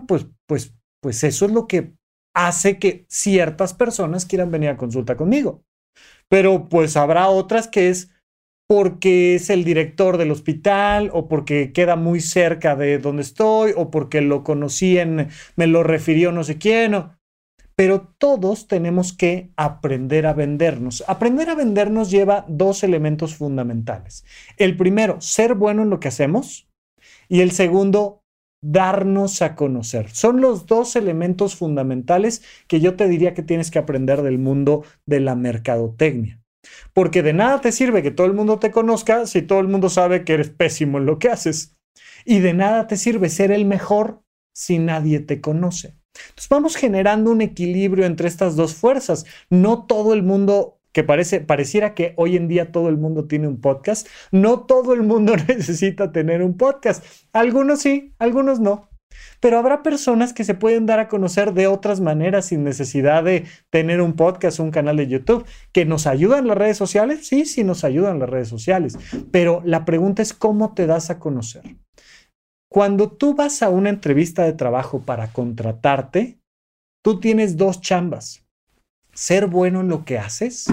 pues, 0.07 0.27
pues, 0.47 0.73
pues 1.01 1.23
eso 1.23 1.45
es 1.45 1.51
lo 1.51 1.67
que 1.67 1.93
hace 2.35 2.77
que 2.77 3.05
ciertas 3.09 3.73
personas 3.73 4.25
quieran 4.25 4.51
venir 4.51 4.69
a 4.69 4.77
consulta 4.77 5.17
conmigo. 5.17 5.63
Pero 6.29 6.69
pues 6.69 6.97
habrá 6.97 7.29
otras 7.29 7.67
que 7.67 7.89
es 7.89 8.11
porque 8.67 9.35
es 9.35 9.49
el 9.49 9.63
director 9.63 10.17
del 10.17 10.31
hospital 10.31 11.11
o 11.13 11.27
porque 11.27 11.71
queda 11.71 11.95
muy 11.95 12.19
cerca 12.19 12.75
de 12.75 12.97
donde 12.97 13.21
estoy 13.21 13.73
o 13.75 13.91
porque 13.91 14.21
lo 14.21 14.43
conocí 14.43 14.97
en, 14.97 15.29
me 15.55 15.67
lo 15.67 15.83
refirió 15.83 16.31
no 16.31 16.43
sé 16.43 16.57
quién. 16.57 16.95
Pero 17.77 18.13
todos 18.17 18.67
tenemos 18.67 19.13
que 19.13 19.51
aprender 19.57 20.25
a 20.25 20.33
vendernos. 20.33 21.03
Aprender 21.07 21.49
a 21.49 21.55
vendernos 21.55 22.09
lleva 22.09 22.45
dos 22.47 22.83
elementos 22.83 23.35
fundamentales. 23.35 24.25
El 24.57 24.77
primero, 24.77 25.19
ser 25.19 25.55
bueno 25.55 25.83
en 25.83 25.89
lo 25.89 25.99
que 25.99 26.07
hacemos. 26.07 26.69
Y 27.27 27.41
el 27.41 27.51
segundo, 27.51 28.23
darnos 28.65 29.41
a 29.43 29.55
conocer. 29.55 30.09
Son 30.09 30.41
los 30.41 30.65
dos 30.65 30.95
elementos 30.95 31.55
fundamentales 31.55 32.41
que 32.67 32.79
yo 32.79 32.95
te 32.95 33.07
diría 33.07 33.33
que 33.33 33.43
tienes 33.43 33.69
que 33.69 33.79
aprender 33.79 34.23
del 34.23 34.39
mundo 34.39 34.83
de 35.05 35.19
la 35.19 35.35
mercadotecnia. 35.35 36.41
Porque 36.93 37.21
de 37.21 37.33
nada 37.33 37.61
te 37.61 37.71
sirve 37.71 38.01
que 38.01 38.09
todo 38.09 38.25
el 38.25 38.33
mundo 38.33 38.57
te 38.57 38.71
conozca 38.71 39.27
si 39.27 39.43
todo 39.43 39.59
el 39.59 39.67
mundo 39.67 39.89
sabe 39.89 40.23
que 40.23 40.33
eres 40.33 40.49
pésimo 40.49 40.97
en 40.97 41.05
lo 41.05 41.19
que 41.19 41.29
haces. 41.29 41.75
Y 42.25 42.39
de 42.39 42.53
nada 42.53 42.87
te 42.87 42.97
sirve 42.97 43.29
ser 43.29 43.51
el 43.51 43.65
mejor 43.65 44.23
si 44.55 44.79
nadie 44.79 45.19
te 45.19 45.41
conoce. 45.41 45.95
Entonces 46.29 46.49
vamos 46.49 46.75
generando 46.75 47.29
un 47.29 47.41
equilibrio 47.41 48.05
entre 48.05 48.27
estas 48.27 48.55
dos 48.55 48.73
fuerzas. 48.73 49.25
No 49.49 49.85
todo 49.85 50.13
el 50.13 50.23
mundo 50.23 50.74
que 50.95 51.03
parece, 51.03 51.41
pareciera 51.41 51.93
que 51.93 52.13
hoy 52.15 52.37
en 52.37 52.47
día 52.47 52.71
todo 52.71 52.87
el 52.87 52.95
mundo 52.95 53.25
tiene 53.27 53.49
un 53.49 53.59
podcast. 53.59 54.07
No 54.31 54.61
todo 54.61 54.93
el 54.93 55.03
mundo 55.03 55.35
necesita 55.47 56.13
tener 56.13 56.41
un 56.41 56.55
podcast. 56.55 57.03
Algunos 57.33 57.81
sí, 57.81 58.15
algunos 58.17 58.61
no. 58.61 58.89
Pero 59.41 59.59
habrá 59.59 59.83
personas 59.83 60.31
que 60.31 60.45
se 60.45 60.53
pueden 60.53 60.85
dar 60.85 60.99
a 60.99 61.09
conocer 61.09 61.53
de 61.53 61.67
otras 61.67 61.99
maneras 61.99 62.45
sin 62.45 62.63
necesidad 62.63 63.25
de 63.25 63.43
tener 63.69 63.99
un 63.99 64.13
podcast 64.13 64.61
un 64.61 64.71
canal 64.71 64.95
de 64.95 65.07
YouTube. 65.07 65.45
¿Que 65.73 65.83
nos 65.83 66.07
ayudan 66.07 66.47
las 66.47 66.57
redes 66.57 66.77
sociales? 66.77 67.27
Sí, 67.27 67.43
sí 67.43 67.65
nos 67.65 67.83
ayudan 67.83 68.19
las 68.19 68.29
redes 68.29 68.47
sociales. 68.47 68.97
Pero 69.31 69.61
la 69.65 69.83
pregunta 69.83 70.21
es 70.21 70.31
cómo 70.31 70.73
te 70.75 70.87
das 70.87 71.09
a 71.09 71.19
conocer. 71.19 71.75
Cuando 72.71 73.11
tú 73.11 73.35
vas 73.35 73.61
a 73.63 73.67
una 73.67 73.89
entrevista 73.89 74.45
de 74.45 74.53
trabajo 74.53 75.01
para 75.01 75.27
contratarte, 75.33 76.39
tú 77.03 77.19
tienes 77.19 77.57
dos 77.57 77.81
chambas 77.81 78.44
ser 79.15 79.47
bueno 79.47 79.81
en 79.81 79.87
lo 79.87 80.05
que 80.05 80.19
haces 80.19 80.67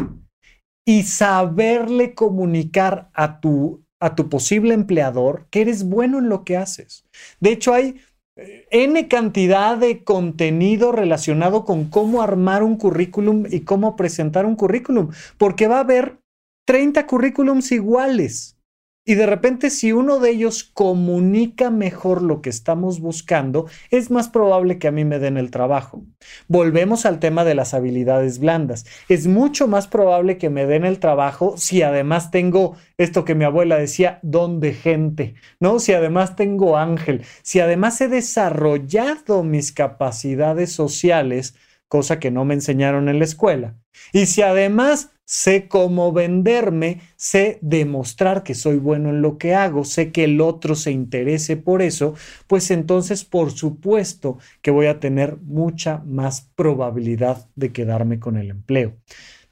y 0.86 1.05
saberle 1.05 2.14
comunicar 2.14 3.09
a 3.14 3.40
tu, 3.40 3.82
a 4.01 4.14
tu 4.14 4.28
posible 4.28 4.74
empleador 4.74 5.47
que 5.51 5.62
eres 5.62 5.84
bueno 5.84 6.18
en 6.18 6.28
lo 6.28 6.45
que 6.45 6.57
haces. 6.57 7.07
De 7.40 7.53
hecho, 7.53 7.72
hay 7.72 8.01
eh, 8.36 8.66
N 8.70 9.09
cantidad 9.09 9.78
de 9.78 10.05
contenido 10.05 10.93
relacionado 10.93 11.64
con 11.64 11.88
cómo 11.88 12.22
armar 12.22 12.62
un 12.62 12.76
currículum 12.76 13.45
y 13.49 13.61
cómo 13.61 13.97
presentar 13.97 14.45
un 14.45 14.57
currículum, 14.57 15.11
porque 15.38 15.68
va 15.68 15.76
a 15.76 15.80
haber 15.80 16.18
30 16.66 17.07
currículums 17.07 17.70
iguales. 17.72 18.57
Y 19.05 19.16
de 19.16 19.26
repente 19.26 19.70
si 19.70 19.90
uno 19.90 20.20
de 20.20 20.30
ellos 20.30 20.62
comunica 20.62 21.70
mejor 21.70 22.22
lo 22.22 22.40
que 22.40 22.50
estamos 22.50 23.00
buscando, 23.00 23.66
es 23.90 24.12
más 24.12 24.28
probable 24.28 24.78
que 24.78 24.86
a 24.86 24.92
mí 24.92 25.05
me 25.05 25.18
den 25.18 25.36
el 25.36 25.50
trabajo. 25.50 26.05
Volvemos 26.46 27.05
al 27.05 27.18
tema 27.18 27.42
de 27.44 27.57
las 27.57 27.74
habilidades 27.74 28.38
blandas. 28.38 28.86
Es 29.09 29.26
mucho 29.26 29.66
más 29.66 29.88
probable 29.88 30.38
que 30.38 30.50
me 30.50 30.66
den 30.66 30.84
el 30.84 31.00
trabajo 31.00 31.57
si 31.57 31.82
además 31.82 32.30
tengo 32.30 32.76
esto 32.96 33.24
que 33.24 33.34
mi 33.34 33.44
abuela 33.44 33.76
decía, 33.76 34.20
don 34.22 34.61
de 34.61 34.72
gente, 34.72 35.34
¿no? 35.59 35.80
Si 35.80 35.92
además 35.92 36.36
tengo 36.36 36.76
ángel, 36.76 37.24
si 37.42 37.59
además 37.59 38.00
he 38.00 38.07
desarrollado 38.07 39.42
mis 39.42 39.72
capacidades 39.72 40.70
sociales, 40.70 41.57
cosa 41.93 42.18
que 42.18 42.30
no 42.30 42.47
me 42.47 42.55
enseñaron 42.55 43.11
en 43.11 43.18
la 43.18 43.26
escuela. 43.26 43.76
Y 44.14 44.24
si 44.24 44.40
además 44.40 45.11
sé 45.26 45.68
cómo 45.68 46.11
venderme, 46.11 47.03
sé 47.16 47.59
demostrar 47.61 48.45
que 48.45 48.55
soy 48.55 48.78
bueno 48.78 49.11
en 49.11 49.20
lo 49.20 49.36
que 49.36 49.55
hago, 49.55 49.84
sé 49.84 50.11
que 50.11 50.24
el 50.24 50.40
otro 50.40 50.74
se 50.74 50.90
interese 50.90 51.59
por 51.59 51.82
eso, 51.82 52.14
pues 52.47 52.70
entonces 52.70 53.26
por 53.26 53.51
supuesto 53.51 54.38
que 54.62 54.70
voy 54.70 54.86
a 54.86 55.01
tener 55.01 55.36
mucha 55.43 55.99
más 56.07 56.51
probabilidad 56.55 57.47
de 57.57 57.72
quedarme 57.72 58.18
con 58.18 58.38
el 58.38 58.49
empleo. 58.49 58.97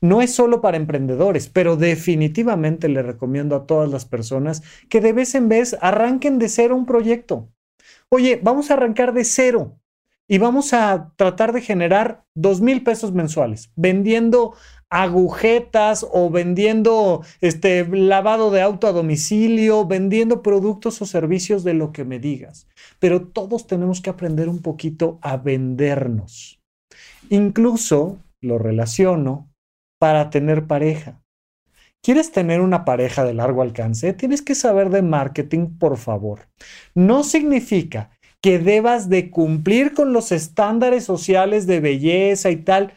No 0.00 0.22
es 0.22 0.34
solo 0.34 0.62
para 0.62 0.78
emprendedores, 0.78 1.46
pero 1.46 1.76
definitivamente 1.76 2.88
le 2.88 3.02
recomiendo 3.02 3.54
a 3.54 3.66
todas 3.66 3.90
las 3.90 4.06
personas 4.06 4.62
que 4.88 5.02
de 5.02 5.12
vez 5.12 5.34
en 5.34 5.50
vez 5.50 5.76
arranquen 5.82 6.38
de 6.38 6.48
cero 6.48 6.74
un 6.74 6.86
proyecto. 6.86 7.50
Oye, 8.08 8.40
vamos 8.42 8.70
a 8.70 8.74
arrancar 8.74 9.12
de 9.12 9.24
cero 9.24 9.79
y 10.30 10.38
vamos 10.38 10.72
a 10.72 11.12
tratar 11.16 11.52
de 11.52 11.60
generar 11.60 12.22
dos 12.36 12.60
mil 12.60 12.84
pesos 12.84 13.12
mensuales 13.12 13.72
vendiendo 13.74 14.54
agujetas 14.88 16.06
o 16.08 16.30
vendiendo 16.30 17.24
este 17.40 17.84
lavado 17.88 18.52
de 18.52 18.62
auto 18.62 18.86
a 18.86 18.92
domicilio, 18.92 19.86
vendiendo 19.86 20.40
productos 20.40 21.02
o 21.02 21.06
servicios 21.06 21.64
de 21.64 21.74
lo 21.74 21.90
que 21.90 22.04
me 22.04 22.20
digas. 22.20 22.68
Pero 23.00 23.26
todos 23.26 23.66
tenemos 23.66 24.00
que 24.00 24.10
aprender 24.10 24.48
un 24.48 24.62
poquito 24.62 25.18
a 25.20 25.36
vendernos. 25.36 26.60
Incluso 27.28 28.18
lo 28.40 28.58
relaciono 28.58 29.50
para 29.98 30.30
tener 30.30 30.68
pareja. 30.68 31.20
¿Quieres 32.02 32.30
tener 32.30 32.60
una 32.60 32.84
pareja 32.84 33.24
de 33.24 33.34
largo 33.34 33.62
alcance? 33.62 34.12
Tienes 34.12 34.42
que 34.42 34.54
saber 34.54 34.90
de 34.90 35.02
marketing, 35.02 35.76
por 35.78 35.96
favor. 35.96 36.48
No 36.94 37.24
significa 37.24 38.10
que 38.42 38.58
debas 38.58 39.08
de 39.08 39.30
cumplir 39.30 39.92
con 39.92 40.12
los 40.12 40.32
estándares 40.32 41.04
sociales 41.04 41.66
de 41.66 41.80
belleza 41.80 42.50
y 42.50 42.56
tal. 42.56 42.94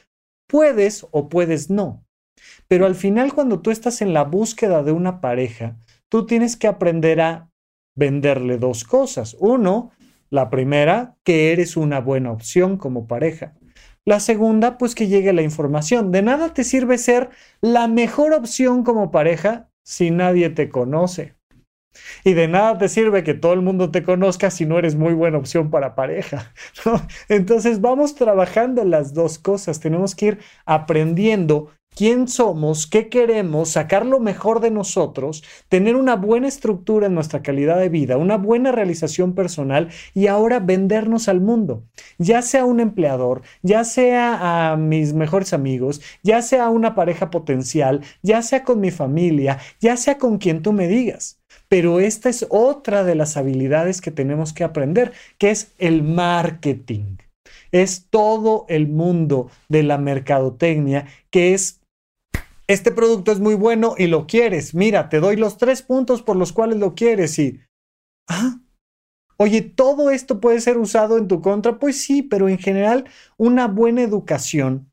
Puedes 0.48 1.06
o 1.12 1.30
puedes 1.30 1.70
no. 1.70 2.06
Pero 2.68 2.86
al 2.86 2.96
final 2.96 3.34
cuando 3.34 3.62
tú 3.62 3.72
estás 3.72 4.02
en 4.02 4.14
la 4.14 4.24
búsqueda 4.24 4.84
de 4.84 4.91
una 4.91 5.22
pareja, 5.22 5.78
tú 6.10 6.26
tienes 6.26 6.56
que 6.56 6.68
aprender 6.68 7.22
a 7.22 7.50
venderle 7.96 8.58
dos 8.58 8.84
cosas. 8.84 9.36
Uno, 9.39 9.91
la 10.30 10.50
primera, 10.50 11.18
que 11.24 11.52
eres 11.52 11.78
una 11.78 12.00
buena 12.00 12.32
opción 12.32 12.78
como 12.78 13.08
pareja. 13.08 13.54
La 14.06 14.20
segunda, 14.20 14.78
pues 14.78 14.96
que 14.96 15.08
llegue 15.08 15.32
la 15.32 15.44
información. 15.44 16.12
De 16.12 16.22
nada 16.22 16.54
te 16.54 16.64
sirve 16.64 16.98
ser 16.98 17.30
la 17.62 17.88
mejor 17.88 18.34
opción 18.34 18.84
como 18.84 19.12
pareja 19.12 19.70
si 19.84 20.12
nadie 20.12 20.50
te 20.50 20.70
conoce. 20.70 21.36
Y 22.24 22.34
de 22.34 22.48
nada 22.48 22.78
te 22.78 22.89
sirve 22.89 23.24
que 23.24 23.34
todo 23.34 23.54
el 23.54 23.62
mundo 23.62 23.91
te 23.91 24.04
conozca 24.04 24.52
si 24.52 24.66
no 24.66 24.80
eres 24.80 24.96
muy 24.96 25.14
buena 25.14 25.38
opción 25.38 25.70
para 25.70 25.96
pareja. 25.96 26.54
Entonces 27.30 27.82
vamos 27.82 28.16
trabajando 28.16 28.84
las 28.84 29.14
dos 29.14 29.39
cosas. 29.39 29.80
Tenemos 29.80 30.16
que 30.16 30.26
ir 30.26 30.39
aprendiendo 30.66 31.70
quién 31.96 32.28
somos, 32.28 32.88
qué 32.88 33.10
queremos, 33.10 33.70
sacar 33.70 34.06
lo 34.06 34.20
mejor 34.20 34.60
de 34.60 34.72
nosotros, 34.72 35.44
tener 35.70 35.96
una 35.96 36.16
buena 36.16 36.48
estructura 36.48 37.08
en 37.08 37.16
nuestra 37.16 37.41
calidad 37.41 37.78
de 37.80 37.89
vida, 37.89 38.18
una 38.18 38.38
buena 38.38 38.72
realización 38.72 39.34
personal 39.34 39.89
y 40.14 40.28
ahora 40.28 40.60
vendernos 40.60 41.28
al 41.28 41.41
mundo, 41.41 41.84
ya 42.18 42.41
sea 42.41 42.66
un 42.66 42.80
empleador, 42.80 43.41
ya 43.62 43.84
sea 43.84 44.72
a 44.72 44.78
mis 44.78 45.14
mejores 45.14 45.54
amigos, 45.54 46.02
ya 46.24 46.41
sea 46.41 46.70
una 46.70 46.96
pareja 46.96 47.30
potencial, 47.30 48.02
ya 48.22 48.41
sea 48.41 48.64
con 48.64 48.80
mi 48.80 48.91
familia, 48.91 49.60
ya 49.80 49.98
sea 49.98 50.18
con 50.18 50.38
quien 50.38 50.62
tú 50.62 50.74
me 50.74 50.88
digas. 50.88 51.43
Pero 51.68 51.99
esta 51.99 52.30
es 52.30 52.45
otra 52.49 53.04
de 53.04 53.16
las 53.16 53.38
habilidades 53.38 54.01
que 54.01 54.12
tenemos 54.12 54.54
que 54.54 54.64
aprender, 54.64 55.14
que 55.38 55.51
es 55.51 55.74
el 55.78 56.04
marketing. 56.04 57.18
Es 57.72 58.08
todo 58.10 58.66
el 58.70 58.88
mundo 58.88 59.49
de 59.68 59.84
la 59.84 59.97
mercadotecnia 59.97 61.08
que 61.32 61.54
es 61.54 61.84
este 62.68 62.91
producto 62.91 63.32
es 63.32 63.39
muy 63.39 63.56
bueno 63.56 63.95
y 63.97 64.08
lo 64.08 64.26
quieres. 64.26 64.74
Mira, 64.74 65.10
te 65.10 65.20
doy 65.20 65.36
los 65.36 65.58
tres 65.58 65.82
puntos 65.82 66.22
por 66.22 66.36
los 66.36 66.54
cuales 66.54 66.78
lo 66.78 66.95
quieres 66.95 67.38
y... 67.39 67.60
Ah, 68.28 68.60
oye, 69.38 69.62
¿todo 69.62 70.10
esto 70.10 70.39
puede 70.39 70.62
ser 70.62 70.78
usado 70.78 71.18
en 71.18 71.28
tu 71.28 71.41
contra? 71.41 71.78
Pues 71.78 72.01
sí, 72.01 72.24
pero 72.24 72.47
en 72.47 72.58
general 72.58 73.06
una 73.38 73.68
buena 73.68 74.01
educación, 74.01 74.91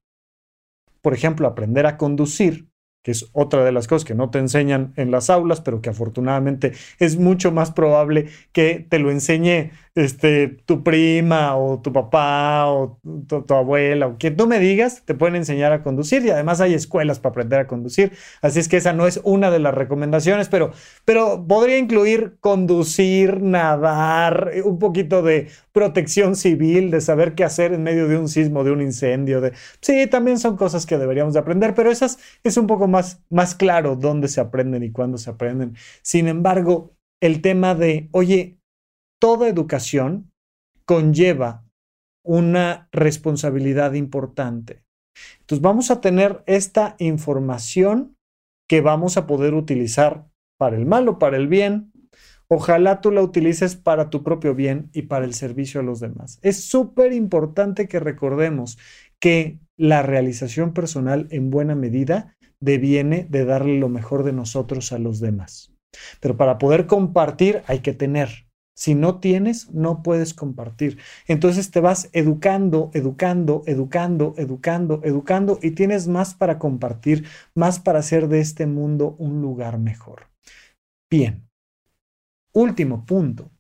por 1.00 1.14
ejemplo, 1.14 1.46
aprender 1.46 1.86
a 1.86 1.96
conducir, 1.96 2.69
que 3.02 3.10
es 3.10 3.30
otra 3.32 3.64
de 3.64 3.72
las 3.72 3.88
cosas 3.88 4.04
que 4.04 4.14
no 4.14 4.30
te 4.30 4.38
enseñan 4.38 4.92
en 4.96 5.10
las 5.10 5.30
aulas, 5.30 5.60
pero 5.60 5.80
que 5.80 5.90
afortunadamente 5.90 6.72
es 6.98 7.16
mucho 7.16 7.52
más 7.52 7.70
probable 7.72 8.28
que 8.52 8.86
te 8.88 8.98
lo 8.98 9.10
enseñe 9.10 9.70
este, 10.00 10.48
tu 10.64 10.82
prima 10.82 11.56
o 11.56 11.80
tu 11.80 11.92
papá 11.92 12.66
o 12.68 12.98
tu, 13.26 13.54
abuela 13.54 14.06
o 14.06 14.16
quien 14.18 14.36
tú 14.36 14.46
me 14.46 14.58
digas, 14.58 15.02
te 15.04 15.14
pueden 15.14 15.36
enseñar 15.36 15.72
a 15.72 15.82
conducir 15.82 16.24
y 16.24 16.30
además 16.30 16.60
hay 16.60 16.74
escuelas 16.74 17.18
para 17.18 17.30
aprender 17.30 17.60
a 17.60 17.66
conducir. 17.66 18.12
Así 18.40 18.60
es 18.60 18.68
que 18.68 18.78
esa 18.78 18.92
no 18.92 19.06
es 19.06 19.20
una 19.24 19.50
de 19.50 19.58
las 19.58 19.74
recomendaciones, 19.74 20.48
pero, 20.48 20.72
pero 21.04 21.46
podría 21.46 21.78
incluir 21.78 22.38
conducir, 22.40 23.42
nadar, 23.42 24.52
un 24.64 24.78
poquito 24.78 25.22
de 25.22 25.48
protección 25.72 26.36
civil, 26.36 26.90
de 26.90 27.00
saber 27.00 27.34
qué 27.34 27.44
hacer 27.44 27.72
en 27.72 27.82
medio 27.82 28.08
de 28.08 28.16
un 28.16 28.28
sismo, 28.28 28.64
de 28.64 28.72
un 28.72 28.80
incendio. 28.82 29.40
De... 29.40 29.52
Sí, 29.80 30.06
también 30.06 30.38
son 30.38 30.56
cosas 30.56 30.86
que 30.86 30.98
deberíamos 30.98 31.34
de 31.34 31.40
aprender, 31.40 31.74
pero 31.74 31.90
esas 31.90 32.18
es 32.42 32.56
un 32.56 32.66
poco 32.66 32.88
más, 32.88 33.22
más 33.28 33.54
claro 33.54 33.96
dónde 33.96 34.28
se 34.28 34.40
aprenden 34.40 34.82
y 34.82 34.92
cuándo 34.92 35.18
se 35.18 35.30
aprenden. 35.30 35.74
Sin 36.02 36.28
embargo, 36.28 36.94
el 37.20 37.42
tema 37.42 37.74
de, 37.74 38.08
oye, 38.12 38.59
toda 39.20 39.48
educación 39.48 40.32
conlleva 40.84 41.64
una 42.24 42.88
responsabilidad 42.90 43.92
importante. 43.92 44.82
Entonces 45.40 45.62
vamos 45.62 45.90
a 45.90 46.00
tener 46.00 46.42
esta 46.46 46.96
información 46.98 48.16
que 48.68 48.80
vamos 48.80 49.16
a 49.16 49.26
poder 49.26 49.54
utilizar 49.54 50.26
para 50.58 50.76
el 50.76 50.86
mal 50.86 51.08
o 51.08 51.18
para 51.18 51.36
el 51.36 51.48
bien. 51.48 51.92
Ojalá 52.48 53.00
tú 53.00 53.10
la 53.10 53.22
utilices 53.22 53.76
para 53.76 54.10
tu 54.10 54.22
propio 54.22 54.54
bien 54.54 54.90
y 54.92 55.02
para 55.02 55.24
el 55.24 55.34
servicio 55.34 55.80
a 55.80 55.84
los 55.84 56.00
demás. 56.00 56.38
Es 56.42 56.64
súper 56.64 57.12
importante 57.12 57.88
que 57.88 58.00
recordemos 58.00 58.78
que 59.20 59.60
la 59.76 60.02
realización 60.02 60.72
personal 60.72 61.28
en 61.30 61.50
buena 61.50 61.74
medida 61.74 62.36
deviene 62.60 63.26
de 63.30 63.44
darle 63.44 63.78
lo 63.78 63.88
mejor 63.88 64.24
de 64.24 64.32
nosotros 64.32 64.92
a 64.92 64.98
los 64.98 65.20
demás. 65.20 65.72
Pero 66.20 66.36
para 66.36 66.58
poder 66.58 66.86
compartir 66.86 67.62
hay 67.66 67.80
que 67.80 67.92
tener. 67.92 68.49
Si 68.80 68.94
no 68.94 69.20
tienes, 69.20 69.70
no 69.72 70.02
puedes 70.02 70.32
compartir. 70.32 70.96
Entonces 71.28 71.70
te 71.70 71.80
vas 71.80 72.08
educando, 72.14 72.90
educando, 72.94 73.62
educando, 73.66 74.32
educando, 74.38 75.02
educando 75.04 75.58
y 75.60 75.72
tienes 75.72 76.08
más 76.08 76.32
para 76.32 76.58
compartir, 76.58 77.26
más 77.54 77.78
para 77.78 77.98
hacer 77.98 78.28
de 78.28 78.40
este 78.40 78.64
mundo 78.64 79.16
un 79.18 79.42
lugar 79.42 79.78
mejor. 79.78 80.28
Bien. 81.10 81.46
Último 82.54 83.04
punto, 83.04 83.50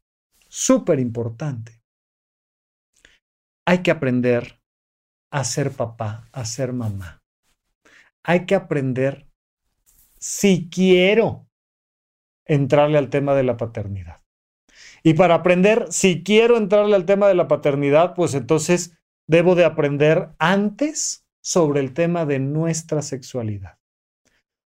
súper 0.48 0.98
importante. 0.98 1.82
Hay 3.66 3.82
que 3.82 3.90
aprender 3.90 4.58
a 5.30 5.44
ser 5.44 5.70
papá, 5.72 6.30
a 6.32 6.46
ser 6.46 6.72
mamá. 6.72 7.20
Hay 8.24 8.46
que 8.46 8.54
aprender 8.54 9.28
si 10.18 10.70
quiero 10.70 11.46
entrarle 12.46 12.96
al 12.96 13.10
tema 13.10 13.34
de 13.34 13.42
la 13.42 13.58
paternidad. 13.58 14.22
Y 15.02 15.14
para 15.14 15.36
aprender, 15.36 15.86
si 15.90 16.22
quiero 16.22 16.56
entrarle 16.56 16.96
al 16.96 17.06
tema 17.06 17.28
de 17.28 17.34
la 17.34 17.48
paternidad, 17.48 18.14
pues 18.14 18.34
entonces 18.34 18.98
debo 19.26 19.54
de 19.54 19.64
aprender 19.64 20.30
antes 20.38 21.24
sobre 21.42 21.80
el 21.80 21.92
tema 21.92 22.26
de 22.26 22.38
nuestra 22.38 23.02
sexualidad. 23.02 23.80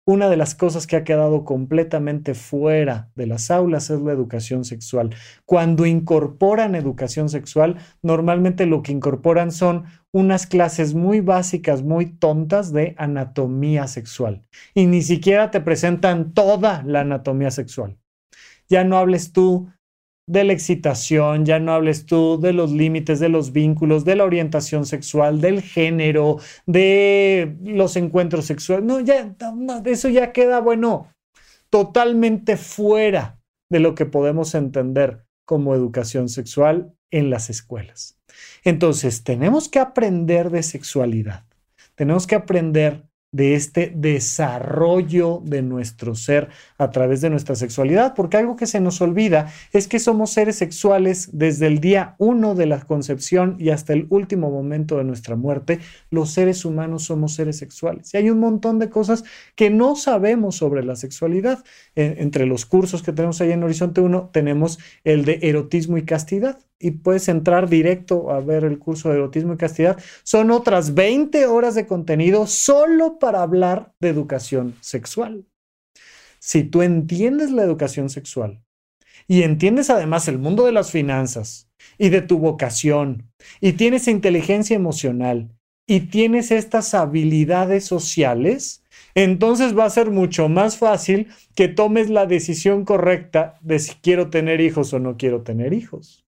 Una 0.09 0.29
de 0.29 0.37
las 0.37 0.55
cosas 0.55 0.87
que 0.87 0.95
ha 0.95 1.03
quedado 1.03 1.43
completamente 1.43 2.33
fuera 2.33 3.11
de 3.15 3.27
las 3.27 3.51
aulas 3.51 3.89
es 3.89 3.99
la 3.99 4.13
educación 4.13 4.63
sexual. 4.63 5.13
Cuando 5.43 5.85
incorporan 5.85 6.75
educación 6.75 7.27
sexual, 7.27 7.75
normalmente 8.01 8.65
lo 8.65 8.83
que 8.83 8.93
incorporan 8.93 9.51
son 9.51 9.83
unas 10.13 10.47
clases 10.47 10.93
muy 10.93 11.19
básicas, 11.19 11.83
muy 11.83 12.05
tontas 12.05 12.71
de 12.71 12.95
anatomía 12.97 13.85
sexual. 13.87 14.45
Y 14.73 14.85
ni 14.85 15.01
siquiera 15.01 15.51
te 15.51 15.59
presentan 15.59 16.33
toda 16.33 16.83
la 16.83 17.01
anatomía 17.01 17.51
sexual. 17.51 17.97
Ya 18.69 18.85
no 18.85 18.97
hables 18.97 19.33
tú 19.33 19.67
de 20.27 20.43
la 20.43 20.53
excitación, 20.53 21.45
ya 21.45 21.57
no 21.59 21.71
hables 21.71 22.05
tú 22.05 22.39
de 22.39 22.51
los 22.51 22.71
límites, 22.71 23.19
de 23.19 23.29
los 23.29 23.53
vínculos, 23.53 24.03
de 24.03 24.17
la 24.17 24.25
orientación 24.25 24.85
sexual, 24.85 25.39
del 25.39 25.61
género, 25.61 26.37
de 26.65 27.55
los 27.63 27.95
encuentros 27.95 28.45
sexuales. 28.45 28.85
No, 28.85 28.99
ya, 28.99 29.33
eso 29.85 30.09
ya 30.09 30.33
queda, 30.33 30.59
bueno, 30.59 31.07
totalmente 31.69 32.57
fuera 32.57 33.39
de 33.69 33.79
lo 33.79 33.95
que 33.95 34.05
podemos 34.05 34.53
entender 34.53 35.23
como 35.45 35.73
educación 35.73 36.27
sexual 36.27 36.93
en 37.09 37.29
las 37.29 37.49
escuelas. 37.49 38.19
Entonces, 38.63 39.23
tenemos 39.23 39.69
que 39.69 39.79
aprender 39.79 40.49
de 40.49 40.61
sexualidad. 40.61 41.45
Tenemos 41.95 42.27
que 42.27 42.35
aprender 42.35 43.03
de 43.37 43.53
este 43.53 43.93
desarrollo 43.95 45.41
de 45.45 45.61
nuestro 45.61 46.15
ser 46.15 46.49
a 46.79 46.89
través 46.89 47.21
de 47.21 47.29
nuestra 47.29 47.55
sexualidad, 47.55 48.15
porque 48.15 48.37
algo 48.37 48.55
que 48.55 48.65
se 48.65 48.79
nos 48.79 48.99
olvida 48.99 49.53
es 49.73 49.87
que 49.87 49.99
somos 49.99 50.31
seres 50.31 50.55
sexuales 50.55 51.29
desde 51.33 51.67
el 51.67 51.79
día 51.79 52.15
uno 52.17 52.55
de 52.55 52.65
la 52.65 52.79
concepción 52.79 53.55
y 53.59 53.69
hasta 53.69 53.93
el 53.93 54.07
último 54.09 54.49
momento 54.49 54.97
de 54.97 55.03
nuestra 55.03 55.35
muerte. 55.35 55.79
Los 56.09 56.31
seres 56.31 56.65
humanos 56.65 57.03
somos 57.03 57.35
seres 57.35 57.57
sexuales 57.57 58.11
y 58.11 58.17
hay 58.17 58.31
un 58.31 58.39
montón 58.39 58.79
de 58.79 58.89
cosas 58.89 59.23
que 59.55 59.69
no 59.69 59.95
sabemos 59.95 60.55
sobre 60.55 60.83
la 60.83 60.95
sexualidad. 60.95 61.63
entre 61.95 62.47
los 62.47 62.65
cursos 62.65 63.03
que 63.03 63.13
tenemos 63.13 63.39
ahí 63.39 63.51
en 63.51 63.63
Horizonte 63.63 64.01
1 64.01 64.31
tenemos 64.33 64.79
el 65.03 65.25
de 65.25 65.39
erotismo 65.43 65.99
y 65.99 66.05
castidad 66.05 66.57
y 66.79 66.91
puedes 66.91 67.27
entrar 67.27 67.69
directo 67.69 68.31
a 68.31 68.39
ver 68.39 68.63
el 68.63 68.77
curso 68.79 69.09
de 69.09 69.15
erotismo 69.15 69.53
y 69.53 69.57
castidad. 69.57 69.97
Son 70.23 70.51
otras 70.51 70.93
20 70.93 71.45
horas 71.47 71.75
de 71.75 71.87
contenido 71.87 72.47
solo 72.47 73.19
para 73.19 73.41
hablar 73.41 73.93
de 73.99 74.09
educación 74.09 74.75
sexual. 74.81 75.45
Si 76.39 76.63
tú 76.63 76.81
entiendes 76.81 77.51
la 77.51 77.63
educación 77.63 78.09
sexual 78.09 78.61
y 79.27 79.41
entiendes 79.41 79.89
además 79.89 80.27
el 80.27 80.37
mundo 80.37 80.65
de 80.65 80.71
las 80.71 80.91
finanzas 80.91 81.69
y 81.97 82.09
de 82.09 82.21
tu 82.21 82.37
vocación 82.37 83.31
y 83.59 83.73
tienes 83.73 84.07
inteligencia 84.07 84.75
emocional 84.75 85.49
y 85.87 86.01
tienes 86.01 86.51
estas 86.51 86.93
habilidades 86.93 87.85
sociales, 87.85 88.83
entonces 89.15 89.75
va 89.75 89.85
a 89.85 89.89
ser 89.89 90.11
mucho 90.11 90.47
más 90.47 90.77
fácil 90.77 91.27
que 91.55 91.67
tomes 91.67 92.09
la 92.09 92.27
decisión 92.27 92.85
correcta 92.85 93.55
de 93.61 93.79
si 93.79 93.95
quiero 93.95 94.29
tener 94.29 94.61
hijos 94.61 94.93
o 94.93 94.99
no 94.99 95.17
quiero 95.17 95.41
tener 95.41 95.73
hijos 95.73 96.26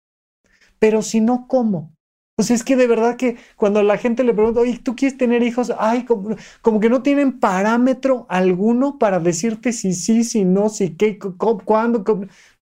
pero 0.79 1.01
si 1.01 1.21
no, 1.21 1.47
¿cómo? 1.47 1.93
Pues 2.35 2.51
es 2.51 2.63
que 2.63 2.77
de 2.77 2.87
verdad 2.87 3.17
que 3.17 3.35
cuando 3.57 3.83
la 3.83 3.97
gente 3.97 4.23
le 4.23 4.33
pregunta, 4.33 4.61
oye, 4.61 4.79
¿tú 4.81 4.95
quieres 4.95 5.17
tener 5.17 5.43
hijos? 5.43 5.73
Ay, 5.77 6.05
como, 6.05 6.79
que 6.79 6.89
no 6.89 7.03
tienen 7.03 7.39
parámetro 7.39 8.25
alguno 8.29 8.97
para 8.97 9.19
decirte 9.19 9.73
si 9.73 9.93
sí, 9.93 10.23
si 10.23 10.45
no, 10.45 10.69
si 10.69 10.95
qué, 10.95 11.19
cuándo, 11.65 12.05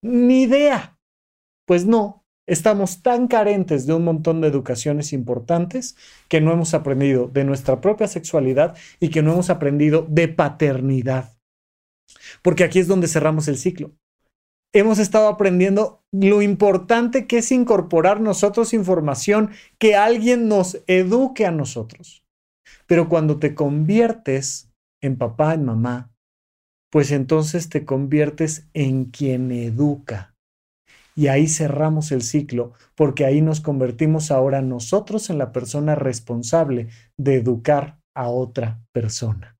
ni 0.02 0.42
idea. 0.42 0.98
Pues 1.64 1.86
no, 1.86 2.24
Estamos 2.48 3.02
tan 3.02 3.28
carentes 3.28 3.84
de 3.86 3.92
un 3.92 4.04
montón 4.04 4.40
de 4.40 4.48
educaciones 4.48 5.12
importantes 5.12 5.96
que 6.28 6.40
no 6.40 6.50
hemos 6.50 6.72
aprendido 6.72 7.28
de 7.28 7.44
nuestra 7.44 7.82
propia 7.82 8.08
sexualidad 8.08 8.74
y 9.00 9.10
que 9.10 9.20
no 9.20 9.34
hemos 9.34 9.50
aprendido 9.50 10.06
de 10.08 10.28
paternidad. 10.28 11.36
Porque 12.40 12.64
aquí 12.64 12.78
es 12.78 12.88
donde 12.88 13.06
cerramos 13.06 13.48
el 13.48 13.58
ciclo. 13.58 13.92
Hemos 14.74 14.98
estado 14.98 15.28
aprendiendo 15.28 16.02
lo 16.12 16.42
importante 16.42 17.26
que 17.26 17.38
es 17.38 17.52
incorporar 17.52 18.20
nosotros 18.20 18.74
información, 18.74 19.50
que 19.78 19.96
alguien 19.96 20.48
nos 20.48 20.82
eduque 20.86 21.46
a 21.46 21.50
nosotros. 21.50 22.24
Pero 22.86 23.08
cuando 23.08 23.38
te 23.38 23.54
conviertes 23.54 24.70
en 25.02 25.16
papá, 25.16 25.54
en 25.54 25.64
mamá, 25.64 26.10
pues 26.90 27.10
entonces 27.12 27.68
te 27.68 27.84
conviertes 27.84 28.66
en 28.74 29.06
quien 29.06 29.50
educa 29.52 30.34
y 31.18 31.26
ahí 31.26 31.48
cerramos 31.48 32.12
el 32.12 32.22
ciclo, 32.22 32.74
porque 32.94 33.26
ahí 33.26 33.40
nos 33.40 33.60
convertimos 33.60 34.30
ahora 34.30 34.62
nosotros 34.62 35.30
en 35.30 35.38
la 35.38 35.50
persona 35.50 35.96
responsable 35.96 36.90
de 37.16 37.34
educar 37.34 37.98
a 38.14 38.28
otra 38.28 38.80
persona. 38.92 39.57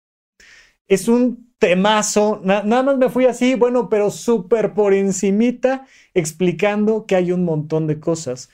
Es 0.89 1.09
un 1.09 1.53
temazo, 1.59 2.41
nada 2.45 2.83
más 2.83 2.99
me 2.99 3.09
fui 3.09 3.27
así, 3.27 3.55
bueno, 3.55 3.89
pero 3.89 4.11
súper 4.11 4.75
por 4.75 4.95
encimita, 4.95 5.87
explicando 6.15 7.05
que 7.05 7.17
hay 7.17 7.33
un 7.33 7.45
montón 7.45 7.87
de 7.87 8.01
cosas 8.01 8.49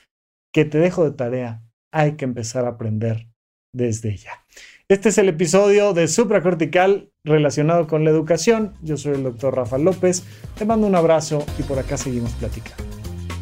que 0.51 0.65
te 0.65 0.79
dejo 0.79 1.03
de 1.03 1.15
tarea. 1.15 1.63
Hay 1.91 2.13
que 2.13 2.25
empezar 2.25 2.65
a 2.65 2.69
aprender 2.69 3.27
desde 3.73 4.17
ya. 4.17 4.43
Este 4.87 5.09
es 5.09 5.17
el 5.17 5.29
episodio 5.29 5.93
de 5.93 6.07
Supracortical 6.07 7.11
relacionado 7.23 7.87
con 7.87 8.03
la 8.03 8.11
educación. 8.11 8.73
Yo 8.81 8.97
soy 8.97 9.13
el 9.13 9.23
doctor 9.23 9.55
Rafa 9.55 9.77
López. 9.77 10.23
Te 10.57 10.65
mando 10.65 10.87
un 10.87 10.95
abrazo 10.95 11.43
y 11.57 11.63
por 11.63 11.79
acá 11.79 11.97
seguimos 11.97 12.33
platicando. 12.33 12.94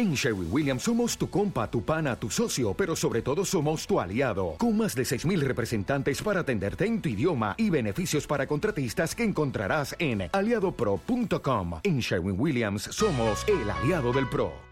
En 0.00 0.14
Sherwin 0.14 0.48
Williams 0.50 0.84
somos 0.84 1.18
tu 1.18 1.28
compa, 1.28 1.70
tu 1.70 1.82
pana, 1.82 2.16
tu 2.16 2.30
socio, 2.30 2.72
pero 2.72 2.96
sobre 2.96 3.20
todo 3.20 3.44
somos 3.44 3.86
tu 3.86 4.00
aliado, 4.00 4.54
con 4.56 4.74
más 4.74 4.94
de 4.94 5.02
6.000 5.02 5.40
representantes 5.40 6.22
para 6.22 6.40
atenderte 6.40 6.86
en 6.86 7.02
tu 7.02 7.10
idioma 7.10 7.54
y 7.58 7.68
beneficios 7.68 8.26
para 8.26 8.46
contratistas 8.46 9.14
que 9.14 9.24
encontrarás 9.24 9.94
en 9.98 10.30
aliadopro.com. 10.32 11.80
En 11.82 12.00
Sherwin 12.00 12.36
Williams 12.38 12.84
somos 12.84 13.44
el 13.46 13.68
aliado 13.68 14.10
del 14.14 14.26
PRO. 14.26 14.70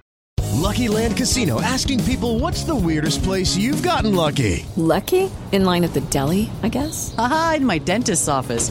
Lucky 0.54 0.88
Land 0.88 1.18
Casino, 1.18 1.60
asking 1.60 2.02
people 2.04 2.38
what's 2.40 2.64
the 2.64 2.74
weirdest 2.74 3.22
place 3.22 3.54
you've 3.54 3.86
gotten 3.86 4.14
lucky. 4.14 4.64
Lucky? 4.76 5.30
In 5.52 5.66
line 5.66 5.84
at 5.84 5.92
the 5.92 6.00
deli, 6.08 6.48
I 6.62 6.70
guess? 6.70 7.14
Aha, 7.18 7.56
in 7.58 7.66
my 7.66 7.78
dentist's 7.78 8.28
office. 8.28 8.70